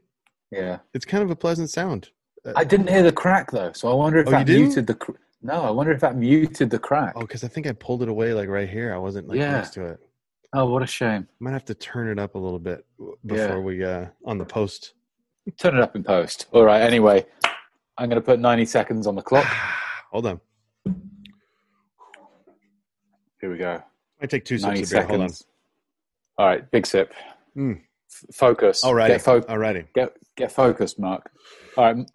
Yeah, 0.50 0.78
It's 0.94 1.04
kind 1.04 1.22
of 1.22 1.30
a 1.30 1.36
pleasant 1.36 1.70
sound. 1.70 2.10
I 2.54 2.64
didn't 2.64 2.88
hear 2.88 3.02
the 3.02 3.12
crack 3.12 3.50
though, 3.50 3.72
so 3.72 3.90
I 3.90 3.94
wonder 3.94 4.18
if 4.20 4.28
Oh, 4.28 4.30
you 4.30 4.36
that 4.44 4.46
muted 4.48 4.86
the. 4.86 4.94
Cr- 4.94 5.12
no, 5.42 5.62
I 5.62 5.70
wonder 5.70 5.92
if 5.92 6.00
that 6.00 6.16
muted 6.16 6.70
the 6.70 6.78
crack. 6.78 7.14
Oh, 7.16 7.20
because 7.20 7.42
I 7.44 7.48
think 7.48 7.66
I 7.66 7.72
pulled 7.72 8.02
it 8.02 8.08
away 8.08 8.32
like 8.34 8.48
right 8.48 8.68
here. 8.68 8.94
I 8.94 8.98
wasn't 8.98 9.28
like 9.28 9.38
Yeah. 9.38 9.52
next 9.52 9.70
to 9.74 9.84
it. 9.86 10.00
Oh, 10.52 10.66
what 10.66 10.82
a 10.82 10.86
shame. 10.86 11.26
I 11.30 11.34
might 11.44 11.52
have 11.52 11.64
to 11.66 11.74
turn 11.74 12.08
it 12.08 12.18
up 12.18 12.34
a 12.34 12.38
little 12.38 12.58
bit 12.58 12.84
before 13.24 13.46
Yeah. 13.46 13.58
we 13.58 13.84
uh 13.84 14.06
on 14.24 14.38
the 14.38 14.44
post. 14.44 14.94
Turn 15.58 15.76
it 15.76 15.82
up 15.82 15.94
in 15.96 16.02
post. 16.04 16.46
All 16.52 16.64
right. 16.64 16.80
Anyway, 16.82 17.24
I'm 17.98 18.08
going 18.08 18.20
to 18.20 18.24
put 18.24 18.40
90 18.40 18.64
seconds 18.64 19.06
on 19.06 19.14
the 19.14 19.22
clock. 19.22 19.44
Hold 20.10 20.26
on. 20.26 20.40
Here 23.40 23.50
we 23.50 23.58
go. 23.58 23.82
I 24.20 24.26
take 24.26 24.44
two 24.44 24.58
sips 24.58 24.66
90 24.66 24.82
of 24.82 24.90
beer. 24.90 25.02
Hold 25.06 25.20
on. 25.20 25.28
seconds. 25.28 25.46
All 26.38 26.46
right, 26.46 26.70
big 26.70 26.86
sip. 26.86 27.12
Mm. 27.56 27.80
F- 28.10 28.34
focus. 28.34 28.82
Alrighty. 28.84 29.08
Get, 29.08 29.22
fo- 29.22 29.40
Alrighty. 29.42 29.86
get 29.94 30.12
get 30.36 30.52
focused, 30.52 30.98
Mark. 30.98 31.30
All 31.76 31.92
right. 31.94 32.06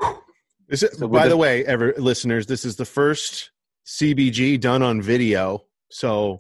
Is, 0.70 0.86
So 0.94 1.08
by 1.08 1.24
the 1.26 1.30
the- 1.32 1.38
way, 1.38 1.66
ever 1.66 1.94
listeners, 1.98 2.46
this 2.48 2.64
is 2.66 2.76
the 2.78 2.86
first 2.86 3.52
CBG 3.86 4.60
done 4.60 4.82
on 4.84 5.02
video. 5.02 5.66
So 5.90 6.40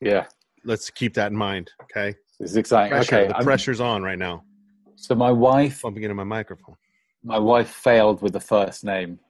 Yeah, 0.00 0.26
let's 0.64 0.90
keep 0.90 1.14
that 1.14 1.30
in 1.30 1.36
mind. 1.38 1.70
Okay. 1.84 2.16
this 2.40 2.50
is 2.50 2.56
exciting. 2.56 2.90
Pressure, 2.90 3.16
okay, 3.16 3.28
the 3.28 3.36
I'm- 3.36 3.44
pressure's 3.44 3.80
on 3.80 4.02
right 4.02 4.18
now. 4.18 4.44
so 4.96 5.14
my 5.14 5.30
wife, 5.30 5.82
Bumping 5.82 6.02
into 6.02 6.14
my 6.14 6.24
microphone. 6.24 6.74
my 7.22 7.38
wife 7.38 7.68
failed 7.68 8.20
with 8.22 8.32
the 8.32 8.40
first 8.40 8.84
name. 8.84 9.20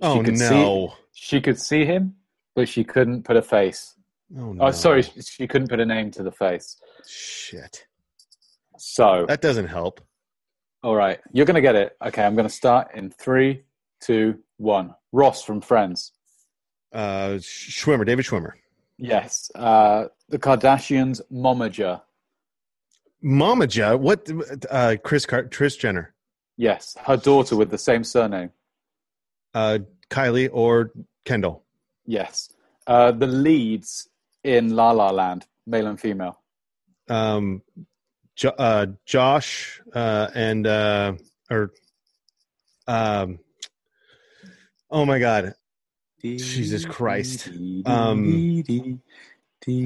Oh 0.00 0.22
see- 0.24 0.32
no. 0.32 0.94
She 1.12 1.40
could 1.40 1.60
see 1.60 1.84
him, 1.84 2.16
but 2.56 2.68
she 2.68 2.82
couldn't 2.84 3.22
put 3.24 3.36
a 3.36 3.42
face. 3.42 3.94
Oh 4.36 4.52
no. 4.54 4.64
Oh, 4.64 4.70
sorry, 4.70 5.02
she 5.02 5.46
couldn't 5.46 5.68
put 5.68 5.78
a 5.80 5.86
name 5.86 6.10
to 6.12 6.22
the 6.22 6.32
face. 6.32 6.76
Shit. 7.06 7.86
So, 8.78 9.24
That 9.28 9.40
doesn't 9.40 9.68
help. 9.68 10.00
all 10.82 10.94
right, 10.96 11.20
you're 11.32 11.46
going 11.46 11.54
to 11.56 11.60
get 11.60 11.74
it. 11.74 11.96
Okay, 12.04 12.22
I'm 12.24 12.34
going 12.34 12.48
to 12.48 12.54
start 12.54 12.88
in 12.94 13.10
three, 13.10 13.62
two, 14.00 14.38
one. 14.58 14.94
Ross 15.12 15.42
from 15.44 15.60
Friends. 15.60 16.12
Uh, 16.92 17.38
Schwimmer, 17.40 18.04
David 18.06 18.24
Schwimmer. 18.24 18.52
Yes. 18.98 19.50
Uh, 19.54 20.06
the 20.28 20.38
Kardashians' 20.38 21.20
momager. 21.32 22.00
Momaja, 23.24 23.98
what? 23.98 24.28
Uh, 24.70 24.96
Chris 25.02 25.26
Car- 25.26 25.44
Kris 25.48 25.76
Jenner, 25.76 26.14
Yes, 26.56 26.96
her 27.04 27.16
daughter 27.16 27.56
with 27.56 27.70
the 27.70 27.78
same 27.78 28.04
surname. 28.04 28.50
uh, 29.54 29.78
Kylie 30.10 30.48
or 30.52 30.92
Kendall. 31.24 31.64
Yes. 32.06 32.50
Uh, 32.86 33.10
the 33.12 33.26
leads 33.26 34.08
in 34.44 34.76
La 34.76 34.90
La 34.92 35.10
Land, 35.10 35.46
male 35.66 35.86
and 35.86 35.98
female. 36.00 36.40
Um, 37.08 37.62
jo- 38.36 38.54
uh, 38.58 38.86
Josh 39.06 39.80
uh, 39.94 40.28
and 40.34 40.66
uh, 40.66 41.14
or 41.50 41.72
um, 42.86 43.38
oh 44.90 45.04
my 45.04 45.18
God, 45.18 45.54
Jesus 46.22 46.84
Christ. 46.84 47.50
Um, 47.86 48.54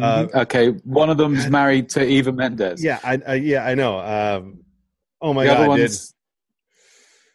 uh, 0.00 0.26
okay, 0.34 0.68
one 0.84 1.11
of 1.11 1.16
them's 1.16 1.48
married 1.48 1.88
to 1.90 2.04
Eva 2.04 2.32
Mendes. 2.32 2.84
yeah, 2.84 2.98
I, 3.04 3.20
I 3.26 3.34
yeah 3.34 3.64
I 3.64 3.74
know. 3.74 3.98
Um, 3.98 4.64
oh 5.20 5.32
my 5.32 5.44
the 5.44 5.50
other 5.52 5.68
God, 5.68 5.80
one's 5.80 6.14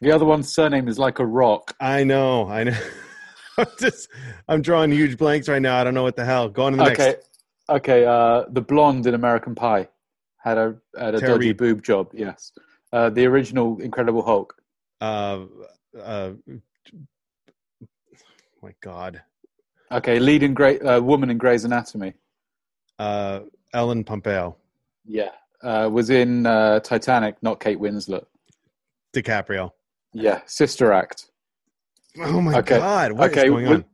the 0.01 0.11
other 0.11 0.25
one's 0.25 0.53
surname 0.53 0.87
is 0.87 0.99
like 0.99 1.19
a 1.19 1.25
rock. 1.25 1.75
I 1.79 2.03
know, 2.03 2.47
I 2.47 2.65
know. 2.65 2.77
I'm 3.57 3.67
just 3.79 4.09
I'm 4.47 4.61
drawing 4.61 4.91
huge 4.91 5.17
blanks 5.17 5.47
right 5.47 5.61
now. 5.61 5.77
I 5.79 5.83
don't 5.83 5.93
know 5.93 6.03
what 6.03 6.15
the 6.15 6.25
hell. 6.25 6.49
Go 6.49 6.63
on 6.63 6.73
to 6.73 6.77
the 6.77 6.83
Okay, 6.91 7.07
next. 7.07 7.29
okay. 7.69 8.05
Uh, 8.05 8.45
the 8.49 8.61
blonde 8.61 9.05
in 9.05 9.13
American 9.13 9.55
Pie 9.55 9.87
had 10.43 10.57
a 10.57 10.75
had 10.99 11.15
a 11.15 11.19
Tara 11.19 11.33
dodgy 11.33 11.47
Reid. 11.49 11.57
boob 11.57 11.83
job. 11.83 12.09
Yes. 12.13 12.51
Uh, 12.91 13.09
the 13.09 13.25
original 13.25 13.79
Incredible 13.81 14.21
Hulk. 14.21 14.55
Uh, 15.01 15.45
uh, 15.99 16.31
my 18.61 18.73
God. 18.81 19.21
Okay, 19.91 20.19
leading 20.19 20.53
great 20.53 20.81
uh, 20.85 21.01
woman 21.03 21.29
in 21.29 21.37
Grey's 21.37 21.65
Anatomy. 21.65 22.13
Uh, 22.99 23.41
Ellen 23.73 24.03
Pompeo, 24.03 24.55
Yeah, 25.05 25.31
uh, 25.63 25.89
was 25.91 26.09
in 26.09 26.45
uh, 26.45 26.79
Titanic, 26.79 27.35
not 27.41 27.59
Kate 27.59 27.79
Winslet. 27.79 28.25
DiCaprio. 29.15 29.71
Yeah, 30.13 30.41
Sister 30.45 30.91
Act. 30.93 31.27
Oh 32.19 32.39
my 32.41 32.57
Okay. 32.59 32.77
God, 32.77 33.11
what 33.13 33.31
is 33.31 33.37
okay, 33.37 33.47
going 33.49 33.67
on? 33.67 33.85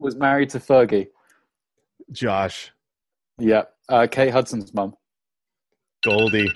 was 0.00 0.16
married 0.16 0.50
to 0.50 0.58
Fergie. 0.58 1.08
Josh, 2.12 2.72
Yeah, 3.38 3.62
uh, 3.88 4.06
Kate 4.10 4.30
Hudson's 4.32 4.72
mum. 4.74 4.94
Goldie. 6.04 6.50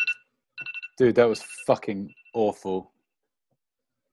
Dude, 0.98 1.14
that 1.16 1.28
was 1.28 1.42
fucking 1.66 2.12
awful. 2.34 2.92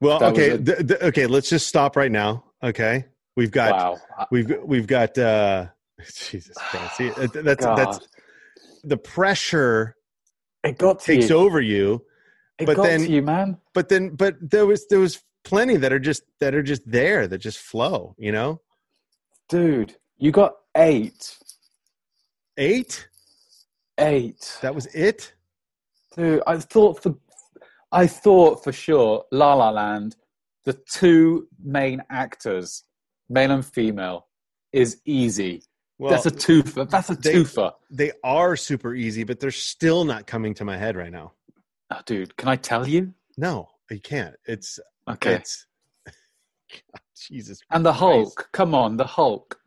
Well, 0.01 0.19
That 0.19 0.31
okay, 0.33 0.49
a- 0.51 0.57
th- 0.57 0.87
th- 0.87 1.01
okay. 1.01 1.27
Let's 1.27 1.49
just 1.49 1.67
stop 1.67 1.95
right 1.97 2.11
now. 2.11 2.45
Okay, 2.63 3.05
we've 3.35 3.51
got 3.51 3.71
wow. 3.71 4.27
we've 4.31 4.51
we've 4.63 4.87
got. 4.87 5.17
uh 5.17 5.67
Jesus 6.29 6.55
Christ, 6.57 6.95
See, 6.97 7.09
that's 7.09 7.65
God. 7.65 7.77
that's 7.77 7.99
the 8.85 8.95
pressure 8.95 9.97
it 10.63 10.77
got 10.77 11.01
takes 11.01 11.29
you. 11.29 11.35
over 11.35 11.59
you. 11.59 12.05
It 12.57 12.65
but 12.65 12.77
got 12.77 12.83
then- 12.83 13.01
to 13.01 13.11
you, 13.11 13.21
man. 13.21 13.57
But 13.73 13.89
then, 13.89 14.11
but 14.15 14.35
there 14.41 14.65
was 14.65 14.87
there 14.89 14.99
was 14.99 15.21
plenty 15.43 15.75
that 15.77 15.91
are 15.91 15.99
just 15.99 16.23
that 16.39 16.55
are 16.55 16.63
just 16.63 16.83
there 16.89 17.27
that 17.27 17.39
just 17.39 17.57
flow. 17.59 18.15
You 18.17 18.31
know, 18.31 18.61
Dude, 19.49 19.97
you 20.17 20.31
got 20.31 20.53
eight. 20.77 21.35
eight. 22.57 23.08
Eight. 23.99 24.57
That 24.61 24.73
was 24.73 24.85
it. 24.87 25.33
Dude, 26.15 26.41
I 26.47 26.57
thought 26.57 27.01
for 27.01 27.15
I 27.91 28.07
thought 28.07 28.63
for 28.63 28.71
sure 28.71 29.25
La 29.31 29.53
La 29.55 29.69
Land, 29.69 30.15
the 30.65 30.73
two 30.73 31.47
main 31.63 32.01
actors, 32.09 32.83
male 33.29 33.51
and 33.51 33.65
female, 33.65 34.27
is 34.71 35.01
easy. 35.05 35.63
Well, 35.97 36.11
That's 36.11 36.25
a 36.27 36.31
twofer. 36.31 36.89
That's 36.89 37.09
a 37.09 37.15
they- 37.15 37.33
twofer. 37.33 37.73
they 37.91 38.11
are 38.23 38.55
super 38.55 38.95
easy, 38.95 39.23
but 39.23 39.39
they're 39.39 39.51
still 39.51 40.05
not 40.05 40.27
coming 40.27 40.53
to 40.55 40.65
my 40.65 40.77
head 40.77 40.95
right 40.95 41.11
now. 41.11 41.33
Oh, 41.91 41.99
dude, 42.05 42.35
can 42.37 42.47
I 42.47 42.55
tell 42.55 42.87
you? 42.87 43.13
No, 43.37 43.67
you 43.89 43.99
can't. 43.99 44.35
It's 44.45 44.79
Okay. 45.09 45.33
it's 45.35 45.65
God, 46.05 47.01
Jesus. 47.17 47.59
And 47.71 47.85
the 47.85 47.91
Christ. 47.91 47.99
Hulk. 47.99 48.49
Come 48.53 48.73
on, 48.75 48.95
the 48.97 49.05
Hulk. 49.05 49.59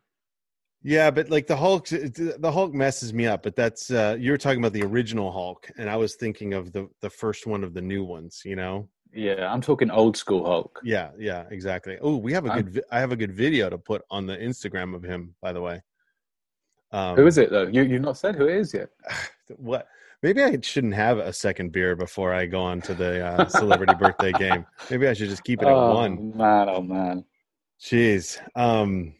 Yeah, 0.83 1.11
but 1.11 1.29
like 1.29 1.47
the 1.47 1.55
Hulk, 1.55 1.87
the 1.87 2.51
Hulk 2.51 2.73
messes 2.73 3.13
me 3.13 3.25
up. 3.25 3.43
But 3.43 3.55
that's 3.55 3.89
uh 3.89 4.17
you 4.19 4.31
were 4.31 4.37
talking 4.37 4.59
about 4.59 4.73
the 4.73 4.83
original 4.83 5.31
Hulk, 5.31 5.69
and 5.77 5.89
I 5.89 5.95
was 5.95 6.15
thinking 6.15 6.53
of 6.53 6.71
the 6.73 6.89
the 7.01 7.09
first 7.09 7.47
one 7.47 7.63
of 7.63 7.73
the 7.73 7.81
new 7.81 8.03
ones. 8.03 8.41
You 8.43 8.55
know? 8.57 8.89
Yeah, 9.13 9.51
I'm 9.51 9.61
talking 9.61 9.89
old 9.91 10.17
school 10.17 10.45
Hulk. 10.45 10.79
Yeah, 10.83 11.11
yeah, 11.17 11.45
exactly. 11.51 11.97
Oh, 12.01 12.17
we 12.17 12.33
have 12.33 12.45
a 12.45 12.51
I'm- 12.51 12.63
good. 12.63 12.83
I 12.91 12.99
have 12.99 13.11
a 13.11 13.15
good 13.15 13.31
video 13.31 13.69
to 13.69 13.77
put 13.77 14.01
on 14.11 14.25
the 14.25 14.35
Instagram 14.35 14.93
of 14.95 15.03
him. 15.03 15.35
By 15.41 15.53
the 15.53 15.61
way, 15.61 15.81
um, 16.91 17.15
Who 17.15 17.27
is 17.27 17.37
it 17.37 17.49
though? 17.49 17.67
You 17.67 17.83
you've 17.83 18.01
not 18.01 18.17
said 18.17 18.35
who 18.35 18.47
it 18.47 18.57
is 18.57 18.73
yet. 18.73 18.89
What? 19.57 19.87
Maybe 20.23 20.41
I 20.41 20.57
shouldn't 20.61 20.93
have 20.95 21.17
a 21.17 21.33
second 21.33 21.73
beer 21.73 21.97
before 21.97 22.33
I 22.33 22.45
go 22.45 22.61
on 22.61 22.79
to 22.83 22.93
the 22.93 23.25
uh, 23.25 23.45
celebrity 23.49 23.93
birthday 23.93 24.31
game. 24.39 24.65
Maybe 24.89 25.05
I 25.07 25.13
should 25.13 25.27
just 25.29 25.43
keep 25.43 25.61
it 25.61 25.67
at 25.67 25.73
oh 25.73 25.95
one. 25.95 26.31
man, 26.37 26.69
oh 26.69 26.81
man. 26.81 27.25
Jeez. 27.81 28.39
Um, 28.55 29.13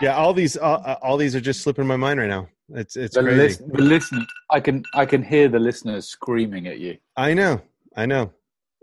yeah, 0.00 0.16
all 0.16 0.32
these, 0.32 0.56
all, 0.56 0.82
all 1.02 1.16
these 1.16 1.34
are 1.34 1.40
just 1.40 1.62
slipping 1.62 1.86
my 1.86 1.96
mind 1.96 2.20
right 2.20 2.28
now. 2.28 2.48
It's 2.72 2.96
it's 2.96 3.14
the, 3.16 3.22
crazy. 3.22 3.64
the 3.66 3.82
listen, 3.82 4.26
I 4.50 4.60
can 4.60 4.84
I 4.94 5.04
can 5.04 5.22
hear 5.22 5.48
the 5.48 5.58
listeners 5.58 6.06
screaming 6.06 6.68
at 6.68 6.78
you. 6.78 6.98
I 7.16 7.34
know, 7.34 7.60
I 7.96 8.06
know, 8.06 8.32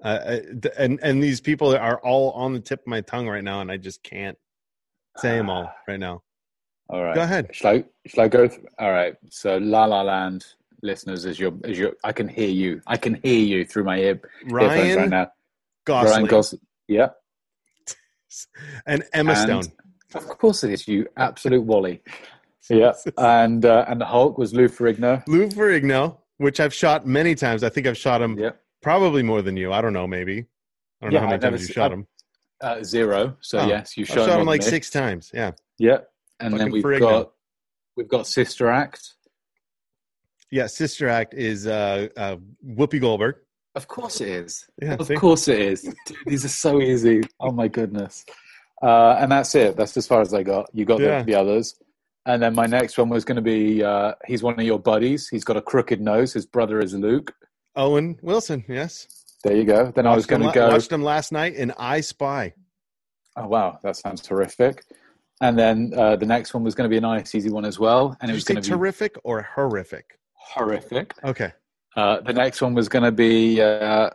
uh, 0.03 0.39
and 0.77 0.99
and 1.01 1.23
these 1.23 1.39
people 1.39 1.73
are 1.73 1.97
all 1.99 2.31
on 2.31 2.53
the 2.53 2.59
tip 2.59 2.81
of 2.81 2.87
my 2.87 3.01
tongue 3.01 3.29
right 3.29 3.43
now, 3.43 3.61
and 3.61 3.71
I 3.71 3.77
just 3.77 4.03
can't 4.03 4.37
say 5.17 5.37
them 5.37 5.49
all 5.49 5.71
right 5.87 5.99
now. 5.99 6.21
All 6.89 7.03
right. 7.03 7.15
Go 7.15 7.21
ahead. 7.21 7.49
Shall 7.53 7.75
I, 7.75 7.83
shall 8.05 8.23
I 8.25 8.27
go? 8.27 8.47
Th- 8.47 8.61
All 8.79 8.91
right. 8.91 9.15
So 9.29 9.57
La 9.57 9.85
La 9.85 10.01
Land 10.01 10.45
listeners, 10.81 11.25
as 11.25 11.39
your 11.39 11.53
as 11.63 11.77
your, 11.77 11.93
I 12.03 12.11
can 12.11 12.27
hear 12.27 12.49
you. 12.49 12.81
I 12.87 12.97
can 12.97 13.15
hear 13.23 13.39
you 13.39 13.65
through 13.65 13.83
my 13.83 13.97
ear 13.99 14.21
Ryan 14.45 14.97
right 14.97 15.09
now. 15.09 15.31
Gosling 15.85 16.11
Ryan 16.11 16.25
Gosling. 16.25 16.61
Yeah. 16.87 17.09
and 18.85 19.03
Emma 19.13 19.31
And- 19.31 19.63
Stone. 19.63 19.73
Of 20.15 20.25
course 20.37 20.63
it 20.63 20.71
is. 20.71 20.87
You 20.87 21.07
absolute 21.17 21.63
Wally. 21.63 22.01
Yeah. 22.69 22.93
And 23.17 23.65
uh, 23.65 23.85
and 23.87 23.99
the 24.01 24.05
Hulk 24.05 24.37
was 24.37 24.53
Lou 24.53 24.67
Ferrigno. 24.67 25.23
Lou 25.27 25.47
Ferrigno, 25.49 26.17
which 26.37 26.59
I've 26.59 26.73
shot 26.73 27.05
many 27.05 27.35
times. 27.35 27.63
I 27.63 27.69
think 27.69 27.87
I've 27.87 27.97
shot 27.97 28.21
him 28.21 28.37
Yeah. 28.37 28.51
probably 28.81 29.23
more 29.23 29.41
than 29.41 29.55
you. 29.57 29.71
I 29.73 29.81
don't 29.81 29.93
know, 29.93 30.07
maybe. 30.07 30.45
I 31.01 31.05
don't 31.05 31.11
Yeah, 31.11 31.19
know 31.19 31.19
how 31.19 31.25
many 31.27 31.35
I've 31.35 31.41
times 31.41 31.67
you 31.67 31.73
shot 31.73 31.91
I've- 31.91 32.01
him. 32.01 32.07
Uh, 32.59 32.83
zero. 32.83 33.37
So 33.41 33.59
Oh, 33.59 33.67
yes, 33.67 33.95
you 33.97 34.03
shot, 34.05 34.27
shot 34.27 34.39
him 34.39 34.47
like 34.47 34.61
me. 34.61 34.67
six 34.67 34.89
times. 34.89 35.29
Yeah. 35.33 35.51
Yeah. 35.77 35.99
And 36.39 36.57
then 36.59 36.71
we've 36.71 36.83
Ferrigno. 36.83 36.99
got 36.99 37.31
we've 37.95 38.07
got 38.07 38.25
Sister 38.27 38.67
Act. 38.69 39.13
Yeah. 40.51 40.67
Sister 40.67 41.07
Act 41.07 41.33
is 41.35 41.67
uh, 41.67 42.07
uh, 42.17 42.37
Whoopi 42.65 42.99
Goldberg. 42.99 43.35
Of 43.75 43.87
course 43.87 44.21
it 44.21 44.29
is. 44.29 44.67
Yeah, 44.81 44.95
of 44.99 45.05
see? 45.05 45.15
course 45.15 45.47
it 45.47 45.59
is. 45.59 45.81
Dude, 46.07 46.17
these 46.25 46.43
are 46.45 46.49
so 46.49 46.81
easy. 46.81 47.21
Oh 47.39 47.51
my 47.51 47.67
goodness. 47.67 48.25
Uh, 48.81 49.17
and 49.19 49.31
that's 49.31 49.55
it. 49.55 49.75
That's 49.75 49.95
as 49.97 50.05
far 50.07 50.21
as 50.21 50.33
I 50.33 50.43
got. 50.43 50.69
You 50.73 50.85
got 50.85 50.99
Yeah. 50.99 51.19
the, 51.19 51.25
the 51.31 51.35
others. 51.35 51.75
And 52.25 52.41
then 52.41 52.53
my 52.55 52.65
next 52.65 52.97
one 52.97 53.09
was 53.09 53.23
going 53.25 53.37
to 53.37 53.41
be 53.41 53.83
uh, 53.83 54.13
he's 54.25 54.43
one 54.43 54.59
of 54.59 54.65
your 54.65 54.79
buddies. 54.79 55.29
He's 55.29 55.43
got 55.45 55.55
a 55.57 55.61
crooked 55.61 56.01
nose. 56.01 56.33
His 56.33 56.45
brother 56.45 56.79
is 56.79 56.93
Luke. 56.93 57.33
Owen 57.75 58.19
Wilson. 58.21 58.65
Yes. 58.67 59.07
There 59.43 59.55
you 59.55 59.63
go. 59.63 59.91
Then 59.95 60.05
I 60.07 60.15
was 60.15 60.25
going 60.25 60.41
to 60.41 60.51
go. 60.51 60.67
Watched 60.69 60.91
him 60.91 61.03
last 61.03 61.31
night 61.31 61.55
in 61.55 61.71
I 61.77 62.01
Spy. 62.01 62.53
Oh, 63.37 63.47
wow. 63.47 63.79
That 63.83 63.95
sounds 63.95 64.21
terrific. 64.21 64.83
And 65.41 65.57
then 65.57 65.93
uh, 65.95 66.15
the 66.15 66.25
next 66.25 66.53
one 66.53 66.63
was 66.63 66.73
going 66.75 66.89
to 66.89 66.93
be 66.93 66.97
a 66.97 67.01
nice, 67.01 67.33
easy 67.35 67.49
one 67.51 67.63
as 67.63 67.79
well. 67.79 68.17
And 68.19 68.27
Did 68.29 68.31
it 68.31 68.33
was 68.35 68.43
going 68.43 68.61
to 68.61 68.69
be 68.69 68.75
terrific 68.75 69.15
or 69.23 69.43
horrific? 69.55 70.17
horrific. 70.33 71.13
Okay. 71.23 71.53
Uh, 71.95 72.19
the 72.21 72.33
next 72.33 72.61
one 72.61 72.73
was 72.73 72.89
going 72.89 73.03
to 73.03 73.11
be 73.11 73.61
uh, 73.61 74.09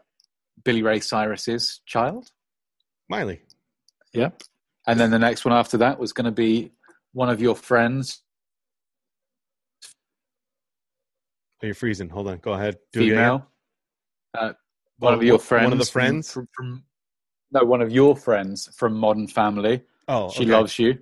Billy 0.64 0.82
Ray 0.82 1.00
Cyrus's 1.00 1.80
child. 1.86 2.30
Miley. 3.08 3.42
Yep. 4.12 4.42
And 4.86 4.98
then 4.98 5.10
the 5.10 5.18
next 5.18 5.44
one 5.44 5.54
after 5.54 5.76
that 5.78 5.98
was 5.98 6.12
going 6.12 6.24
to 6.24 6.30
be 6.32 6.72
one 7.12 7.28
of 7.30 7.40
your 7.40 7.54
friends. 7.54 8.22
Are 11.62 11.66
you're 11.66 11.74
freezing. 11.74 12.08
Hold 12.08 12.28
on. 12.28 12.38
Go 12.38 12.52
ahead. 12.52 12.78
Do 12.92 13.00
it 13.00 13.04
again. 13.04 13.16
female. 13.16 13.46
Uh, 14.36 14.52
one 14.98 15.14
Oh, 15.14 15.16
of 15.16 15.22
your 15.22 15.38
friends. 15.38 15.64
one 15.64 15.72
of 15.72 15.78
the 15.78 15.84
friends? 15.84 16.32
From, 16.32 16.48
from, 16.56 16.84
no, 17.52 17.64
one 17.64 17.82
of 17.82 17.92
your 17.92 18.16
friends 18.16 18.68
from 18.74 18.94
Modern 18.96 19.28
Family. 19.28 19.82
Oh, 20.08 20.30
she 20.30 20.42
okay. 20.42 20.50
loves 20.52 20.78
you. 20.78 20.98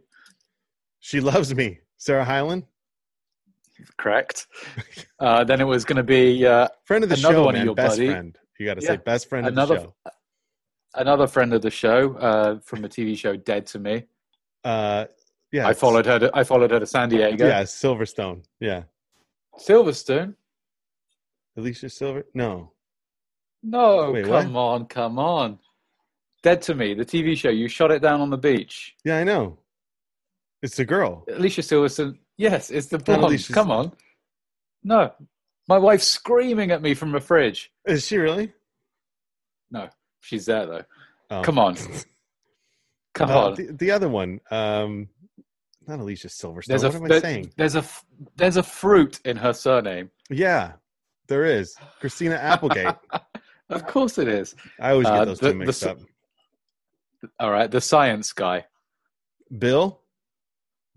She 1.01 1.21
loves 1.21 1.55
me. 1.55 1.79
Sarah 1.97 2.25
Hyland, 2.25 2.65
Correct. 3.97 4.47
Uh, 5.19 5.43
then 5.45 5.61
it 5.61 5.65
was 5.65 5.85
going 5.87 5.97
to 5.97 6.03
be 6.03 6.47
uh, 6.47 6.69
friend 6.85 7.03
of 7.05 7.09
the 7.11 7.17
Another 7.17 7.35
show, 7.35 7.45
one 7.45 7.57
of 7.57 7.65
your 7.65 7.75
best 7.75 7.97
buddy. 7.97 8.09
friend. 8.11 8.39
You 8.59 8.67
got 8.67 8.75
to 8.75 8.83
Yeah. 8.83 8.89
say 8.89 8.97
best 8.99 9.29
friend 9.29 9.47
Another- 9.47 9.77
of 9.77 9.83
the 9.83 9.89
show. 10.11 10.13
Another 10.95 11.27
friend 11.27 11.53
of 11.55 11.63
the 11.63 11.71
show 11.71 12.15
uh, 12.17 12.59
from 12.61 12.83
the 12.83 12.89
TV 12.89 13.17
show 13.17 13.37
Dead 13.37 13.67
to 13.69 13.79
Me. 13.79 14.05
Uh, 14.65 15.07
yeah, 15.53 15.67
I 15.67 15.75
followed 15.75 16.07
her. 16.07 16.19
To, 16.19 16.31
I 16.35 16.45
followed 16.45 16.71
her 16.71 16.81
to 16.81 16.87
San 16.87 17.09
Diego. 17.09 17.47
Yeah, 17.47 17.63
Silverstone. 17.63 18.45
Yeah, 18.61 18.85
Silverstone. 19.59 20.35
Alicia 21.57 21.91
Silver. 21.91 22.25
No, 22.35 22.73
No, 23.63 24.13
Wait, 24.13 24.25
come 24.27 24.57
on, 24.57 24.87
come 24.87 25.19
on. 25.19 25.59
Dead 26.43 26.63
to 26.63 26.75
Me, 26.75 26.95
the 26.95 27.05
TV 27.05 27.37
show. 27.37 27.51
You 27.51 27.69
shot 27.69 27.91
it 27.91 28.01
down 28.01 28.21
on 28.21 28.31
the 28.31 28.39
beach. 28.39 28.95
yeah, 29.05 29.19
I 29.19 29.25
know. 29.25 29.59
It's 30.63 30.77
the 30.77 30.85
girl. 30.85 31.25
Alicia 31.33 31.63
Silverstone. 31.63 32.19
Yes, 32.37 32.71
it's 32.71 32.87
the 32.87 32.99
blonde. 33.07 33.47
Come 33.51 33.71
on. 33.71 33.93
No, 34.83 35.13
my 35.69 35.79
wife's 35.79 36.07
screaming 36.07 36.71
at 36.71 36.81
me 36.83 36.95
from 36.95 37.13
the 37.13 37.21
fridge. 37.21 37.71
Is 37.87 38.07
she 38.07 38.17
really? 38.19 38.53
No, 39.71 39.89
she's 40.21 40.47
there 40.47 40.67
though. 40.67 40.85
Oh. 41.31 41.43
Come 41.43 41.59
on, 41.59 41.77
come 43.15 43.31
Uh, 43.31 43.47
on. 43.47 43.55
The, 43.55 43.73
the 43.73 43.91
other 43.91 44.09
one. 44.09 44.41
Um, 44.51 45.09
not 45.87 45.99
Alicia 46.01 46.29
Silverstone. 46.29 46.67
There's 46.67 46.85
what 46.85 46.95
a 46.95 46.97
am 46.99 47.13
I 47.13 47.19
saying? 47.21 47.53
there's 47.57 47.75
a 47.77 47.85
there's 48.37 48.57
a 48.57 48.63
fruit 48.63 49.19
in 49.25 49.37
her 49.37 49.53
surname. 49.53 50.11
Yeah, 50.29 50.73
there 51.29 51.45
is 51.45 51.75
Christina 52.01 52.37
Applegate. 52.37 52.95
Of 53.71 53.87
course 53.87 54.19
it 54.19 54.27
is. 54.27 54.57
I 54.81 54.91
always 54.91 55.07
get 55.07 55.15
Uh, 55.21 55.25
those 55.27 55.39
the- 55.39 55.53
two 55.53 55.59
mixed 55.59 55.85
s- 55.85 55.91
up. 55.91 55.99
All 57.39 57.53
right, 57.53 57.71
the 57.71 57.81
science 57.81 58.33
guy. 58.33 58.67
Bill, 59.59 60.01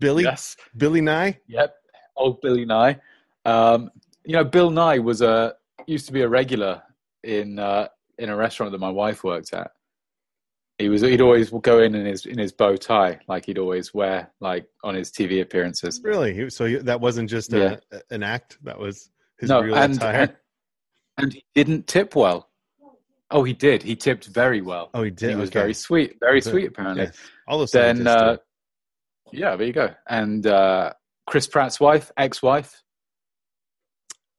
Billy, 0.00 0.24
Yes. 0.24 0.56
Billy 0.76 1.00
Nye. 1.00 1.38
Yep. 1.46 1.72
Old 2.16 2.40
Billy 2.40 2.64
Nye. 2.64 2.98
Um, 3.44 3.90
you 4.24 4.32
know, 4.34 4.42
Bill 4.42 4.70
Nye 4.70 4.98
was 4.98 5.22
a 5.22 5.54
used 5.86 6.06
to 6.06 6.12
be 6.12 6.22
a 6.22 6.28
regular 6.28 6.82
in 7.22 7.60
uh, 7.60 7.86
in 8.18 8.28
a 8.30 8.36
restaurant 8.36 8.72
that 8.72 8.78
my 8.78 8.90
wife 8.90 9.24
worked 9.24 9.52
at. 9.52 9.70
He 10.78 10.88
was 10.88 11.02
he'd 11.02 11.20
always 11.20 11.50
go 11.50 11.78
in 11.80 11.94
in 11.94 12.04
his 12.04 12.26
in 12.26 12.38
his 12.38 12.52
bow 12.52 12.76
tie, 12.76 13.20
like 13.28 13.46
he'd 13.46 13.58
always 13.58 13.94
wear 13.94 14.32
like 14.40 14.66
on 14.82 14.94
his 14.96 15.12
TV 15.12 15.40
appearances. 15.40 16.00
Really? 16.02 16.50
So 16.50 16.78
that 16.78 17.00
wasn't 17.00 17.30
just 17.30 17.52
a, 17.52 17.80
an 18.10 18.22
act. 18.24 18.58
That 18.64 18.78
was 18.78 19.08
his 19.38 19.50
no, 19.50 19.60
real 19.60 19.76
and, 19.76 19.94
attire. 19.96 20.14
and 20.22 20.36
and 21.18 21.32
he 21.32 21.44
didn't 21.54 21.86
tip 21.86 22.16
well. 22.16 22.50
Oh, 23.30 23.44
he 23.44 23.52
did. 23.52 23.82
He 23.84 23.94
tipped 23.96 24.26
very 24.26 24.60
well. 24.60 24.90
oh, 24.94 25.02
he 25.04 25.10
did. 25.10 25.30
He 25.30 25.36
was 25.36 25.48
Okay. 25.50 25.60
very 25.60 25.74
sweet, 25.74 26.16
very 26.20 26.40
sweet 26.40 26.66
apparently. 26.66 27.04
Yeah. 27.04 27.10
All 27.48 27.58
those 27.58 27.70
Then, 27.70 28.06
uh, 28.06 28.36
yeah, 29.32 29.54
there 29.56 29.66
you 29.66 29.72
go. 29.72 29.90
And 30.08 30.46
uh, 30.46 30.92
Chris 31.26 31.46
Pratt's 31.46 31.78
wife, 31.80 32.10
ex-wife, 32.16 32.82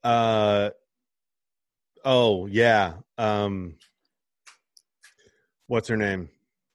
Uh, 0.04 0.70
oh 2.06 2.46
yeah. 2.46 2.94
Um, 3.18 3.76
what's 5.68 5.88
her 5.88 5.98
name? 5.98 6.30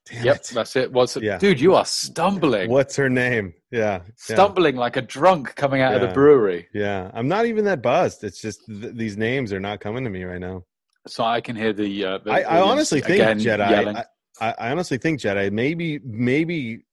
Damn 0.07 0.25
Yep, 0.25 0.37
it. 0.37 0.51
that's 0.55 0.77
it. 0.77 0.93
What's 0.93 1.17
Yeah. 1.17 1.39
dude? 1.39 1.61
You 1.61 1.75
are 1.75 1.85
stumbling, 1.85 2.71
What's 2.71 2.97
her 2.97 3.09
name? 3.09 3.55
Yeah. 3.71 3.81
yeah. 3.81 4.01
stumbling 4.17 4.77
like 4.77 4.97
a 4.97 5.03
drunk 5.03 5.55
coming 5.55 5.83
out 5.83 5.95
of 5.95 6.01
the 6.01 6.09
brewery. 6.09 6.69
Yeah, 6.75 7.11
I'm 7.15 7.29
not 7.29 7.47
even 7.47 7.65
that 7.67 7.83
buzzed. 7.83 8.25
It's 8.25 8.41
just 8.41 8.61
th- 8.67 8.95
these 8.95 9.17
names 9.17 9.53
are 9.53 9.61
not 9.61 9.81
coming 9.81 10.05
to 10.05 10.11
me 10.11 10.25
right 10.25 10.41
now. 10.41 10.65
So 11.07 11.25
I 11.25 11.41
can 11.41 11.57
hear 11.57 11.73
the. 11.73 12.05
Uh, 12.05 12.19
the 12.19 12.31
I, 12.33 12.41
I 12.41 12.61
honestly 12.61 13.01
think 13.01 13.23
Jedi. 13.41 13.61
I, 13.61 14.05
I 14.41 14.55
I 14.59 14.71
honestly 14.71 14.99
think 14.99 15.21
Jedi. 15.21 15.51
Maybe 15.53 16.01
maybe 16.05 16.85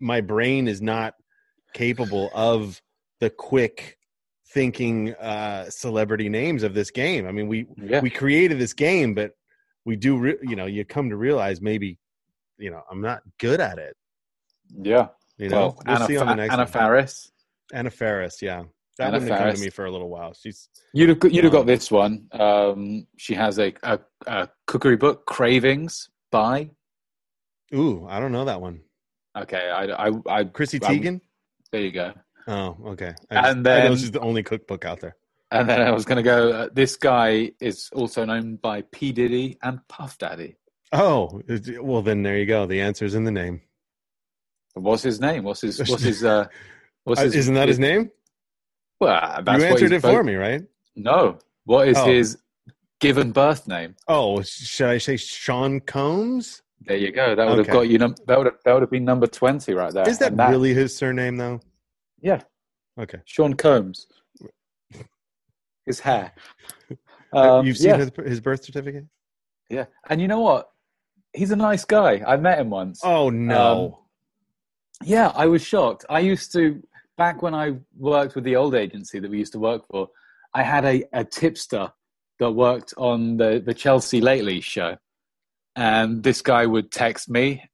my 0.00 0.20
brain 0.20 0.68
is 0.68 0.82
not 0.82 1.14
capable 1.74 2.30
of 2.34 2.82
the 3.20 3.30
quick 3.30 3.96
thinking 4.52 5.14
uh 5.14 5.68
celebrity 5.70 6.28
names 6.28 6.62
of 6.62 6.74
this 6.74 6.90
game. 6.90 7.26
I 7.26 7.32
mean, 7.32 7.48
we 7.48 7.66
yeah, 7.76 8.00
we 8.00 8.10
created 8.10 8.58
this 8.58 8.72
game, 8.72 9.14
but 9.14 9.32
we 9.84 9.96
do. 9.96 10.16
Re- 10.18 10.38
you 10.42 10.56
know, 10.56 10.66
you 10.66 10.84
come 10.84 11.08
to 11.10 11.16
realize 11.16 11.60
maybe, 11.60 11.98
you 12.58 12.70
know, 12.70 12.82
I'm 12.90 13.00
not 13.00 13.22
good 13.38 13.60
at 13.60 13.78
it. 13.78 13.96
yeah. 14.82 15.08
You 15.38 15.48
know, 15.48 15.56
Well, 15.56 15.82
we'll 15.86 15.96
Anna, 15.96 16.06
see 16.06 16.16
on 16.18 16.26
the 16.28 16.34
next 16.34 16.52
Anna 16.52 16.62
one. 16.64 16.72
Faris. 16.72 17.32
Anna 17.72 17.90
Faris, 17.90 18.42
yeah, 18.42 18.62
that 18.98 19.06
Anna 19.08 19.12
wouldn't 19.14 19.30
have 19.30 19.38
come 19.38 19.46
Faris. 19.46 19.58
to 19.60 19.64
me 19.64 19.70
for 19.70 19.84
a 19.86 19.90
little 19.90 20.10
while. 20.10 20.34
She's 20.34 20.68
You'd 20.92 21.08
have, 21.08 21.18
got- 21.18 21.32
you'd 21.32 21.44
have 21.44 21.54
Um, 21.54 21.60
got 21.60 21.66
this 21.66 21.90
one. 21.90 22.26
Um, 22.32 23.06
she 23.16 23.34
has 23.34 23.58
a, 23.58 23.72
a, 23.82 23.98
a 24.26 24.48
cookery 24.66 24.96
book, 24.96 25.24
Cravings 25.26 26.10
by. 26.30 26.68
ooh, 27.74 28.06
I 28.08 28.20
don't 28.20 28.30
know 28.32 28.44
that 28.44 28.60
one. 28.60 28.82
Okay, 29.36 29.70
I, 29.70 30.08
I, 30.08 30.10
I 30.28 30.44
Chrissy 30.44 30.78
Teigen. 30.78 31.20
there 31.72 31.80
you 31.80 31.90
go. 31.92 32.12
Oh, 32.48 32.76
okay. 32.86 33.14
I 33.30 33.50
And 33.50 33.62
know 33.62 33.70
then- 33.88 33.96
she's 33.96 34.10
the 34.10 34.20
only 34.20 34.42
cookbook 34.42 34.84
out 34.84 35.00
there. 35.00 35.16
And 35.50 35.68
then 35.68 35.82
I 35.82 35.90
was 35.90 36.06
going 36.06 36.16
to 36.16 36.22
go. 36.22 36.50
Uh, 36.50 36.68
this 36.72 36.96
guy 36.96 37.52
is 37.60 37.90
also 37.92 38.24
known 38.24 38.56
by 38.56 38.82
P 38.90 39.12
Diddy 39.12 39.58
and 39.62 39.86
Puff 39.86 40.16
Daddy. 40.16 40.56
Oh, 40.92 41.42
well, 41.82 42.00
then 42.00 42.22
there 42.22 42.38
you 42.38 42.46
go. 42.46 42.64
The 42.64 42.80
answer's 42.80 43.14
in 43.14 43.24
the 43.24 43.30
name. 43.30 43.60
What's 44.72 45.02
his 45.02 45.20
name? 45.20 45.44
What's 45.44 45.60
his? 45.60 45.78
What's 45.78 46.02
his? 46.04 46.24
Uh, 46.24 46.46
what's 47.04 47.20
Uh, 47.20 47.24
his? 47.24 47.34
Isn't 47.36 47.54
that 47.56 47.68
his 47.68 47.78
name? 47.78 48.10
Well, 48.98 49.42
you 49.46 49.64
answered 49.64 49.92
it 49.92 50.00
for 50.00 50.22
me, 50.24 50.36
right? 50.36 50.62
No. 50.96 51.38
What 51.64 51.88
is 51.88 51.98
Oh. 51.98 52.06
his 52.06 52.38
given 53.00 53.32
birth 53.32 53.68
name? 53.68 53.94
Oh, 54.08 54.40
should 54.42 54.88
I 54.88 54.96
say 54.98 55.16
Sean 55.18 55.80
Combs? 55.80 56.62
There 56.80 56.96
you 56.96 57.12
go. 57.12 57.34
That 57.34 57.46
would 57.46 57.58
have 57.58 57.68
got 57.68 57.82
you. 57.88 57.98
Num- 57.98 58.14
that 58.26 58.38
would 58.38 58.46
have. 58.46 58.56
That 58.64 58.72
would 58.72 58.82
have 58.82 58.90
been 58.90 59.04
number 59.04 59.26
twenty 59.26 59.74
right 59.74 59.92
there. 59.92 60.08
Is 60.08 60.18
that, 60.18 60.32
And 60.32 60.50
really 60.50 60.72
his 60.72 60.96
surname, 60.96 61.36
though? 61.36 61.60
Yeah, 62.22 62.40
Okay. 62.98 63.18
Sean 63.24 63.54
Combs. 63.54 64.06
His 65.86 66.00
hair. 66.00 66.32
Um, 67.32 67.66
You've 67.66 67.78
seen 67.78 67.88
yeah, 67.90 67.96
his, 67.96 68.10
his 68.26 68.40
birth 68.40 68.62
certificate? 68.64 69.06
yeah. 69.70 69.86
And 70.08 70.20
you 70.20 70.28
know 70.28 70.40
what? 70.40 70.68
He's 71.32 71.50
a 71.50 71.56
nice 71.56 71.84
guy. 71.84 72.22
I 72.26 72.36
met 72.36 72.58
him 72.58 72.68
once. 72.68 73.00
Oh, 73.02 73.30
no. 73.30 73.86
Um, 75.02 75.06
Yeah, 75.08 75.32
I 75.34 75.46
was 75.46 75.62
shocked. 75.64 76.04
I 76.10 76.20
used 76.20 76.52
to 76.52 76.82
back 77.16 77.40
when 77.40 77.54
I 77.54 77.76
worked 77.96 78.34
with 78.34 78.44
the 78.44 78.56
old 78.56 78.74
agency 78.74 79.18
that 79.18 79.30
we 79.30 79.38
used 79.38 79.52
to 79.54 79.58
work 79.58 79.86
for. 79.90 80.08
I 80.54 80.62
had 80.62 80.84
a, 80.84 81.04
a 81.14 81.24
tipster 81.24 81.90
that 82.38 82.50
worked 82.52 82.92
on 82.98 83.38
the 83.38 83.62
the 83.64 83.72
Chelsea 83.72 84.20
Lately 84.20 84.60
show, 84.60 84.98
and 85.74 86.22
this 86.22 86.42
guy 86.42 86.66
would 86.66 86.92
text 86.92 87.30
me. 87.30 87.64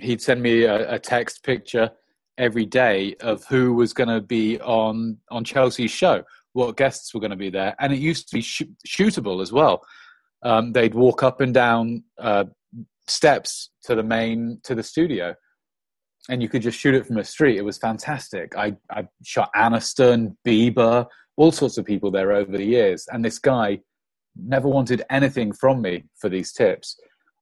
He'd 0.00 0.20
send 0.20 0.42
me 0.42 0.64
a, 0.64 0.94
a 0.94 0.98
text 0.98 1.42
picture 1.44 1.90
every 2.38 2.66
day 2.66 3.14
of 3.20 3.44
who 3.46 3.74
was 3.74 3.92
going 3.92 4.08
to 4.08 4.20
be 4.20 4.60
on 4.60 5.18
on 5.30 5.44
Chelsea's 5.44 5.90
show, 5.90 6.22
what 6.52 6.76
guests 6.76 7.12
were 7.12 7.20
going 7.20 7.30
to 7.30 7.36
be 7.36 7.50
there, 7.50 7.74
and 7.78 7.92
it 7.92 7.98
used 7.98 8.28
to 8.28 8.36
be 8.36 8.42
sh- 8.42 8.62
shootable 8.86 9.42
as 9.42 9.52
well. 9.52 9.82
Um, 10.42 10.72
they'd 10.72 10.94
walk 10.94 11.22
up 11.22 11.40
and 11.40 11.54
down 11.54 12.02
uh, 12.18 12.44
steps 13.06 13.70
to 13.84 13.94
the 13.94 14.02
main 14.02 14.60
to 14.64 14.74
the 14.74 14.82
studio 14.82 15.34
and 16.28 16.42
you 16.42 16.48
could 16.48 16.62
just 16.62 16.78
shoot 16.78 16.94
it 16.94 17.06
from 17.06 17.18
a 17.18 17.24
street. 17.24 17.58
It 17.58 17.64
was 17.64 17.78
fantastic. 17.78 18.56
I, 18.56 18.76
I 18.90 19.06
shot 19.24 19.50
Aniston, 19.56 20.36
Bieber, 20.46 21.06
all 21.36 21.52
sorts 21.52 21.78
of 21.78 21.84
people 21.84 22.10
there 22.10 22.32
over 22.32 22.56
the 22.56 22.64
years. 22.64 23.06
And 23.12 23.24
this 23.24 23.38
guy 23.38 23.80
never 24.36 24.68
wanted 24.68 25.02
anything 25.10 25.52
from 25.52 25.82
me 25.82 26.04
for 26.18 26.28
these 26.28 26.52
tips. 26.52 26.96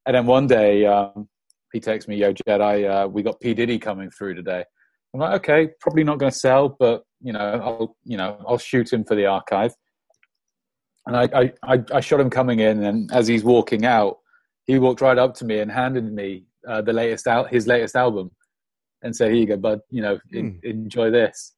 And 0.07 0.17
then 0.17 0.27
one 0.27 0.47
day 0.47 0.87
um, 0.87 1.29
he 1.73 1.81
texts 1.81 2.09
me, 2.09 2.17
"Yo, 2.17 2.33
Jedi, 2.33 2.89
uh, 2.89 3.07
we 3.07 3.23
got 3.23 3.41
P 3.41 3.53
Diddy 3.53 3.79
coming 3.79 4.11
through 4.11 4.35
today." 4.35 4.65
I'm 5.15 5.21
like, 5.21 5.35
"Okay, 5.41 5.73
probably 5.81 6.05
not 6.05 6.19
going 6.19 6.33
to 6.33 6.39
sell, 6.39 6.69
but 6.69 7.05
you 7.21 7.33
know, 7.33 7.39
I'll 7.41 7.97
you 8.05 8.17
know, 8.17 8.43
I'll 8.47 8.59
shoot 8.59 8.93
him 8.93 9.05
for 9.05 9.15
the 9.15 9.27
archive." 9.27 9.75
And 11.07 11.17
I, 11.17 11.53
I, 11.63 11.83
I, 11.95 12.01
shot 12.01 12.21
him 12.21 12.31
coming 12.31 12.61
in, 12.61 12.85
and 12.85 13.11
as 13.13 13.27
he's 13.27 13.43
walking 13.43 13.85
out, 13.87 14.19
he 14.67 14.79
walked 14.79 15.01
right 15.01 15.19
up 15.19 15.35
to 15.37 15.45
me 15.45 15.59
and 15.61 15.73
handed 15.73 16.13
me 16.13 16.45
uh, 16.69 16.83
the 16.83 16.93
latest 16.93 17.27
out 17.27 17.51
his 17.51 17.67
latest 17.67 17.97
album 17.97 18.31
and 19.03 19.15
said, 19.15 19.33
"Here 19.33 19.41
you 19.41 19.47
go, 19.47 19.57
bud. 19.57 19.81
You 19.91 20.03
know, 20.03 20.19
en- 20.35 20.61
enjoy 20.63 21.11
this." 21.11 21.55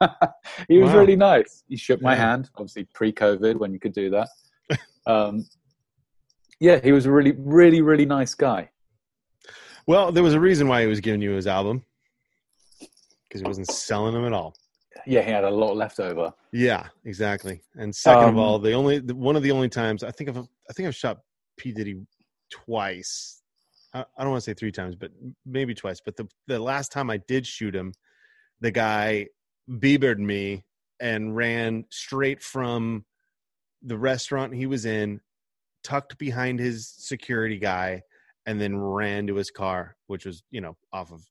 he 0.68 0.78
was 0.78 0.92
Wow. 0.92 1.00
really 1.00 1.16
nice. 1.16 1.62
He 1.68 1.76
shook 1.76 2.00
my 2.00 2.14
Yeah. 2.14 2.30
hand, 2.30 2.50
obviously 2.56 2.88
pre-COVID 2.94 3.56
when 3.56 3.72
you 3.72 3.78
could 3.78 3.92
do 3.92 4.10
that. 4.10 4.28
um, 5.06 5.46
yeah, 6.58 6.80
he 6.82 6.92
was 6.92 7.06
a 7.06 7.12
really, 7.12 7.34
really, 7.38 7.82
really 7.82 8.06
nice 8.06 8.34
guy. 8.34 8.70
Well, 9.86 10.10
there 10.12 10.22
was 10.22 10.34
a 10.34 10.40
reason 10.40 10.68
why 10.68 10.82
he 10.82 10.86
was 10.86 11.00
giving 11.00 11.20
you 11.22 11.32
his 11.32 11.46
album 11.46 11.84
because 13.30 13.40
he 13.42 13.46
wasn't 13.46 13.68
selling 13.68 14.12
them 14.12 14.26
at 14.26 14.32
all. 14.32 14.54
Yeah, 15.06 15.22
he 15.22 15.30
had 15.30 15.44
a 15.44 15.50
lot 15.50 15.76
left 15.76 16.00
over. 16.00 16.32
Yeah, 16.52 16.88
exactly. 17.04 17.62
And 17.76 17.94
second 17.94 18.24
of 18.24 18.28
Um, 18.30 18.38
all, 18.38 18.58
the 18.58 18.72
only 18.72 18.98
the, 18.98 19.14
one 19.14 19.36
of 19.36 19.42
the 19.42 19.52
only 19.52 19.68
times 19.68 20.02
I 20.02 20.10
think 20.10 20.28
of 20.28 20.36
I 20.36 20.72
think 20.72 20.88
I've 20.88 20.96
shot 20.96 21.20
P 21.56 21.72
Diddy 21.72 22.00
twice. 22.50 23.40
I, 23.94 24.00
I 24.00 24.22
don't 24.22 24.30
want 24.32 24.42
to 24.42 24.50
say 24.50 24.54
three 24.54 24.72
times, 24.72 24.96
but 24.96 25.12
maybe 25.46 25.74
twice. 25.74 26.00
But 26.04 26.16
the 26.16 26.28
the 26.48 26.58
last 26.58 26.90
time 26.90 27.08
I 27.08 27.18
did 27.28 27.46
shoot 27.46 27.74
him, 27.74 27.92
the 28.60 28.72
guy 28.72 29.28
Biebered 29.70 30.18
me 30.18 30.64
and 30.98 31.36
ran 31.36 31.84
straight 31.90 32.42
from 32.42 33.04
the 33.82 33.96
restaurant 33.96 34.54
he 34.54 34.66
was 34.66 34.84
in, 34.84 35.20
tucked 35.84 36.18
behind 36.18 36.58
his 36.58 36.88
security 36.88 37.58
guy, 37.58 38.02
and 38.46 38.60
then 38.60 38.76
ran 38.76 39.28
to 39.28 39.36
his 39.36 39.50
car, 39.50 39.96
which 40.08 40.26
was 40.26 40.42
you 40.50 40.60
know 40.60 40.76
off 40.92 41.12
of 41.12 41.22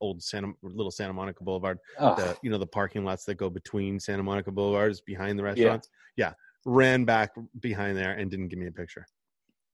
old 0.00 0.22
Santa 0.22 0.52
Little 0.62 0.90
Santa 0.90 1.12
Monica 1.12 1.42
Boulevard. 1.44 1.78
Oh, 1.98 2.14
The 2.14 2.36
you 2.42 2.50
know 2.50 2.58
the 2.58 2.66
parking 2.66 3.04
lots 3.04 3.24
that 3.24 3.36
go 3.36 3.48
between 3.50 3.98
Santa 4.00 4.22
Monica 4.22 4.50
Boulevards 4.50 5.00
behind 5.00 5.38
the 5.38 5.42
restaurants. 5.44 5.88
Yeah. 6.16 6.32
ran 6.64 7.04
back 7.04 7.32
behind 7.60 7.96
there 7.96 8.12
and 8.12 8.30
didn't 8.30 8.48
give 8.48 8.58
me 8.58 8.66
a 8.66 8.72
picture. 8.72 9.06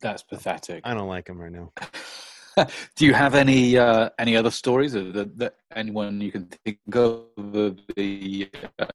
that's 0.00 0.22
pathetic. 0.22 0.82
I 0.84 0.94
don't 0.94 1.08
like 1.08 1.28
him 1.28 1.38
right 1.40 1.52
now. 1.52 1.72
Do 2.96 3.06
you 3.06 3.14
have 3.14 3.34
any 3.34 3.78
uh, 3.78 4.10
any 4.18 4.36
other 4.36 4.50
stories 4.50 4.94
of 4.94 5.14
that, 5.14 5.38
that 5.38 5.54
anyone 5.74 6.20
you 6.20 6.30
can 6.32 6.46
think 6.64 6.78
of 6.94 7.26
of 7.38 7.78
the 7.96 8.50
uh, 8.78 8.86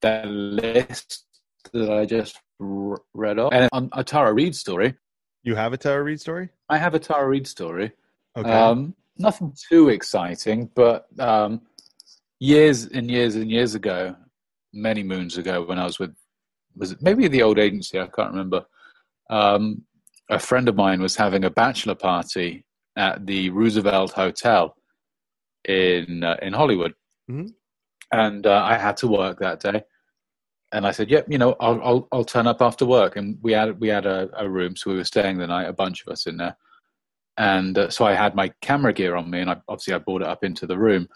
that 0.00 0.26
list 0.26 1.26
that 1.72 1.90
I 1.90 2.06
just 2.06 2.40
r- 2.60 3.00
read 3.14 3.38
off? 3.38 3.52
And 3.52 3.68
on 3.72 3.90
a 3.92 4.02
Tara 4.02 4.32
Reid 4.32 4.54
story, 4.56 4.94
You 5.42 5.54
have 5.54 5.72
a 5.74 5.76
Tara 5.76 6.02
Reid 6.02 6.20
story? 6.20 6.48
I 6.68 6.78
have 6.78 6.94
a 6.94 6.98
Tara 6.98 7.28
Reid 7.28 7.46
story. 7.46 7.92
Okay. 8.38 8.50
Um, 8.50 8.94
nothing 9.18 9.54
too 9.68 9.88
exciting, 9.88 10.70
but 10.74 11.06
um, 11.18 11.60
years 12.40 12.86
and 12.86 13.10
years 13.10 13.36
and 13.36 13.50
years 13.50 13.74
ago, 13.74 14.16
many 14.72 15.02
moons 15.02 15.38
ago, 15.38 15.64
when 15.64 15.78
I 15.78 15.84
was 15.84 15.98
with 15.98 16.14
was 16.74 16.92
it 16.92 17.02
maybe 17.02 17.28
the 17.28 17.42
old 17.42 17.58
agency? 17.58 18.00
I 18.00 18.06
can't 18.06 18.30
remember. 18.30 18.64
Um, 19.28 19.82
a 20.30 20.38
friend 20.38 20.68
of 20.68 20.76
mine 20.76 21.02
was 21.02 21.16
having 21.16 21.44
a 21.44 21.50
bachelor 21.50 21.94
party 21.94 22.64
at 22.96 23.26
the 23.26 23.50
Roosevelt 23.50 24.12
Hotel 24.12 24.74
in 25.66 26.24
uh, 26.24 26.36
in 26.42 26.52
Hollywood, 26.52 26.94
Mhm. 27.30 27.52
and 28.12 28.46
uh, 28.46 28.62
I 28.64 28.78
had 28.78 28.96
to 28.98 29.08
work 29.08 29.38
that 29.40 29.60
day. 29.60 29.84
And 30.72 30.86
I 30.86 30.90
said, 30.92 31.10
"Yep, 31.10 31.26
you 31.28 31.36
know, 31.38 31.54
I'll 31.60 31.80
I'll, 31.82 32.08
I'll 32.12 32.24
turn 32.24 32.46
up 32.46 32.62
after 32.62 32.86
work." 32.86 33.16
And 33.16 33.38
we 33.42 33.52
had 33.52 33.78
we 33.78 33.88
had 33.88 34.06
a, 34.06 34.30
a 34.36 34.48
room, 34.48 34.74
so 34.76 34.90
we 34.90 34.96
were 34.96 35.04
staying 35.04 35.36
the 35.38 35.46
night, 35.46 35.68
a 35.68 35.72
bunch 35.74 36.02
of 36.02 36.10
us 36.12 36.26
in 36.26 36.38
there 36.38 36.56
and 37.36 37.76
uh, 37.78 37.90
so 37.90 38.04
I 38.04 38.14
had 38.14 38.34
my 38.34 38.52
camera 38.60 38.92
gear 38.92 39.16
on 39.16 39.30
me, 39.30 39.40
and 39.40 39.50
I, 39.50 39.56
obviously 39.68 39.94
I 39.94 39.98
brought 39.98 40.22
it 40.22 40.28
up 40.28 40.44
into 40.44 40.66
the 40.66 40.78
room. 40.78 41.08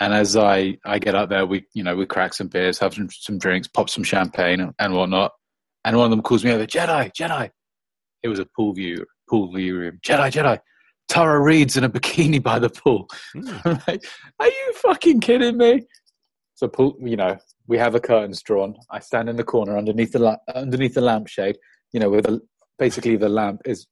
And 0.00 0.12
as 0.12 0.36
I, 0.36 0.78
I 0.84 0.98
get 0.98 1.14
up 1.14 1.28
there, 1.28 1.46
we 1.46 1.66
you 1.74 1.84
know 1.84 1.94
we 1.94 2.06
crack 2.06 2.34
some 2.34 2.48
beers, 2.48 2.78
have 2.78 2.94
some, 2.94 3.08
some 3.10 3.38
drinks, 3.38 3.68
pop 3.68 3.90
some 3.90 4.04
champagne 4.04 4.60
and, 4.60 4.72
and 4.78 4.94
whatnot. 4.94 5.32
And 5.84 5.96
one 5.96 6.06
of 6.06 6.10
them 6.10 6.22
calls 6.22 6.44
me 6.44 6.52
over, 6.52 6.66
Jedi, 6.66 7.12
Jedi. 7.12 7.50
It 8.22 8.28
was 8.28 8.38
a 8.38 8.46
pool 8.56 8.72
view, 8.72 9.04
pool 9.28 9.52
view 9.52 9.76
room. 9.76 9.98
Jedi, 10.02 10.30
Jedi. 10.30 10.58
Tara 11.08 11.40
Reid's 11.40 11.76
in 11.76 11.84
a 11.84 11.90
bikini 11.90 12.42
by 12.42 12.58
the 12.58 12.70
pool. 12.70 13.08
I'm 13.34 13.80
like, 13.86 14.04
are 14.38 14.46
you 14.46 14.72
fucking 14.76 15.20
kidding 15.20 15.58
me? 15.58 15.82
So 16.54 16.68
pool, 16.68 16.96
you 17.00 17.16
know, 17.16 17.36
we 17.66 17.76
have 17.78 17.92
the 17.92 18.00
curtains 18.00 18.42
drawn. 18.42 18.76
I 18.90 19.00
stand 19.00 19.28
in 19.28 19.36
the 19.36 19.44
corner 19.44 19.76
underneath 19.76 20.12
the 20.12 20.20
la- 20.20 20.36
underneath 20.54 20.94
the 20.94 21.00
lampshade. 21.00 21.58
You 21.92 22.00
know, 22.00 22.10
with 22.10 22.24
the, 22.24 22.40
basically 22.78 23.16
the 23.16 23.28
lamp 23.28 23.62
is 23.64 23.86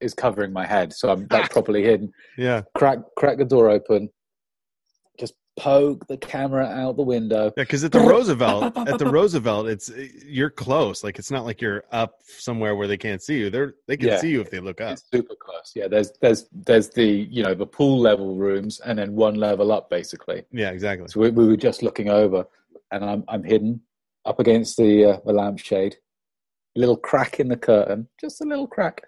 is 0.00 0.14
covering 0.14 0.52
my 0.52 0.66
head, 0.66 0.92
so 0.92 1.10
I'm 1.10 1.26
like 1.30 1.50
properly 1.56 1.82
hidden. 1.82 2.12
Yeah. 2.36 2.62
Crack 2.76 2.98
crack 3.16 3.38
the 3.38 3.44
door 3.44 3.70
open, 3.70 4.10
just 5.18 5.34
poke 5.56 6.04
the 6.08 6.16
camera 6.16 6.66
out 6.66 6.96
the 6.96 7.02
window. 7.02 7.44
Yeah, 7.56 7.62
because 7.62 7.84
at 7.84 7.92
the 7.92 8.00
Roosevelt, 8.00 8.76
at 8.88 8.98
the 8.98 9.06
Roosevelt, 9.06 9.68
it's 9.68 9.90
you're 10.24 10.50
close. 10.50 11.04
Like 11.04 11.18
it's 11.18 11.30
not 11.30 11.44
like 11.44 11.60
you're 11.60 11.84
up 11.92 12.16
somewhere 12.26 12.74
where 12.74 12.88
they 12.88 12.96
can't 12.96 13.22
see 13.22 13.38
you. 13.38 13.50
They're 13.50 13.74
they 13.86 13.96
can 13.96 14.08
Yeah. 14.08 14.18
see 14.18 14.30
you 14.30 14.40
if 14.40 14.50
they 14.50 14.60
look 14.60 14.80
up. 14.80 14.94
It's 14.94 15.04
super 15.12 15.34
close. 15.36 15.72
Yeah, 15.74 15.88
there's 15.88 16.12
there's 16.20 16.46
there's 16.52 16.90
the 16.90 17.04
you 17.06 17.42
know 17.42 17.54
the 17.54 17.66
pool 17.66 18.00
level 18.00 18.34
rooms 18.36 18.80
and 18.80 18.98
then 18.98 19.14
one 19.14 19.36
level 19.36 19.70
up 19.72 19.88
basically. 19.90 20.44
Yeah, 20.50 20.70
exactly. 20.70 21.08
So 21.08 21.20
we, 21.20 21.30
we 21.30 21.46
were 21.46 21.56
just 21.56 21.82
looking 21.82 22.08
over, 22.08 22.44
and 22.90 23.04
I'm 23.04 23.24
I'm 23.28 23.44
hidden 23.44 23.80
up 24.26 24.40
against 24.40 24.76
the 24.76 25.04
uh, 25.04 25.20
the 25.24 25.32
lampshade. 25.32 25.96
A 26.76 26.80
little 26.80 26.96
crack 26.96 27.38
in 27.38 27.46
the 27.46 27.56
curtain, 27.56 28.08
just 28.20 28.40
a 28.40 28.44
little 28.44 28.66
crack. 28.66 29.00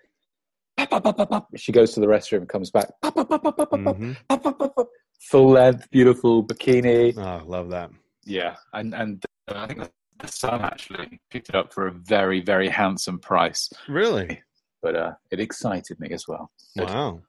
Pop, 0.77 0.91
pop, 0.91 1.03
pop, 1.05 1.17
pop, 1.17 1.31
pop. 1.31 1.49
She 1.57 1.73
goes 1.73 1.93
to 1.95 2.01
the 2.01 2.07
restroom 2.07 2.39
and 2.39 2.49
comes 2.49 2.71
back. 2.71 2.89
Pop, 3.03 3.15
pop, 3.15 3.29
pop, 3.29 3.43
pop, 3.43 3.57
pop, 3.57 3.71
pop, 3.71 3.85
pop, 3.85 3.97
Mhm. 3.97 4.17
pop, 4.29 4.43
pop, 4.43 4.59
pop, 4.59 4.77
pop. 4.77 4.89
Full 5.21 5.51
length, 5.51 5.91
beautiful 5.91 6.45
bikini. 6.47 7.17
Oh, 7.17 7.45
love 7.47 7.71
that. 7.71 7.91
Yeah, 8.25 8.57
and 8.75 8.95
and 8.95 9.25
uh, 9.49 9.55
I 9.57 9.67
think 9.67 9.91
the 10.21 10.29
Sun 10.29 10.61
actually 10.63 11.21
picked 11.31 11.49
it 11.49 11.55
up 11.55 11.73
for 11.73 11.87
a 11.87 11.93
very 11.93 12.41
very 12.41 12.69
handsome 12.69 13.19
price, 13.19 13.71
Really? 13.89 14.43
but 14.83 14.95
uh, 14.95 15.13
it 15.31 15.41
excited 15.41 15.99
me 15.99 16.11
as 16.11 16.29
well. 16.29 16.51
Good. 16.77 16.89
Wow. 16.91 17.21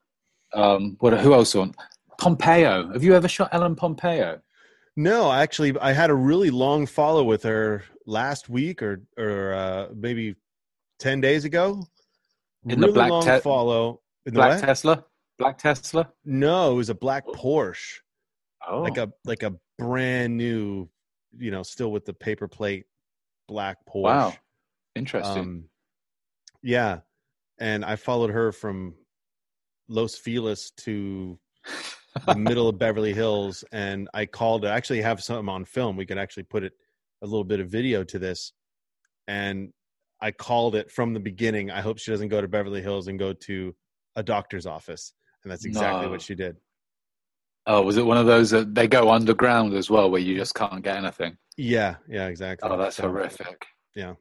Um, 0.53 0.97
what? 0.99 1.13
Who 1.19 1.33
else 1.33 1.55
on? 1.55 1.73
Pompeo. 2.19 2.91
Have 2.91 3.03
you 3.03 3.13
ever 3.15 3.27
shot 3.27 3.49
Ellen 3.51 3.75
Pompeo? 3.75 4.39
No, 4.95 5.31
actually, 5.31 5.77
I 5.79 5.91
had 5.93 6.09
a 6.09 6.15
really 6.15 6.49
long 6.49 6.85
follow 6.87 7.23
with 7.23 7.43
her 7.43 7.83
last 8.05 8.49
week 8.49 8.81
or 8.81 9.01
or 9.17 9.53
uh, 9.53 9.87
maybe 9.95 10.35
ten 10.99 11.21
days 11.21 11.45
ago. 11.45 11.83
In 12.70 12.80
the 12.80 12.91
black 12.91 13.09
long 13.09 13.24
te- 13.26 13.39
follow. 13.39 14.01
In 14.26 14.34
Black 14.34 14.51
what? 14.51 14.59
Tesla. 14.61 15.05
Black 15.39 15.57
Tesla. 15.57 16.09
No, 16.26 16.72
it 16.74 16.76
was 16.76 16.89
a 16.89 16.95
black 16.95 17.26
Porsche, 17.28 17.99
Oh, 18.68 18.82
like 18.82 18.97
a 18.97 19.11
like 19.24 19.43
a 19.43 19.53
brand 19.78 20.36
new, 20.36 20.89
you 21.38 21.51
know, 21.51 21.63
still 21.63 21.91
with 21.91 22.05
the 22.05 22.13
paper 22.13 22.47
plate 22.47 22.86
black 23.47 23.78
Porsche. 23.88 24.03
wow, 24.03 24.34
interesting. 24.95 25.39
Um, 25.39 25.63
yeah, 26.63 26.99
and 27.59 27.86
I 27.86 27.95
followed 27.95 28.32
her 28.32 28.51
from 28.51 28.95
Los 29.88 30.15
Feliz 30.15 30.72
to 30.78 31.39
the 32.26 32.36
middle 32.38 32.68
of 32.68 32.78
Beverly 32.78 33.13
Hills, 33.13 33.63
and 33.72 34.09
I 34.13 34.26
called. 34.26 34.65
I 34.65 34.76
actually 34.76 35.01
have 35.01 35.24
some 35.24 35.47
on 35.47 35.63
film. 35.65 35.95
We 35.95 36.05
could 36.05 36.18
actually 36.18 36.43
put 36.43 36.63
it 36.63 36.74
a 37.22 37.26
little 37.26 37.45
bit 37.45 37.59
of 37.59 37.70
video 37.70 38.03
to 38.05 38.20
this, 38.20 38.51
and 39.28 39.72
I 40.22 40.32
called 40.32 40.76
it 40.76 40.91
from 40.91 41.13
the 41.13 41.20
beginning. 41.20 41.70
I 41.72 41.82
hope 41.82 41.99
she 41.99 42.11
doesn't 42.11 42.30
go 42.30 42.41
to 42.41 42.47
Beverly 42.47 42.82
Hills 42.82 43.07
and 43.07 43.20
go 43.20 43.34
to 43.34 43.76
a 44.15 44.24
doctor's 44.24 44.65
office, 44.65 45.13
and 45.43 45.51
that's 45.51 45.65
exactly 45.65 46.05
No. 46.05 46.11
what 46.11 46.22
she 46.22 46.36
did. 46.36 46.57
oh, 47.70 47.82
was 47.82 47.97
it 47.97 48.05
one 48.05 48.15
of 48.18 48.26
those 48.26 48.49
that 48.49 48.74
they 48.74 48.88
go 48.88 49.11
underground 49.11 49.74
as 49.74 49.89
well, 49.89 50.09
where 50.09 50.22
you 50.22 50.38
just 50.38 50.55
can't 50.55 50.82
get 50.82 50.95
anything? 50.95 51.38
Yeah, 51.57 51.97
yeah, 52.07 52.28
exactly. 52.28 52.70
Oh, 52.70 52.78
that's 52.78 52.95
So, 52.95 53.03
horrific. 53.03 53.65
Yeah. 53.93 54.13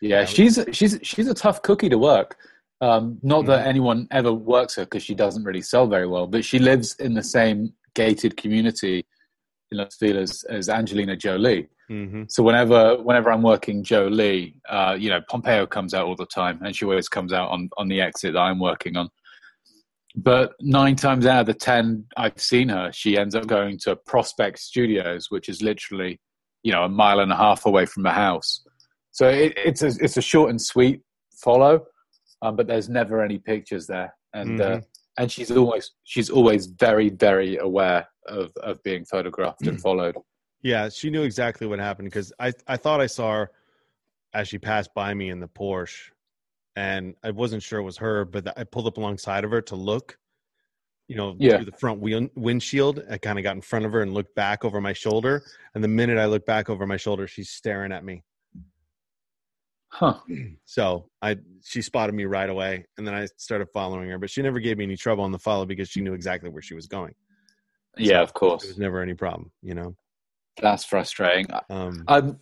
Yeah, 0.00 0.20
Yeah. 0.20 0.24
she's 0.24 0.56
she's 0.70 0.96
she's 1.02 1.26
a 1.26 1.34
tough 1.34 1.62
cookie 1.62 1.88
to 1.88 1.98
work. 1.98 2.36
Um, 2.80 3.18
not 3.24 3.46
that 3.46 3.64
Mhm. 3.64 3.68
anyone 3.68 4.06
ever 4.12 4.32
works 4.32 4.76
her 4.76 4.84
because 4.84 5.02
she 5.02 5.16
doesn't 5.16 5.42
really 5.42 5.62
sell 5.62 5.88
very 5.88 6.06
well, 6.06 6.28
but 6.28 6.44
she 6.44 6.60
lives 6.60 6.94
in 7.00 7.12
the 7.14 7.24
same 7.24 7.74
gated 7.94 8.36
community 8.36 9.04
in 9.70 9.78
Los 9.78 9.96
Feliz 9.96 10.30
as 10.30 10.44
as 10.44 10.68
Angelina 10.68 11.16
Jolie. 11.16 11.68
hmm 11.88 12.24
So 12.28 12.42
whenever 12.42 12.96
whenever 13.02 13.30
I'm 13.30 13.42
working 13.42 13.82
Jolie, 13.82 14.56
uh, 14.68 14.96
you 14.98 15.10
know, 15.10 15.20
Pompeo 15.28 15.66
comes 15.66 15.94
out 15.94 16.06
all 16.06 16.16
the 16.16 16.26
time, 16.26 16.60
and 16.64 16.74
she 16.74 16.84
always 16.84 17.08
comes 17.08 17.32
out 17.32 17.50
on 17.50 17.70
on 17.76 17.88
the 17.88 18.00
exit 18.00 18.34
that 18.34 18.40
I'm 18.40 18.60
working 18.60 18.96
on. 18.96 19.08
But 20.16 20.52
nine 20.60 20.96
times 20.96 21.24
out 21.26 21.42
of 21.42 21.46
the 21.46 21.54
ten 21.54 22.04
I've 22.16 22.40
seen 22.40 22.68
her, 22.68 22.90
she 22.92 23.16
ends 23.16 23.34
up 23.34 23.46
going 23.46 23.78
to 23.80 23.96
Prospect 23.96 24.58
Studios, 24.58 25.30
which 25.30 25.48
is 25.48 25.62
literally, 25.62 26.20
you 26.62 26.72
know, 26.72 26.84
a 26.84 26.88
mile 26.88 27.20
and 27.20 27.32
a 27.32 27.36
half 27.36 27.64
away 27.66 27.86
from 27.86 28.02
the 28.02 28.10
house. 28.10 28.64
So 29.12 29.28
it, 29.28 29.52
it's 29.56 29.82
a 29.82 29.92
it's 30.00 30.16
a 30.16 30.22
short 30.22 30.50
and 30.50 30.60
sweet 30.60 31.00
follow, 31.42 31.86
um, 32.42 32.56
but 32.56 32.66
there's 32.66 32.88
never 32.88 33.22
any 33.22 33.38
pictures 33.38 33.86
there, 33.86 34.14
and 34.34 34.60
uh, 34.60 34.80
and 35.20 35.30
she's 35.30 35.50
always 35.50 35.92
she's 36.04 36.30
always 36.30 36.66
very 36.66 37.10
very 37.10 37.58
aware 37.58 38.08
of 38.26 38.50
of 38.62 38.82
being 38.82 39.04
photographed 39.04 39.66
and 39.66 39.80
followed. 39.86 40.16
Yeah, 40.62 40.88
she 40.88 41.10
knew 41.10 41.22
exactly 41.22 41.66
what 41.66 41.78
happened 41.78 42.06
because 42.06 42.32
I 42.40 42.52
I 42.66 42.76
thought 42.76 43.00
I 43.00 43.06
saw 43.06 43.30
her 43.32 43.50
as 44.32 44.48
she 44.48 44.58
passed 44.58 44.92
by 44.94 45.12
me 45.14 45.28
in 45.28 45.40
the 45.40 45.48
Porsche, 45.48 46.10
and 46.76 47.14
I 47.22 47.30
wasn't 47.32 47.62
sure 47.62 47.80
it 47.80 47.84
was 47.84 47.98
her, 47.98 48.24
but 48.24 48.58
I 48.58 48.64
pulled 48.64 48.86
up 48.86 48.96
alongside 48.96 49.44
of 49.44 49.50
her 49.50 49.60
to 49.62 49.76
look, 49.76 50.18
you 51.08 51.16
know, 51.16 51.34
Yeah. 51.38 51.56
through 51.56 51.64
the 51.66 51.76
front 51.78 52.00
wheel, 52.00 52.28
windshield. 52.36 53.04
I 53.10 53.18
kind 53.18 53.38
of 53.38 53.42
got 53.42 53.56
in 53.56 53.62
front 53.62 53.84
of 53.84 53.92
her 53.92 54.02
and 54.02 54.14
looked 54.14 54.34
back 54.34 54.64
over 54.64 54.80
my 54.80 54.92
shoulder, 54.94 55.42
and 55.74 55.84
the 55.84 55.88
minute 55.88 56.16
I 56.18 56.26
looked 56.26 56.46
back 56.46 56.70
over 56.70 56.86
my 56.86 56.96
shoulder, 56.96 57.26
she's 57.26 57.50
staring 57.50 57.92
at 57.92 58.04
me. 58.04 58.22
Huh. 59.90 60.14
So 60.64 61.10
I 61.20 61.36
she 61.64 61.82
spotted 61.82 62.14
me 62.14 62.24
right 62.24 62.48
away, 62.48 62.86
and 62.96 63.06
then 63.06 63.14
I 63.14 63.26
started 63.36 63.68
following 63.74 64.08
her, 64.08 64.18
but 64.18 64.30
she 64.30 64.40
never 64.40 64.60
gave 64.60 64.78
me 64.78 64.84
any 64.84 64.96
trouble 64.96 65.24
on 65.24 65.32
the 65.32 65.38
follow 65.38 65.66
because 65.66 65.88
she 65.88 66.00
knew 66.00 66.14
exactly 66.14 66.48
where 66.48 66.62
she 66.62 66.74
was 66.74 66.86
going. 66.86 67.14
Yeah, 67.96 68.20
of 68.22 68.32
course. 68.32 68.62
There 68.62 68.70
was 68.70 68.78
never 68.78 69.02
any 69.02 69.14
problem, 69.14 69.50
you 69.62 69.74
know. 69.74 69.96
That's 70.60 70.84
frustrating. 70.84 71.46
Um, 71.68 72.04
Um, 72.06 72.38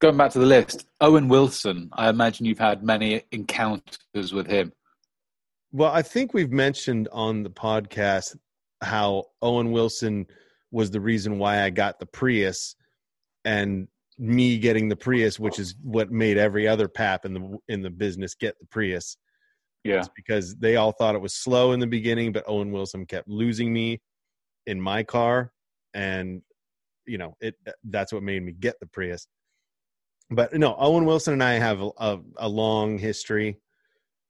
going 0.00 0.16
back 0.16 0.30
to 0.32 0.38
the 0.38 0.46
list, 0.46 0.86
Owen 1.00 1.28
Wilson. 1.28 1.88
I 1.94 2.10
imagine 2.10 2.44
you've 2.46 2.58
had 2.58 2.82
many 2.82 3.22
encounters 3.32 4.32
with 4.32 4.46
him. 4.46 4.72
Well, 5.72 5.92
I 5.92 6.02
think 6.02 6.34
we've 6.34 6.52
mentioned 6.52 7.08
on 7.12 7.42
the 7.42 7.50
podcast 7.50 8.36
how 8.82 9.26
Owen 9.40 9.72
Wilson 9.72 10.26
was 10.70 10.90
the 10.90 11.00
reason 11.00 11.38
why 11.38 11.62
I 11.62 11.70
got 11.70 11.98
the 11.98 12.06
Prius, 12.06 12.76
and 13.44 13.88
me 14.20 14.58
getting 14.58 14.88
the 14.88 14.96
Prius, 14.96 15.40
which 15.40 15.58
is 15.58 15.74
what 15.82 16.12
made 16.12 16.36
every 16.36 16.68
other 16.68 16.88
pap 16.88 17.24
in 17.24 17.32
the 17.32 17.58
in 17.68 17.80
the 17.80 17.90
business 17.90 18.34
get 18.34 18.54
the 18.60 18.66
Prius, 18.66 19.16
Yeah. 19.82 20.00
It's 20.00 20.10
because 20.14 20.54
they 20.56 20.76
all 20.76 20.92
thought 20.92 21.14
it 21.14 21.20
was 21.22 21.34
slow 21.34 21.72
in 21.72 21.80
the 21.80 21.86
beginning, 21.86 22.30
but 22.32 22.44
Owen 22.46 22.70
Wilson 22.70 23.06
kept 23.06 23.28
losing 23.28 23.72
me 23.72 24.00
in 24.66 24.78
my 24.78 25.02
car, 25.02 25.52
and 25.94 26.42
you 27.06 27.16
know 27.16 27.34
it 27.40 27.54
that's 27.84 28.12
what 28.12 28.22
made 28.22 28.42
me 28.42 28.52
get 28.52 28.78
the 28.78 28.86
Prius. 28.86 29.26
But 30.30 30.52
no, 30.54 30.76
Owen 30.78 31.06
Wilson 31.06 31.32
and 31.32 31.42
I 31.42 31.54
have 31.54 31.80
a, 31.80 31.90
a, 31.96 32.20
a 32.36 32.48
long 32.48 32.98
history. 32.98 33.56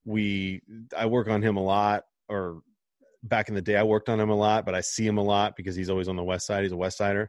We 0.04 0.62
I 0.96 1.06
work 1.06 1.28
on 1.28 1.42
him 1.42 1.56
a 1.56 1.62
lot, 1.62 2.04
or 2.28 2.60
back 3.24 3.48
in 3.48 3.56
the 3.56 3.60
day 3.60 3.76
I 3.76 3.82
worked 3.82 4.08
on 4.08 4.20
him 4.20 4.30
a 4.30 4.36
lot, 4.36 4.64
but 4.64 4.76
I 4.76 4.82
see 4.82 5.06
him 5.06 5.18
a 5.18 5.22
lot 5.22 5.56
because 5.56 5.74
he's 5.74 5.90
always 5.90 6.08
on 6.08 6.16
the 6.16 6.24
west 6.24 6.46
side. 6.46 6.62
He's 6.62 6.72
a 6.72 6.76
west 6.76 6.96
sider. 6.96 7.28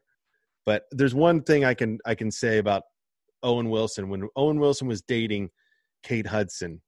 But 0.66 0.84
there's 0.92 1.16
one 1.16 1.42
thing 1.44 1.66
I 1.66 1.74
can 1.74 2.00
I 2.06 2.16
can 2.16 2.32
say 2.32 2.58
about 2.58 2.84
Owen 3.44 3.70
Wilson 3.70 4.10
when 4.10 4.28
Owen 4.36 4.60
Wilson 4.60 4.88
was 4.88 5.02
dating 5.02 5.50
Kate 6.04 6.28
Hudson 6.28 6.82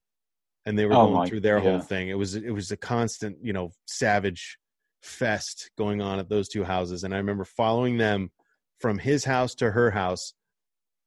and 0.65 0.77
they 0.77 0.85
were 0.85 0.93
Oh 0.93 1.05
going 1.07 1.13
my- 1.13 1.27
through 1.27 1.41
their 1.41 1.59
whole 1.59 1.79
thing. 1.79 2.09
It 2.09 2.17
was 2.17 2.35
it 2.35 2.51
was 2.51 2.71
a 2.71 2.77
constant, 2.77 3.37
you 3.41 3.53
know, 3.53 3.71
savage 3.87 4.57
fest 5.01 5.69
going 5.77 6.01
on 6.01 6.19
at 6.19 6.29
those 6.29 6.47
two 6.47 6.63
houses. 6.63 7.03
And 7.03 7.13
I 7.13 7.17
remember 7.17 7.43
following 7.45 7.97
them 7.97 8.31
from 8.79 8.97
his 8.97 9.25
house 9.25 9.55
to 9.55 9.71
her 9.71 9.91
house 9.91 10.33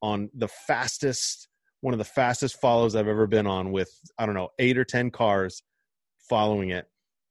on 0.03 0.29
the 0.35 0.49
fastest 0.49 1.49
one 1.83 1.95
of 1.95 1.99
the 1.99 2.05
fastest 2.05 2.61
follows 2.61 2.97
I've 2.97 3.07
ever 3.09 3.27
been 3.27 3.47
on 3.47 3.71
with 3.71 3.91
I 4.19 4.27
don't 4.27 4.35
know, 4.35 4.49
8 4.59 4.77
or 4.79 4.85
10 4.85 5.11
cars 5.11 5.63
following 6.29 6.71
it 6.71 6.87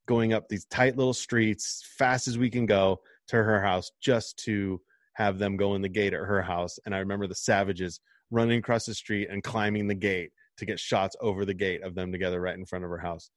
going 0.07 0.33
up 0.33 0.47
these 0.47 0.65
tight 0.65 0.95
little 0.97 1.13
streets 1.13 1.83
fast 1.97 2.27
as 2.27 2.37
we 2.37 2.49
can 2.49 2.65
go 2.65 2.99
to 3.27 3.35
her 3.35 3.61
house 3.61 3.91
just 4.01 4.37
to 4.45 4.79
have 5.15 5.37
them 5.39 5.57
go 5.57 5.75
in 5.75 5.81
the 5.81 5.89
gate 5.89 6.13
at 6.13 6.19
her 6.19 6.41
house 6.41 6.77
and 6.85 6.93
I 6.95 6.99
remember 6.99 7.27
the 7.27 7.35
savages 7.35 7.99
running 8.31 8.59
across 8.59 8.85
the 8.85 8.93
street 8.93 9.27
and 9.29 9.43
climbing 9.43 9.87
the 9.87 9.95
gate 9.95 10.31
to 10.57 10.65
get 10.65 10.79
shots 10.79 11.15
over 11.21 11.45
the 11.45 11.53
gate 11.53 11.83
of 11.83 11.95
them 11.95 12.11
together 12.11 12.39
right 12.39 12.57
in 12.57 12.65
front 12.65 12.85
of 12.85 12.89
her 12.91 12.97
house. 12.97 13.29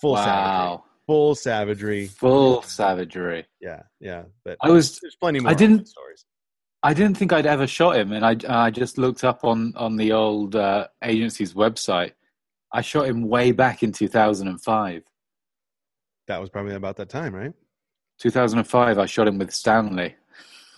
Full 0.00 0.16
savagery. 0.16 0.42
wow. 0.42 0.84
Full 1.06 1.34
savagery. 1.34 2.06
Full 2.06 2.62
savagery. 2.62 3.46
Yeah, 3.60 3.82
yeah. 4.00 4.22
But 4.44 4.58
I 4.62 4.70
was 4.70 4.98
there's 5.00 5.16
plenty 5.16 5.40
more 5.40 5.50
I 5.50 5.54
didn't- 5.54 5.86
stories. 5.88 6.24
I 6.84 6.94
didn't 6.94 7.16
think 7.16 7.32
I'd 7.32 7.46
ever 7.46 7.66
shot 7.68 7.96
him, 7.96 8.10
and 8.12 8.24
I 8.26 8.36
I 8.48 8.70
just 8.70 8.98
looked 8.98 9.22
up 9.22 9.44
on 9.44 9.72
on 9.76 9.96
the 9.96 10.12
old 10.12 10.56
uh, 10.56 10.88
agency's 11.02 11.54
website. 11.54 12.12
I 12.72 12.80
shot 12.80 13.06
him 13.06 13.28
way 13.28 13.52
back 13.52 13.82
in 13.84 13.92
2005. 13.92 15.02
That 16.28 16.40
was 16.40 16.50
probably 16.50 16.74
about 16.74 16.96
that 16.96 17.08
time, 17.08 17.34
right? 17.34 17.52
2005, 18.18 18.98
I 18.98 19.06
shot 19.06 19.28
him 19.28 19.38
with 19.38 19.52
Stanley. 19.52 20.16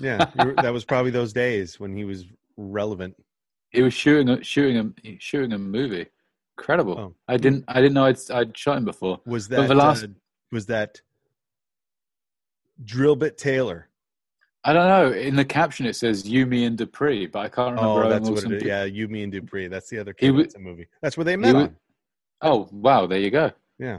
Yeah, 0.00 0.24
that 0.62 0.72
was 0.72 0.84
probably 0.84 1.10
those 1.10 1.32
days 1.32 1.78
when 1.78 1.96
he 1.96 2.04
was 2.04 2.24
relevant. 2.56 3.14
He 3.70 3.82
was 3.82 3.94
shooting 3.94 4.28
a 4.28 4.42
shooting 4.42 4.94
a 5.04 5.16
shooting 5.20 5.52
a 5.52 5.58
movie. 5.58 6.06
Incredible. 6.58 6.98
Oh. 6.98 7.14
I 7.28 7.36
didn't 7.36 7.64
I 7.68 7.80
didn't 7.80 7.94
know 7.94 8.04
I'd 8.04 8.18
I'd 8.30 8.56
shot 8.56 8.76
him 8.78 8.84
before. 8.84 9.20
Was 9.26 9.48
But 9.48 9.62
that 9.62 9.68
the 9.68 9.74
last- 9.74 10.04
uh, 10.04 10.08
was 10.52 10.66
that 10.66 11.00
Drillbit 12.84 13.36
Taylor? 13.36 13.88
I 14.66 14.72
don't 14.72 14.88
know. 14.88 15.12
In 15.16 15.36
the 15.36 15.44
caption, 15.44 15.84
it 15.84 15.94
says 15.94 16.26
you, 16.26 16.46
me, 16.46 16.64
and 16.64 16.78
Dupree, 16.78 17.26
but 17.26 17.40
I 17.40 17.48
can't 17.48 17.74
remember. 17.76 18.04
Oh, 18.04 18.08
that's 18.08 18.30
what 18.30 18.44
it 18.44 18.52
is. 18.52 18.62
Yeah, 18.62 18.84
you, 18.84 19.08
me, 19.08 19.22
and 19.22 19.30
Dupree. 19.30 19.68
That's 19.68 19.90
the 19.90 19.98
other 19.98 20.14
He 20.18 20.26
kid. 20.26 20.30
wa- 20.32 20.38
That's 20.42 20.54
a 20.54 20.58
movie. 20.58 20.86
That's 21.02 21.16
where 21.18 21.24
they 21.24 21.36
met 21.36 21.54
on. 21.54 21.76
Oh 22.40 22.68
wow! 22.72 23.06
There 23.06 23.18
you 23.18 23.30
go. 23.30 23.50
Yeah. 23.78 23.98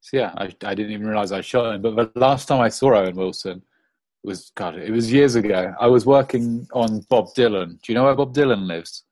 So 0.00 0.16
yeah, 0.18 0.32
I, 0.36 0.44
I 0.64 0.74
didn't 0.74 0.92
even 0.92 1.06
realize 1.06 1.32
I 1.32 1.40
shot 1.40 1.74
him. 1.74 1.82
But 1.82 1.96
the 2.14 2.20
last 2.20 2.46
time 2.46 2.60
I 2.60 2.68
saw 2.68 2.94
Owen 2.94 3.16
Wilson 3.16 3.62
was 4.26 4.50
God. 4.56 4.76
It 4.76 4.90
was 4.90 5.10
years 5.10 5.36
ago. 5.36 5.72
I 5.80 5.86
was 5.86 6.04
working 6.04 6.66
on 6.72 7.00
Bob 7.08 7.28
Dylan. 7.34 7.80
Do 7.80 7.92
you 7.92 7.94
know 7.94 8.04
where 8.04 8.14
Bob 8.14 8.34
Dylan 8.34 8.66
lives? 8.66 9.04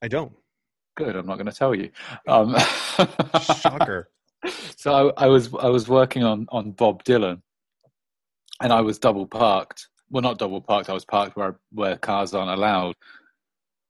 I 0.00 0.08
don't. 0.08 0.32
Good. 0.96 1.16
I'm 1.16 1.26
not 1.26 1.36
going 1.36 1.46
to 1.46 1.52
tell 1.52 1.74
you. 1.74 1.90
Um, 2.28 2.56
Shocker. 3.42 4.10
so 4.76 5.12
I, 5.16 5.24
I 5.24 5.26
was 5.26 5.52
I 5.54 5.68
was 5.68 5.88
working 5.88 6.22
on 6.22 6.46
on 6.50 6.70
Bob 6.70 7.02
Dylan, 7.04 7.42
and 8.62 8.72
I 8.72 8.80
was 8.80 8.98
double 8.98 9.26
parked. 9.26 9.88
Well, 10.10 10.22
not 10.22 10.38
double 10.38 10.60
parked. 10.60 10.88
I 10.88 10.94
was 10.94 11.04
parked 11.04 11.36
where 11.36 11.58
where 11.72 11.96
cars 11.96 12.32
aren't 12.32 12.56
allowed. 12.56 12.94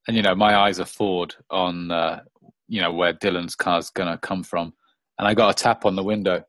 And 0.09 0.17
you 0.17 0.23
know, 0.23 0.35
my 0.35 0.57
eyes 0.57 0.81
are 0.81 0.87
forward 0.87 1.35
on 1.51 1.91
uh, 1.91 2.21
you 2.69 2.81
know 2.81 2.93
where 2.93 3.13
Dylan's 3.13 3.55
car's 3.55 3.91
going 3.91 4.11
to 4.11 4.19
come 4.19 4.43
from, 4.43 4.73
and 5.19 5.29
I 5.29 5.35
got 5.35 5.51
a 5.51 5.63
tap 5.63 5.85
on 5.85 5.95
the 5.95 6.03
window. 6.03 6.43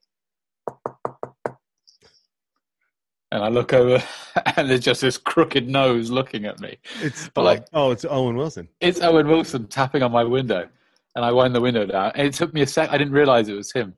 And 3.36 3.44
I 3.44 3.50
look 3.50 3.74
over, 3.74 4.02
and 4.56 4.70
there's 4.70 4.80
just 4.80 5.02
this 5.02 5.18
crooked 5.18 5.68
nose 5.68 6.10
looking 6.10 6.46
at 6.46 6.58
me. 6.62 6.78
It's 7.02 7.28
But 7.34 7.44
like- 7.44 7.66
oh, 7.74 7.92
it's 7.92 8.06
Owen 8.06 8.38
Wilson. 8.38 8.70
It's 8.80 9.02
Owen 9.02 9.28
Wilson 9.28 9.68
tapping 9.68 10.04
on 10.04 10.14
my 10.14 10.24
window, 10.24 10.70
and 11.18 11.26
I 11.26 11.34
wind 11.34 11.54
the 11.54 11.60
window 11.60 11.86
down. 11.86 12.14
And 12.16 12.26
it 12.26 12.34
took 12.34 12.54
me 12.54 12.62
a 12.62 12.68
sec. 12.68 12.90
I 12.92 12.98
didn't 12.98 13.12
realize 13.12 13.50
it 13.50 13.54
was 13.54 13.74
him 13.74 13.94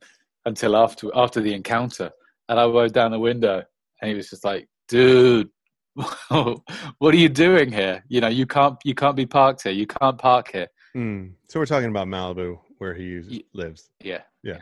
until 0.46 0.76
after 0.76 1.12
after 1.14 1.40
the 1.40 1.54
encounter. 1.54 2.10
And 2.50 2.60
I 2.60 2.66
wound 2.66 2.94
down 2.94 3.12
the 3.12 3.20
window, 3.20 3.62
and 4.02 4.10
he 4.10 4.16
was 4.16 4.28
just 4.32 4.44
like, 4.44 4.68
"Dude, 4.88 5.50
what 6.30 7.14
are 7.14 7.16
you 7.16 7.30
doing 7.30 7.72
here? 7.72 8.04
You 8.08 8.22
know, 8.22 8.30
you 8.30 8.48
can't 8.48 8.78
you 8.86 8.96
can't 8.96 9.16
be 9.16 9.28
parked 9.28 9.62
here. 9.62 9.72
You 9.72 9.86
can't 9.86 10.18
park 10.18 10.52
here." 10.52 10.68
Hmm. 10.94 11.28
So 11.48 11.60
we're 11.60 11.68
talking 11.68 11.90
about 11.90 12.08
Malibu, 12.08 12.58
where 12.80 12.96
he 12.96 13.46
lives. 13.54 13.88
Yeah, 14.04 14.22
Yeah. 14.42 14.58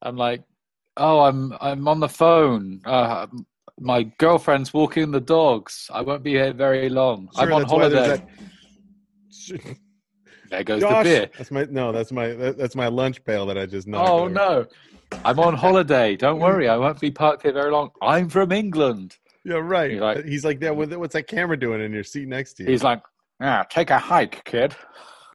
I'm 0.00 0.16
like, 0.16 0.42
"Oh, 0.96 1.20
I'm 1.20 1.52
I'm 1.60 1.86
on 1.88 2.00
the 2.00 2.08
phone. 2.08 2.80
Uh, 2.84 3.26
my 3.80 4.02
girlfriend's 4.18 4.72
walking 4.74 5.10
the 5.10 5.20
dogs. 5.20 5.88
I 5.92 6.02
won't 6.02 6.22
be 6.22 6.32
here 6.32 6.52
very 6.52 6.88
long. 6.88 7.28
I'm 7.36 7.52
on 7.52 7.62
that's 7.62 7.72
why 7.72 7.88
there's 7.88 8.06
holiday." 8.06 8.24
that- 9.58 9.76
There 10.50 10.64
goes 10.64 10.82
Josh, 10.82 11.04
the 11.04 11.10
beer. 11.10 11.30
that's 11.38 11.50
my 11.50 11.66
no. 11.70 11.92
That's 11.92 12.12
my 12.12 12.28
that, 12.34 12.58
that's 12.58 12.76
my 12.76 12.88
lunch 12.88 13.24
pail 13.24 13.46
that 13.46 13.56
I 13.56 13.64
just 13.64 13.88
knocked. 13.88 14.08
Oh 14.10 14.20
over. 14.24 14.30
no. 14.30 14.66
I'm 15.24 15.38
on 15.40 15.54
holiday. 15.54 16.14
Don't 16.16 16.40
worry, 16.40 16.68
I 16.68 16.76
won't 16.76 17.00
be 17.00 17.10
parked 17.10 17.42
here 17.42 17.52
very 17.52 17.70
long. 17.70 17.90
I'm 18.02 18.28
from 18.28 18.52
England. 18.52 19.16
Yeah, 19.44 19.56
right. 19.56 19.90
He's 19.90 20.00
like- 20.00 20.24
He's 20.24 20.44
like 20.44 20.60
that. 20.60 20.76
With 20.76 20.92
what's 20.94 21.14
that 21.14 21.26
camera 21.26 21.58
doing 21.58 21.80
in 21.82 21.90
your 21.92 22.04
seat 22.04 22.28
next 22.28 22.54
to 22.54 22.64
you? 22.64 22.70
He's 22.70 22.82
like, 22.82 23.02
ah, 23.42 23.64
take 23.70 23.90
a 23.90 23.98
hike, 23.98 24.44
kid. 24.44 24.74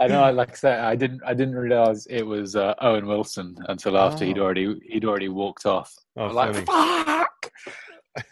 I 0.00 0.06
know, 0.06 0.22
I- 0.22 0.30
like 0.30 0.50
I 0.50 0.54
said, 0.54 0.78
I 0.80 0.94
didn't, 0.94 1.22
I 1.26 1.34
didn't 1.34 1.56
realize 1.56 2.06
it 2.06 2.22
was 2.22 2.54
uh, 2.56 2.74
Owen 2.80 3.06
Wilson 3.06 3.56
until 3.68 3.98
after 3.98 4.24
he'd 4.24 4.38
Oh. 4.38 4.42
already, 4.42 4.78
he'd 4.88 5.04
already 5.04 5.28
walked 5.28 5.66
off. 5.66 5.92
oh, 6.16 6.26
I'm 6.28 6.34
like, 6.34 6.54
funny. 6.66 6.66
fuck. 6.66 7.52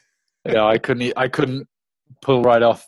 yeah, 0.47 0.65
I 0.65 0.79
couldn't, 0.79 1.13
I 1.17 1.29
couldn't 1.29 1.67
pull 2.23 2.43
right 2.43 2.63
off, 2.63 2.87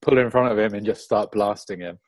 pull 0.00 0.18
in 0.18 0.30
front 0.30 0.52
of 0.52 0.58
him 0.58 0.74
and 0.74 0.86
just 0.86 1.02
start 1.02 1.32
blasting 1.32 1.80
him. 1.80 1.98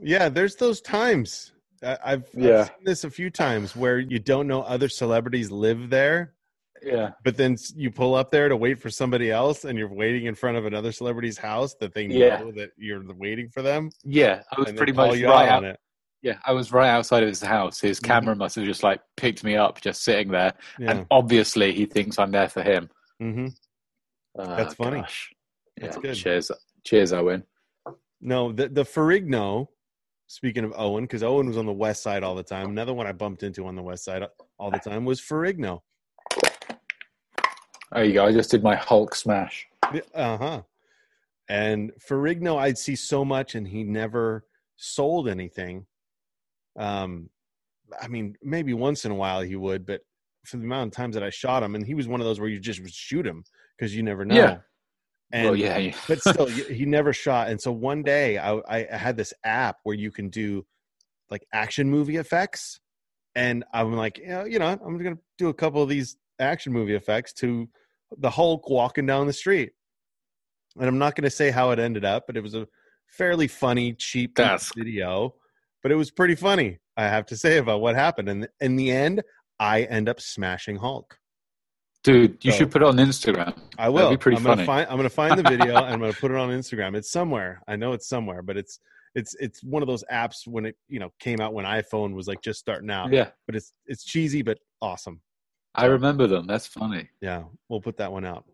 Yeah, 0.00 0.28
there's 0.28 0.56
those 0.56 0.80
times. 0.80 1.52
I- 1.82 1.98
I've, 2.04 2.28
Yeah. 2.34 2.60
I've 2.60 2.66
seen 2.66 2.84
this 2.84 3.04
a 3.04 3.10
few 3.10 3.30
times 3.30 3.74
where 3.74 3.98
you 3.98 4.18
don't 4.18 4.46
know 4.46 4.62
other 4.62 4.88
celebrities 4.90 5.50
live 5.50 5.88
there, 5.90 6.34
Yeah, 6.82 7.10
but 7.24 7.36
then 7.36 7.56
you 7.74 7.90
pull 7.90 8.14
up 8.14 8.30
there 8.30 8.48
to 8.48 8.56
wait 8.56 8.78
for 8.80 8.90
somebody 8.90 9.30
else, 9.30 9.64
and 9.64 9.78
you're 9.78 9.92
waiting 9.92 10.26
in 10.26 10.34
front 10.34 10.56
of 10.56 10.66
another 10.66 10.92
celebrity's 10.92 11.38
house 11.38 11.74
that 11.80 11.94
they 11.94 12.06
know 12.06 12.16
Yeah. 12.16 12.42
that 12.56 12.70
you're 12.76 13.02
waiting 13.14 13.48
for 13.50 13.62
them. 13.62 13.90
yeah. 14.04 14.42
I 14.56 14.60
was 14.60 14.72
pretty 14.72 14.92
much 14.92 15.20
right 15.22 15.48
out 15.48 15.64
it. 15.64 15.78
Yeah, 16.22 16.38
I 16.44 16.52
was 16.52 16.72
right 16.72 16.88
outside 16.88 17.22
of 17.22 17.28
his 17.28 17.40
house. 17.40 17.80
His 17.80 18.00
Mhm. 18.00 18.04
camera 18.06 18.34
must 18.36 18.56
have 18.56 18.64
just 18.64 18.82
like 18.82 19.00
picked 19.16 19.44
me 19.44 19.54
up, 19.56 19.80
just 19.80 20.02
sitting 20.02 20.28
there. 20.32 20.52
Yeah. 20.78 20.90
And 20.90 21.06
obviously, 21.12 21.72
he 21.72 21.86
thinks 21.86 22.18
I'm 22.18 22.32
there 22.32 22.48
for 22.48 22.62
him. 22.62 22.90
hmm 23.20 23.46
Oh, 24.36 24.56
That's 24.56 24.74
funny. 24.74 25.00
gosh. 25.00 25.32
That's 25.76 25.96
Yeah, 25.96 26.02
good. 26.02 26.14
Cheers, 26.14 26.50
cheers, 26.84 27.12
Owen. 27.12 27.44
No, 28.20 28.50
the 28.52 28.68
the 28.68 28.82
Ferrigno. 28.84 29.68
Speaking 30.30 30.64
of 30.64 30.74
Owen, 30.76 31.04
because 31.04 31.22
Owen 31.22 31.46
was 31.46 31.56
on 31.56 31.64
the 31.66 31.72
west 31.72 32.02
side 32.02 32.22
all 32.22 32.34
the 32.34 32.42
time. 32.42 32.68
Another 32.68 32.92
one 32.92 33.06
I 33.06 33.12
bumped 33.12 33.42
into 33.44 33.66
on 33.66 33.76
the 33.76 33.82
west 33.82 34.04
side 34.04 34.22
all 34.58 34.70
the 34.70 34.78
time 34.78 35.04
was 35.06 35.20
Ferrigno. 35.22 35.80
There 37.92 38.04
you 38.04 38.12
go. 38.12 38.26
I 38.26 38.32
just 38.32 38.50
did 38.50 38.62
my 38.62 38.76
Hulk 38.76 39.14
smash. 39.14 39.66
Uh 40.14 40.36
huh. 40.36 40.62
And 41.48 41.92
Ferrigno, 42.06 42.58
I'd 42.58 42.76
see 42.76 42.94
so 42.94 43.24
much, 43.24 43.54
and 43.54 43.66
he 43.66 43.82
never 43.82 44.44
sold 44.76 45.28
anything. 45.28 45.86
Um, 46.78 47.30
I 48.00 48.08
mean, 48.08 48.36
maybe 48.42 48.74
once 48.74 49.04
in 49.04 49.12
a 49.12 49.14
while 49.14 49.40
he 49.40 49.56
would, 49.56 49.86
but 49.86 50.02
for 50.44 50.58
the 50.58 50.64
amount 50.64 50.88
of 50.88 50.96
times 50.96 51.14
that 51.14 51.22
I 51.22 51.30
shot 51.30 51.62
him, 51.62 51.74
and 51.74 51.86
he 51.86 51.94
was 51.94 52.06
one 52.06 52.20
of 52.20 52.26
those 52.26 52.38
where 52.38 52.48
you 52.48 52.60
just 52.60 52.80
would 52.80 52.92
shoot 52.92 53.26
him 53.26 53.44
because 53.76 53.96
you 53.96 54.02
never 54.02 54.24
know. 54.24 54.34
Yeah. 54.34 54.58
And, 55.30 55.44
well, 55.44 55.56
yeah, 55.56 55.92
but 56.06 56.20
still, 56.20 56.46
he 56.46 56.86
never 56.86 57.12
shot. 57.12 57.48
And 57.48 57.60
so 57.60 57.70
one 57.72 58.02
day, 58.02 58.38
I, 58.38 58.60
I 58.68 58.96
had 58.96 59.16
this 59.16 59.34
app 59.44 59.76
where 59.82 59.96
you 59.96 60.10
can 60.10 60.30
do 60.30 60.64
like 61.30 61.46
action 61.52 61.90
movie 61.90 62.16
effects, 62.16 62.80
and 63.34 63.64
I'm 63.72 63.94
like, 63.94 64.18
you 64.18 64.28
know, 64.28 64.44
you 64.44 64.58
know, 64.58 64.66
I'm 64.66 64.98
gonna 64.98 65.18
do 65.36 65.48
a 65.48 65.54
couple 65.54 65.82
of 65.82 65.88
these 65.88 66.16
action 66.38 66.72
movie 66.72 66.94
effects 66.94 67.32
to 67.34 67.68
the 68.18 68.30
Hulk 68.30 68.68
walking 68.70 69.06
down 69.06 69.26
the 69.26 69.32
street. 69.32 69.72
And 70.78 70.86
I'm 70.86 70.98
not 70.98 71.14
gonna 71.16 71.30
say 71.30 71.50
how 71.50 71.70
it 71.70 71.78
ended 71.78 72.04
up, 72.04 72.26
but 72.26 72.36
it 72.36 72.42
was 72.42 72.54
a 72.54 72.66
fairly 73.08 73.48
funny, 73.48 73.92
cheap 73.94 74.34
That's- 74.36 74.72
video. 74.76 75.34
But 75.82 75.92
it 75.92 75.96
was 75.96 76.10
pretty 76.10 76.34
funny, 76.34 76.78
I 76.96 77.04
have 77.04 77.26
to 77.26 77.36
say, 77.36 77.58
about 77.58 77.80
what 77.80 77.94
happened. 77.94 78.28
And 78.28 78.48
in 78.60 78.76
the 78.76 78.90
end, 78.90 79.22
I 79.60 79.82
end 79.84 80.08
up 80.08 80.20
smashing 80.20 80.76
Hulk. 80.76 81.18
dude, 82.04 82.42
you 82.44 82.52
So- 82.52 82.58
should 82.58 82.70
put 82.70 82.80
it 82.82 82.86
on 82.86 82.96
Instagram. 82.96 83.58
I 83.76 83.88
will. 83.88 84.10
be 84.10 84.16
pretty 84.16 84.38
I'm 84.38 84.42
funny. 84.44 84.56
Gonna 84.56 84.66
find, 84.66 84.88
I'm 84.90 84.96
gonna 84.96 85.08
find 85.10 85.38
the 85.38 85.42
video 85.50 85.76
and 85.76 85.86
I'm 85.94 86.00
gonna 86.00 86.12
put 86.12 86.30
it 86.30 86.36
on 86.36 86.48
Instagram. 86.50 86.96
It's 86.96 87.10
somewhere. 87.10 87.60
I 87.68 87.76
know 87.76 87.92
it's 87.92 88.08
somewhere, 88.08 88.40
but 88.42 88.56
it's 88.56 88.78
it's 89.14 89.34
it's 89.40 89.62
one 89.64 89.82
of 89.82 89.88
those 89.88 90.04
apps 90.12 90.46
when 90.46 90.64
it 90.66 90.76
you 90.88 91.00
know 91.00 91.12
came 91.18 91.40
out 91.40 91.52
when 91.54 91.64
iPhone 91.64 92.14
was 92.14 92.28
like 92.28 92.40
just 92.40 92.60
starting 92.60 92.88
out. 92.90 93.12
Yeah, 93.12 93.30
But 93.46 93.56
it's 93.56 93.72
it's 93.86 94.04
cheesy 94.04 94.42
but 94.42 94.58
awesome. 94.80 95.20
I 95.78 95.86
remember 95.86 96.26
them. 96.26 96.46
That's 96.46 96.66
funny. 96.66 97.08
Yeah, 97.20 97.44
we'll 97.68 97.80
put 97.80 97.96
that 97.98 98.10
one 98.10 98.24
out. 98.24 98.44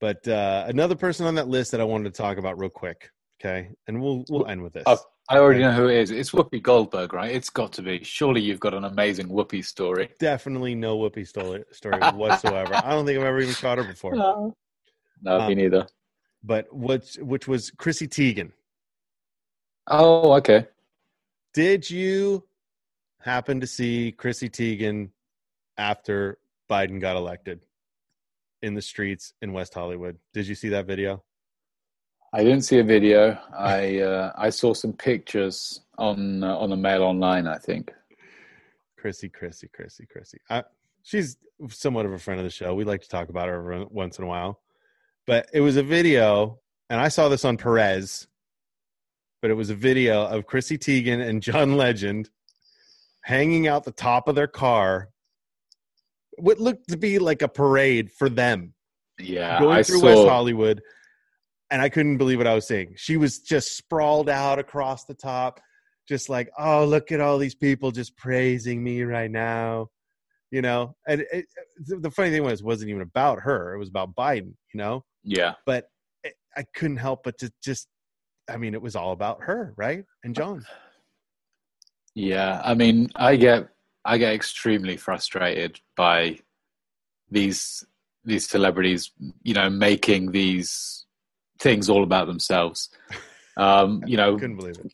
But 0.00 0.26
uh, 0.26 0.64
another 0.66 0.96
person 0.96 1.24
on 1.24 1.36
that 1.36 1.46
list 1.46 1.70
that 1.70 1.80
I 1.80 1.84
wanted 1.84 2.12
to 2.12 2.22
talk 2.22 2.36
about 2.36 2.58
real 2.58 2.68
quick. 2.68 3.10
Okay, 3.40 3.68
and 3.86 4.02
we'll 4.02 4.24
we'll 4.28 4.46
end 4.46 4.60
with 4.62 4.72
this. 4.72 4.82
Oh, 4.86 4.98
I 5.28 5.38
already 5.38 5.60
know 5.60 5.72
who 5.72 5.88
it 5.88 5.96
is. 5.98 6.10
It's 6.10 6.32
Whoopi 6.32 6.60
Goldberg, 6.60 7.12
right? 7.12 7.32
It's 7.32 7.48
got 7.48 7.72
to 7.74 7.82
be. 7.82 8.02
Surely 8.02 8.40
you've 8.40 8.58
got 8.58 8.74
an 8.74 8.84
amazing 8.84 9.28
Whoopi 9.28 9.64
story. 9.64 10.10
Definitely 10.18 10.74
no 10.74 10.98
Whoopi 10.98 11.26
story, 11.26 11.64
story 11.70 12.00
whatsoever. 12.00 12.74
I 12.74 12.90
don't 12.90 13.06
think 13.06 13.18
I've 13.20 13.24
ever 13.24 13.40
even 13.40 13.54
shot 13.54 13.78
her 13.78 13.84
before. 13.84 14.16
No, 14.16 14.56
no 15.22 15.40
Um, 15.40 15.48
me 15.48 15.54
neither. 15.54 15.86
But 16.42 16.66
which 16.74 17.16
which 17.20 17.46
was 17.46 17.70
Chrissy 17.70 18.08
Teigen. 18.08 18.50
Oh, 19.86 20.32
okay. 20.34 20.66
Did 21.52 21.88
you 21.88 22.44
happen 23.20 23.60
to 23.60 23.66
see 23.66 24.12
Chrissy 24.12 24.48
Teigen 24.50 25.10
after 25.78 26.38
Biden 26.70 27.00
got 27.00 27.16
elected 27.16 27.60
in 28.62 28.74
the 28.74 28.82
streets 28.82 29.34
in 29.42 29.52
West 29.52 29.74
Hollywood? 29.74 30.18
Did 30.32 30.46
you 30.46 30.54
see 30.54 30.70
that 30.70 30.86
video? 30.86 31.22
I 32.32 32.42
didn't 32.42 32.62
see 32.62 32.78
a 32.78 32.84
video. 32.84 33.38
I 33.56 34.00
uh, 34.00 34.32
I 34.36 34.50
saw 34.50 34.74
some 34.74 34.92
pictures 34.92 35.80
on 35.98 36.42
uh, 36.42 36.56
on 36.56 36.70
the 36.70 36.76
Mail 36.76 37.02
Online. 37.02 37.46
I 37.46 37.58
think. 37.58 37.92
Chrissy, 38.98 39.28
Chrissy, 39.28 39.68
Chrissy, 39.68 40.06
Chrissy. 40.06 40.38
I, 40.48 40.64
she's 41.02 41.36
somewhat 41.68 42.06
of 42.06 42.12
a 42.12 42.18
friend 42.18 42.40
of 42.40 42.44
the 42.44 42.50
show. 42.50 42.74
We 42.74 42.84
like 42.84 43.02
to 43.02 43.08
talk 43.08 43.28
about 43.28 43.48
her 43.48 43.58
every 43.58 43.84
once 43.90 44.18
in 44.18 44.24
a 44.24 44.26
while. 44.26 44.60
But 45.26 45.48
it 45.52 45.60
was 45.60 45.76
a 45.76 45.82
video, 45.82 46.60
and 46.90 47.00
I 47.00 47.08
saw 47.08 47.28
this 47.28 47.44
on 47.44 47.56
Perez, 47.56 48.26
but 49.42 49.50
it 49.50 49.54
was 49.54 49.70
a 49.70 49.74
video 49.74 50.24
of 50.24 50.46
Chrissy 50.46 50.78
Teigen 50.78 51.20
and 51.20 51.42
John 51.42 51.76
Legend 51.76 52.30
hanging 53.22 53.68
out 53.68 53.84
the 53.84 53.92
top 53.92 54.26
of 54.26 54.34
their 54.34 54.46
car. 54.46 55.10
What 56.38 56.58
looked 56.58 56.88
to 56.88 56.96
be 56.96 57.18
like 57.18 57.42
a 57.42 57.48
parade 57.48 58.10
for 58.10 58.28
them 58.28 58.74
Yeah, 59.18 59.60
going 59.60 59.78
I 59.78 59.82
through 59.82 60.00
saw. 60.00 60.06
West 60.06 60.28
Hollywood, 60.28 60.82
and 61.70 61.80
I 61.80 61.88
couldn't 61.88 62.18
believe 62.18 62.38
what 62.38 62.46
I 62.46 62.54
was 62.54 62.66
seeing. 62.68 62.94
She 62.96 63.16
was 63.16 63.38
just 63.40 63.76
sprawled 63.76 64.28
out 64.28 64.58
across 64.58 65.04
the 65.04 65.14
top, 65.14 65.60
just 66.08 66.28
like, 66.28 66.50
oh, 66.58 66.84
look 66.84 67.12
at 67.12 67.20
all 67.20 67.38
these 67.38 67.54
people 67.54 67.90
just 67.90 68.16
praising 68.16 68.82
me 68.82 69.02
right 69.02 69.30
now, 69.30 69.88
you 70.50 70.62
know. 70.62 70.94
And 71.08 71.22
it, 71.22 71.28
it- 71.32 71.46
the 72.02 72.10
funny 72.10 72.30
thing 72.30 72.42
was, 72.44 72.60
it 72.60 72.66
wasn't 72.66 72.90
even 72.90 73.02
about 73.02 73.40
her; 73.40 73.74
it 73.74 73.78
was 73.78 73.88
about 73.88 74.14
Biden, 74.14 74.54
you 74.72 74.78
know. 74.78 75.04
Yeah, 75.24 75.54
But 75.66 75.88
it, 76.22 76.34
I 76.56 76.64
couldn't 76.74 76.98
help 76.98 77.24
but 77.24 77.38
to 77.38 77.50
just, 77.62 77.88
I 78.48 78.56
mean, 78.58 78.74
it 78.74 78.82
was 78.82 78.94
all 78.96 79.12
about 79.12 79.42
her, 79.42 79.72
right? 79.76 80.04
And 80.22 80.36
uh, 80.38 80.42
John. 80.42 80.64
yeah. 82.14 82.60
I 82.64 82.74
mean, 82.74 83.08
I 83.16 83.36
get 83.36 83.68
I 84.04 84.18
get 84.18 84.34
extremely 84.34 84.96
frustrated 84.96 85.80
by 85.96 86.38
these 87.30 87.84
these 88.24 88.48
celebrities, 88.48 89.10
you 89.42 89.52
know, 89.54 89.68
making 89.68 90.32
these 90.32 91.04
things 91.58 91.90
all 91.90 92.02
about 92.02 92.26
themselves. 92.26 92.90
Um, 93.56 94.02
you 94.04 94.16
know, 94.16 94.36
Couldn't 94.36 94.56
believe 94.56 94.78
it. 94.78 94.92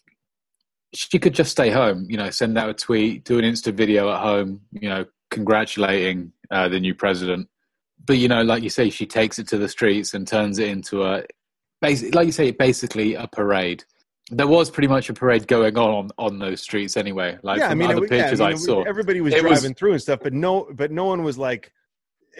she 0.92 1.18
could 1.18 1.32
just 1.32 1.50
stay 1.50 1.70
home, 1.70 2.06
you 2.10 2.18
know, 2.18 2.28
send 2.28 2.58
out 2.58 2.68
a 2.68 2.74
tweet, 2.74 3.24
do 3.24 3.38
an 3.38 3.44
Insta 3.46 3.72
video 3.72 4.12
at 4.12 4.20
home, 4.20 4.60
you 4.72 4.86
know, 4.86 5.06
congratulating 5.30 6.30
uh, 6.50 6.68
the 6.68 6.78
new 6.78 6.94
president. 6.94 7.48
But 8.04 8.18
you 8.18 8.28
know, 8.28 8.42
like 8.42 8.62
you 8.62 8.68
say, 8.68 8.90
she 8.90 9.06
takes 9.06 9.38
it 9.38 9.48
to 9.48 9.56
the 9.56 9.66
streets 9.66 10.12
and 10.12 10.28
turns 10.28 10.58
it 10.58 10.68
into 10.68 11.04
a, 11.04 11.22
basically, 11.80 12.10
like 12.10 12.26
you 12.26 12.32
say, 12.32 12.50
basically 12.50 13.14
a 13.14 13.26
parade. 13.26 13.82
There 14.30 14.46
was 14.46 14.70
pretty 14.70 14.88
much 14.88 15.08
a 15.10 15.14
parade 15.14 15.46
going 15.46 15.76
on 15.76 16.10
on 16.18 16.38
those 16.38 16.60
streets 16.60 16.96
anyway. 16.96 17.38
Like 17.42 17.58
yeah, 17.58 17.68
I 17.68 17.74
mean, 17.74 17.90
other 17.90 18.00
was- 18.00 18.10
yeah, 18.10 18.22
pictures 18.22 18.40
I, 18.40 18.46
I, 18.46 18.48
mean, 18.50 18.56
it- 18.56 18.60
saw, 18.60 18.82
everybody 18.84 19.20
was 19.20 19.34
It 19.34 19.42
was- 19.42 19.60
driving 19.60 19.74
through 19.74 19.92
and 19.92 20.02
stuff, 20.02 20.20
but 20.22 20.32
no, 20.32 20.68
but 20.74 20.90
no 20.90 21.04
one 21.04 21.22
was 21.22 21.36
like, 21.36 21.72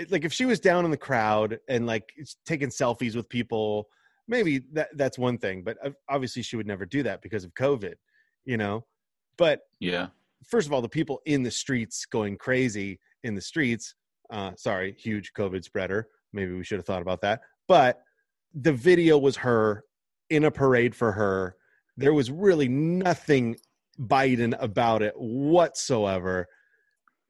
like 0.09 0.24
if 0.24 0.32
she 0.32 0.45
was 0.45 0.61
down 0.61 0.84
in 0.84 0.91
the 0.91 0.97
crowd 0.97 1.59
and 1.68 1.86
like 1.86 2.12
taking 2.47 2.68
selfies 2.68 3.16
with 3.16 3.28
people, 3.28 3.88
maybe 4.28 4.62
that 4.72 4.88
that's 4.97 5.18
one 5.18 5.36
thing. 5.36 5.62
But 5.62 5.78
obviously, 6.09 6.43
she 6.43 6.57
would 6.57 6.66
never 6.66 6.86
do 6.86 7.03
that 7.03 7.22
because 7.22 7.45
of 7.45 7.53
COVID, 7.55 7.95
you 8.45 8.57
know. 8.57 8.86
But 9.36 9.62
yeah, 9.80 10.09
first 10.47 10.66
of 10.66 10.72
all, 10.72 10.80
the 10.82 10.88
people 10.88 11.20
in 11.26 11.43
the 11.43 11.51
streets 11.51 12.07
going 12.07 12.36
crazy 12.36 13.01
in 13.24 13.34
the 13.34 13.41
streets. 13.41 13.95
Uh, 14.30 14.53
sorry, 14.57 14.95
huge 14.97 15.32
COVID 15.36 15.64
spreader. 15.64 16.07
Maybe 16.32 16.53
we 16.53 16.62
should 16.62 16.78
have 16.78 16.86
thought 16.86 17.03
about 17.03 17.20
that. 17.22 17.41
But 17.66 18.01
the 18.55 18.72
video 18.72 19.18
was 19.18 19.36
her 19.36 19.84
in 20.30 20.45
a 20.45 20.51
parade 20.51 20.95
for 20.95 21.11
her. 21.12 21.57
There 21.97 22.14
was 22.14 22.30
really 22.30 22.68
nothing 22.68 23.57
Biden 23.99 24.57
about 24.61 25.03
it 25.03 25.14
whatsoever, 25.16 26.47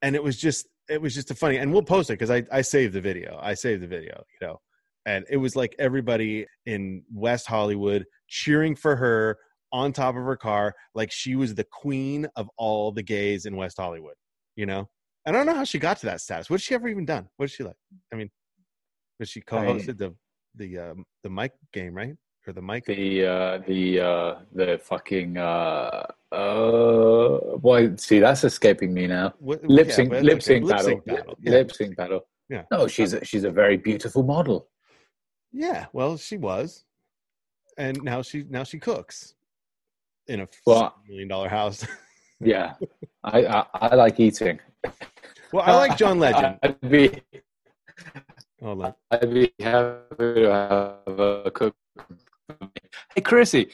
and 0.02 0.14
it 0.14 0.22
was 0.22 0.36
just 0.36 0.68
it 0.88 1.00
was 1.00 1.14
just 1.14 1.30
a 1.30 1.34
funny. 1.34 1.56
And 1.56 1.72
we'll 1.72 1.82
post 1.82 2.10
it 2.10 2.14
because 2.14 2.30
I 2.30 2.44
I 2.52 2.62
saved 2.62 2.94
the 2.94 3.00
video. 3.00 3.38
I 3.42 3.54
saved 3.54 3.82
the 3.82 3.88
video, 3.88 4.22
you 4.40 4.46
know. 4.46 4.60
And 5.06 5.24
it 5.30 5.38
was 5.38 5.56
like 5.56 5.74
everybody 5.78 6.46
in 6.66 7.02
West 7.12 7.46
Hollywood 7.46 8.04
cheering 8.28 8.76
for 8.76 8.96
her 8.96 9.38
on 9.72 9.92
top 9.92 10.16
of 10.16 10.22
her 10.22 10.36
car, 10.36 10.74
like 10.94 11.10
she 11.10 11.36
was 11.36 11.54
the 11.54 11.64
queen 11.64 12.26
of 12.36 12.48
all 12.58 12.92
the 12.92 13.02
gays 13.02 13.46
in 13.46 13.56
West 13.56 13.76
Hollywood. 13.78 14.14
You 14.56 14.66
know, 14.66 14.88
I 15.26 15.32
don't 15.32 15.46
know 15.46 15.54
how 15.54 15.64
she 15.64 15.78
got 15.78 15.98
to 16.00 16.06
that 16.06 16.20
status. 16.20 16.50
What 16.50 16.60
has 16.60 16.64
she 16.64 16.74
ever 16.74 16.88
even 16.88 17.04
done? 17.04 17.28
What 17.36 17.46
is 17.46 17.52
she 17.52 17.62
like? 17.62 17.76
I 18.12 18.16
mean, 18.16 18.30
was 19.18 19.28
she 19.28 19.40
co-hosted 19.40 19.98
the 19.98 20.14
the 20.56 20.78
um, 20.78 21.04
the 21.22 21.30
mic 21.30 21.52
game, 21.72 21.94
right? 21.94 22.14
The 22.52 22.62
mic? 22.62 22.84
the 22.86 23.26
uh, 23.26 23.58
the 23.66 24.00
uh, 24.00 24.34
the 24.54 24.78
fucking 24.82 25.36
uh, 25.36 26.06
uh, 26.32 27.56
boy, 27.58 27.94
see, 27.96 28.18
that's 28.18 28.44
escaping 28.44 28.92
me 28.92 29.06
now. 29.06 29.34
What- 29.38 29.64
Lip 29.64 29.90
sync, 29.92 30.10
but- 30.10 30.22
lip 30.24 30.42
sync 30.42 30.64
lip 30.64 30.76
battle, 30.76 30.86
sync 30.90 31.04
battle, 31.04 31.38
yeah. 31.40 31.50
lip 31.52 31.72
sync 31.72 31.96
battle. 31.96 32.26
Yeah. 32.48 32.62
No, 32.70 32.88
she's 32.88 33.12
a, 33.14 33.24
she's 33.24 33.44
a 33.44 33.50
very 33.50 33.76
beautiful 33.76 34.22
model. 34.22 34.68
Yeah, 35.52 35.86
well, 35.92 36.16
she 36.16 36.36
was, 36.36 36.84
and 37.78 38.02
now 38.02 38.22
she 38.22 38.44
now 38.48 38.64
she 38.64 38.78
cooks 38.78 39.34
in 40.26 40.40
a 40.40 40.48
Well- 40.66 40.94
million 41.08 41.28
dollar 41.28 41.48
house. 41.48 41.86
Yeah, 42.42 42.72
I, 43.22 43.44
I 43.44 43.66
I 43.74 43.94
like 43.96 44.18
eating. 44.18 44.58
well, 45.52 45.62
I 45.62 45.74
like 45.76 45.98
John 45.98 46.18
Legend. 46.18 46.56
I'd 46.62 46.80
be 46.80 47.20
Hold 48.62 48.82
on. 48.84 48.94
I'd 49.10 49.30
be 49.34 49.52
happy 49.60 50.40
to 50.40 50.50
have 51.06 51.18
a 51.20 51.50
cook. 51.52 51.76
Hey, 53.14 53.20
Chrissy, 53.22 53.68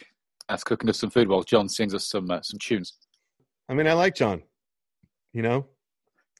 that's 0.48 0.64
cooking 0.64 0.88
us 0.88 0.98
some 0.98 1.10
food 1.10 1.28
while 1.28 1.42
John 1.42 1.68
sings 1.68 1.94
us 1.94 2.06
some 2.08 2.30
uh, 2.30 2.40
some 2.42 2.58
tunes. 2.58 2.94
I 3.68 3.74
mean, 3.74 3.86
I 3.86 3.92
like 3.94 4.14
John. 4.14 4.42
You 5.32 5.42
know, 5.42 5.66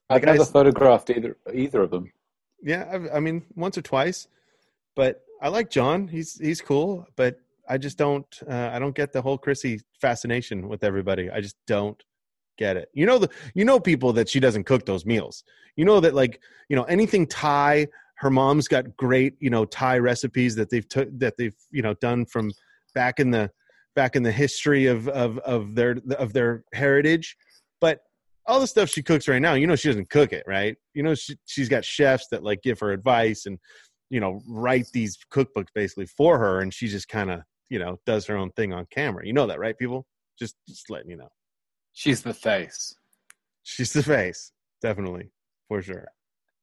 I've 0.08 0.22
guy's- 0.22 0.38
never 0.38 0.50
photographed 0.50 1.10
either 1.10 1.36
either 1.52 1.82
of 1.82 1.90
them. 1.90 2.10
yeah. 2.62 2.88
I've, 2.92 3.08
I 3.14 3.20
mean, 3.20 3.44
once 3.54 3.76
or 3.76 3.82
twice, 3.82 4.28
but 4.94 5.22
I 5.42 5.48
like 5.48 5.70
John. 5.70 6.08
He's 6.08 6.38
he's 6.38 6.60
cool, 6.60 7.06
but 7.16 7.36
I 7.68 7.78
just 7.78 7.98
don't. 7.98 8.26
Uh, 8.48 8.70
I 8.72 8.78
don't 8.78 8.94
get 8.94 9.12
the 9.12 9.20
whole 9.22 9.36
Chrissy 9.38 9.80
fascination 10.00 10.68
with 10.68 10.84
everybody. 10.84 11.30
I 11.30 11.40
just 11.40 11.56
don't 11.66 12.00
get 12.58 12.76
it. 12.76 12.88
You 12.94 13.04
know 13.06 13.18
the 13.18 13.28
you 13.54 13.64
know 13.64 13.78
people 13.80 14.12
that 14.14 14.28
she 14.28 14.40
doesn't 14.40 14.64
cook 14.64 14.86
those 14.86 15.04
meals. 15.04 15.44
You 15.76 15.84
know 15.84 16.00
that 16.00 16.14
like 16.14 16.40
you 16.68 16.76
know 16.76 16.84
anything 16.84 17.26
Thai. 17.26 17.88
Her 18.16 18.30
mom's 18.30 18.68
got 18.68 18.96
great 18.96 19.34
you 19.40 19.50
know 19.50 19.64
Thai 19.64 19.98
recipes 19.98 20.54
that 20.56 20.70
they've 20.70 20.88
took 20.88 21.08
that 21.18 21.34
they've 21.36 21.56
you 21.70 21.82
know 21.82 21.94
done 21.94 22.26
from 22.26 22.52
back 22.94 23.20
in 23.20 23.30
the 23.30 23.50
back 23.94 24.16
in 24.16 24.22
the 24.22 24.32
history 24.32 24.86
of 24.86 25.08
of 25.08 25.38
of 25.38 25.74
their 25.74 25.96
of 26.18 26.32
their 26.32 26.64
heritage. 26.72 27.36
But 27.80 28.00
all 28.46 28.60
the 28.60 28.66
stuff 28.66 28.88
she 28.88 29.02
cooks 29.02 29.28
right 29.28 29.42
now, 29.42 29.54
you 29.54 29.66
know 29.66 29.76
she 29.76 29.88
doesn't 29.88 30.10
cook 30.10 30.32
it, 30.32 30.44
right? 30.46 30.76
You 30.94 31.02
know 31.02 31.14
she 31.14 31.36
she's 31.46 31.68
got 31.68 31.84
chefs 31.84 32.28
that 32.30 32.42
like 32.42 32.62
give 32.62 32.80
her 32.80 32.92
advice 32.92 33.46
and 33.46 33.58
you 34.10 34.20
know 34.20 34.40
write 34.48 34.86
these 34.92 35.18
cookbooks 35.32 35.68
basically 35.74 36.06
for 36.06 36.38
her, 36.38 36.60
and 36.60 36.72
she 36.72 36.86
just 36.88 37.08
kind 37.08 37.30
of 37.30 37.40
you 37.68 37.78
know 37.78 37.98
does 38.06 38.26
her 38.26 38.36
own 38.36 38.50
thing 38.52 38.72
on 38.72 38.86
camera. 38.90 39.26
You 39.26 39.32
know 39.32 39.46
that, 39.46 39.58
right? 39.58 39.76
People 39.76 40.06
just 40.38 40.54
just 40.68 40.90
letting 40.90 41.10
you 41.10 41.16
know. 41.16 41.28
She's 41.92 42.22
the 42.22 42.34
face, 42.34 42.94
She's 43.62 43.92
the 43.92 44.02
face, 44.02 44.52
definitely 44.82 45.30
for 45.66 45.82
sure. 45.82 46.06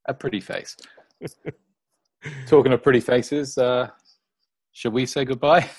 a 0.08 0.14
pretty 0.14 0.39
face. 0.39 0.78
Talking 2.47 2.71
of 2.74 2.82
pretty 2.82 2.99
faces, 3.01 3.57
uh, 3.57 3.89
should 4.71 4.93
we 4.93 5.05
say 5.05 5.26
goodbye? 5.26 5.69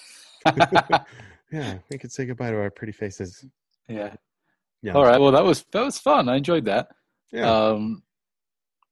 Yeah, 1.53 1.79
we 1.91 1.99
could 1.99 2.11
say 2.11 2.25
goodbye 2.25 2.51
to 2.51 2.57
our 2.57 2.71
pretty 2.71 2.93
faces. 2.93 3.45
yeah. 3.89 4.15
Yeah. 4.83 4.93
All 4.95 5.05
right. 5.05 5.21
Well, 5.21 5.31
that 5.33 5.45
was 5.45 5.65
that 5.73 5.83
was 5.83 5.99
fun. 5.99 6.29
I 6.29 6.37
enjoyed 6.37 6.65
that. 6.67 6.89
Yeah. 7.33 7.49
Um, 7.51 8.03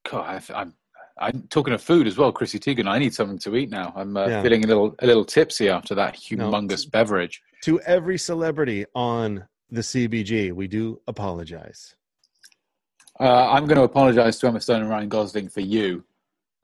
God, 0.09 0.43
I, 0.51 0.55
I'm 0.61 0.75
I'm 1.19 1.43
talking 1.49 1.75
of 1.75 1.83
food 1.83 2.07
as 2.07 2.17
well, 2.17 2.31
Chrissy 2.33 2.59
Teigen. 2.59 2.89
I 2.89 2.99
need 2.99 3.13
something 3.15 3.39
to 3.41 3.57
eat 3.57 3.69
now. 3.69 3.93
I'm 3.97 4.17
uh, 4.17 4.27
Yeah. 4.29 4.43
feeling 4.43 4.65
a 4.65 4.69
little 4.69 4.95
a 5.01 5.07
little 5.07 5.25
tipsy 5.25 5.69
after 5.69 5.95
that 5.97 6.17
No. 6.31 6.51
humongous 6.51 6.89
beverage. 6.91 7.43
to 7.65 7.81
every 7.81 8.17
celebrity 8.17 8.87
on 8.95 9.45
the 9.71 9.81
CBG, 9.83 10.53
we 10.53 10.67
do 10.69 11.01
apologize. 11.09 11.95
Uh, 13.21 13.51
I'm 13.51 13.67
going 13.67 13.77
to 13.77 13.83
apologise 13.85 14.39
to 14.39 14.47
Emma 14.47 14.61
Stone 14.61 14.81
and 14.83 14.91
Ryan 14.91 15.09
Gosling 15.09 15.49
for 15.49 15.61
you, 15.61 16.05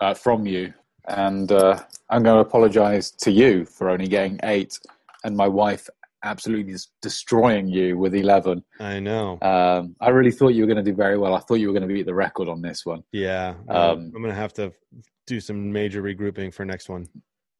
uh, 0.00 0.14
from 0.14 0.46
you, 0.46 0.72
and 1.08 1.50
uh, 1.52 1.78
I'm 2.10 2.22
going 2.22 2.36
to 2.36 2.40
apologise 2.48 3.10
to 3.12 3.30
you 3.30 3.64
for 3.64 3.90
only 3.90 4.06
getting 4.08 4.38
eight, 4.44 4.78
and 5.24 5.36
my 5.36 5.48
wife 5.48 5.88
absolutely 6.24 6.72
is 6.72 6.88
destroying 7.00 7.68
you 7.68 7.96
with 7.96 8.14
11. 8.14 8.64
I 8.80 8.98
know. 8.98 9.38
Um, 9.40 9.94
I 10.00 10.08
really 10.08 10.32
thought 10.32 10.48
you 10.48 10.62
were 10.62 10.66
going 10.72 10.84
to 10.84 10.90
do 10.90 10.96
very 10.96 11.16
well. 11.16 11.34
I 11.34 11.40
thought 11.40 11.56
you 11.56 11.68
were 11.68 11.72
going 11.72 11.86
to 11.88 11.92
beat 11.94 12.06
the 12.06 12.14
record 12.14 12.48
on 12.48 12.60
this 12.60 12.84
one. 12.84 13.04
Yeah, 13.12 13.54
Um, 13.68 14.12
I'm 14.14 14.22
gonna 14.22 14.34
have 14.34 14.52
to 14.54 14.72
do 15.26 15.38
some 15.40 15.70
major 15.72 16.02
regrouping 16.02 16.52
for 16.52 16.64
next 16.64 16.88
one. 16.88 17.06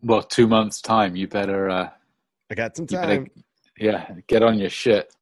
Well, 0.03 0.23
two 0.23 0.47
months' 0.49 0.81
time, 0.81 1.15
you 1.17 1.29
better, 1.29 1.69
uh, 1.71 1.91
I 2.51 2.55
got 2.55 2.77
some 2.77 2.87
you 2.91 2.97
better, 2.99 3.17
time. 3.17 3.31
yeah, 3.79 4.11
get 4.27 4.43
on 4.43 4.59
your 4.59 4.71
shit. 4.71 5.13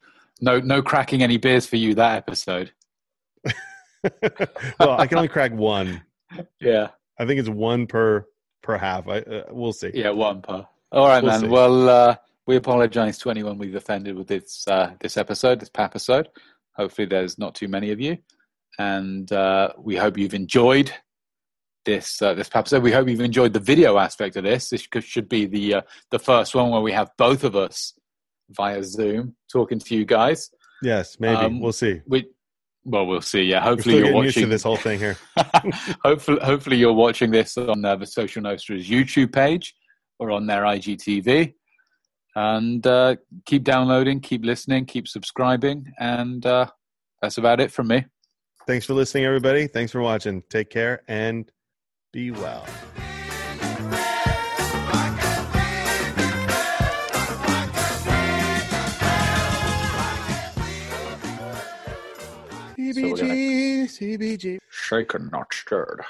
No, 0.41 0.59
no 0.61 0.81
cracking 0.83 1.23
any 1.23 1.39
beers 1.39 1.67
for 1.67 1.77
you 1.77 1.95
that 1.95 2.17
episode. 2.17 2.73
well, 4.79 4.93
I 4.99 5.07
can 5.07 5.19
only 5.19 5.29
crack 5.29 5.53
one. 5.53 6.03
Yeah, 6.61 6.89
I 7.19 7.27
think 7.27 7.41
it's 7.41 7.49
one 7.49 7.87
per 7.87 8.27
per 8.63 8.77
half. 8.77 9.09
I 9.09 9.19
uh, 9.21 9.45
we'll 9.51 9.73
see. 9.73 9.91
yeah, 9.95 10.11
one 10.11 10.43
per. 10.43 10.67
All 10.93 11.07
right, 11.09 11.23
We'll 11.23 11.33
man. 11.33 11.41
see. 11.41 11.47
Well, 11.49 11.89
uh, 11.89 12.17
we 12.47 12.57
apologize 12.57 13.19
to 13.19 13.31
anyone 13.31 13.59
we've 13.59 13.75
offended 13.75 14.17
with 14.17 14.29
this 14.29 14.65
uh, 14.69 14.93
this 15.01 15.17
episode, 15.17 15.61
this 15.61 15.71
episode. 15.77 16.29
Hopefully, 16.77 17.07
there's 17.07 17.39
not 17.39 17.55
too 17.55 17.69
many 17.69 17.91
of 17.91 18.01
you, 18.01 18.19
and 18.79 19.31
uh, 19.33 19.73
we 19.79 19.97
hope 19.97 20.19
you've 20.19 20.35
enjoyed 20.35 20.93
this 21.85 22.21
uh, 22.21 22.35
this 22.35 22.51
episode. 22.55 22.83
We 22.83 22.93
hope 22.93 23.09
you've 23.09 23.21
enjoyed 23.21 23.53
the 23.53 23.61
video 23.61 23.99
aspect 23.99 24.37
of 24.37 24.45
this. 24.45 24.69
This 24.71 24.87
should 25.01 25.29
be 25.29 25.47
the 25.47 25.75
uh, 25.77 25.81
the 26.11 26.19
first 26.19 26.55
one 26.55 26.71
where 26.71 26.81
we 26.81 26.93
have 26.93 27.11
both 27.17 27.45
of 27.45 27.57
us 27.57 27.95
via 28.51 28.83
Zoom 28.85 29.35
talking 29.51 29.79
to 29.79 29.95
you 29.97 30.05
guys. 30.05 30.51
Yes, 30.83 31.19
maybe 31.19 31.37
Um, 31.37 31.61
we'll 31.61 31.73
see. 31.73 32.01
We 32.07 32.27
well, 32.87 33.05
we'll 33.05 33.21
see. 33.21 33.43
Yeah, 33.43 33.61
hopefully 33.61 33.97
you're 33.97 34.05
getting 34.05 34.23
used 34.23 34.35
to 34.35 34.41
watching 34.43 34.51
this 34.51 34.63
whole 34.63 34.77
thing 34.77 34.99
here. 34.99 35.17
hopefully, 36.05 36.39
hopefully 36.43 36.77
you're 36.77 36.93
watching 36.93 37.33
this 37.33 37.59
on 37.59 37.85
uh, 37.85 37.97
the 37.97 38.07
Social 38.07 38.41
Nostra's 38.43 38.89
YouTube 38.89 39.33
page 39.33 39.75
or 40.21 40.31
on 40.31 40.47
their 40.47 40.63
IGTV. 40.63 41.53
And 42.37 42.87
uh, 42.87 43.17
keep 43.45 43.65
downloading, 43.65 44.21
keep 44.21 44.45
listening, 44.45 44.85
keep 44.87 45.09
subscribing, 45.09 45.93
and 45.99 46.45
uh, 46.47 46.67
that's 47.21 47.39
about 47.39 47.61
it 47.61 47.73
from 47.73 47.89
me. 47.89 48.05
Thanks 48.67 48.87
for 48.87 48.95
listening, 48.95 49.25
everybody. 49.25 49.67
Thanks 49.67 49.91
for 49.91 50.01
watching. 50.01 50.43
Take 50.49 50.71
care 50.71 51.03
and 51.09 51.51
be 52.13 52.31
well. 52.31 52.67
So 62.97 63.15
gonna- 63.15 63.35
CBG, 63.35 63.89
CBG. 63.89 64.59
Shaken, 64.71 65.29
not 65.31 65.53
stirred. 65.53 66.01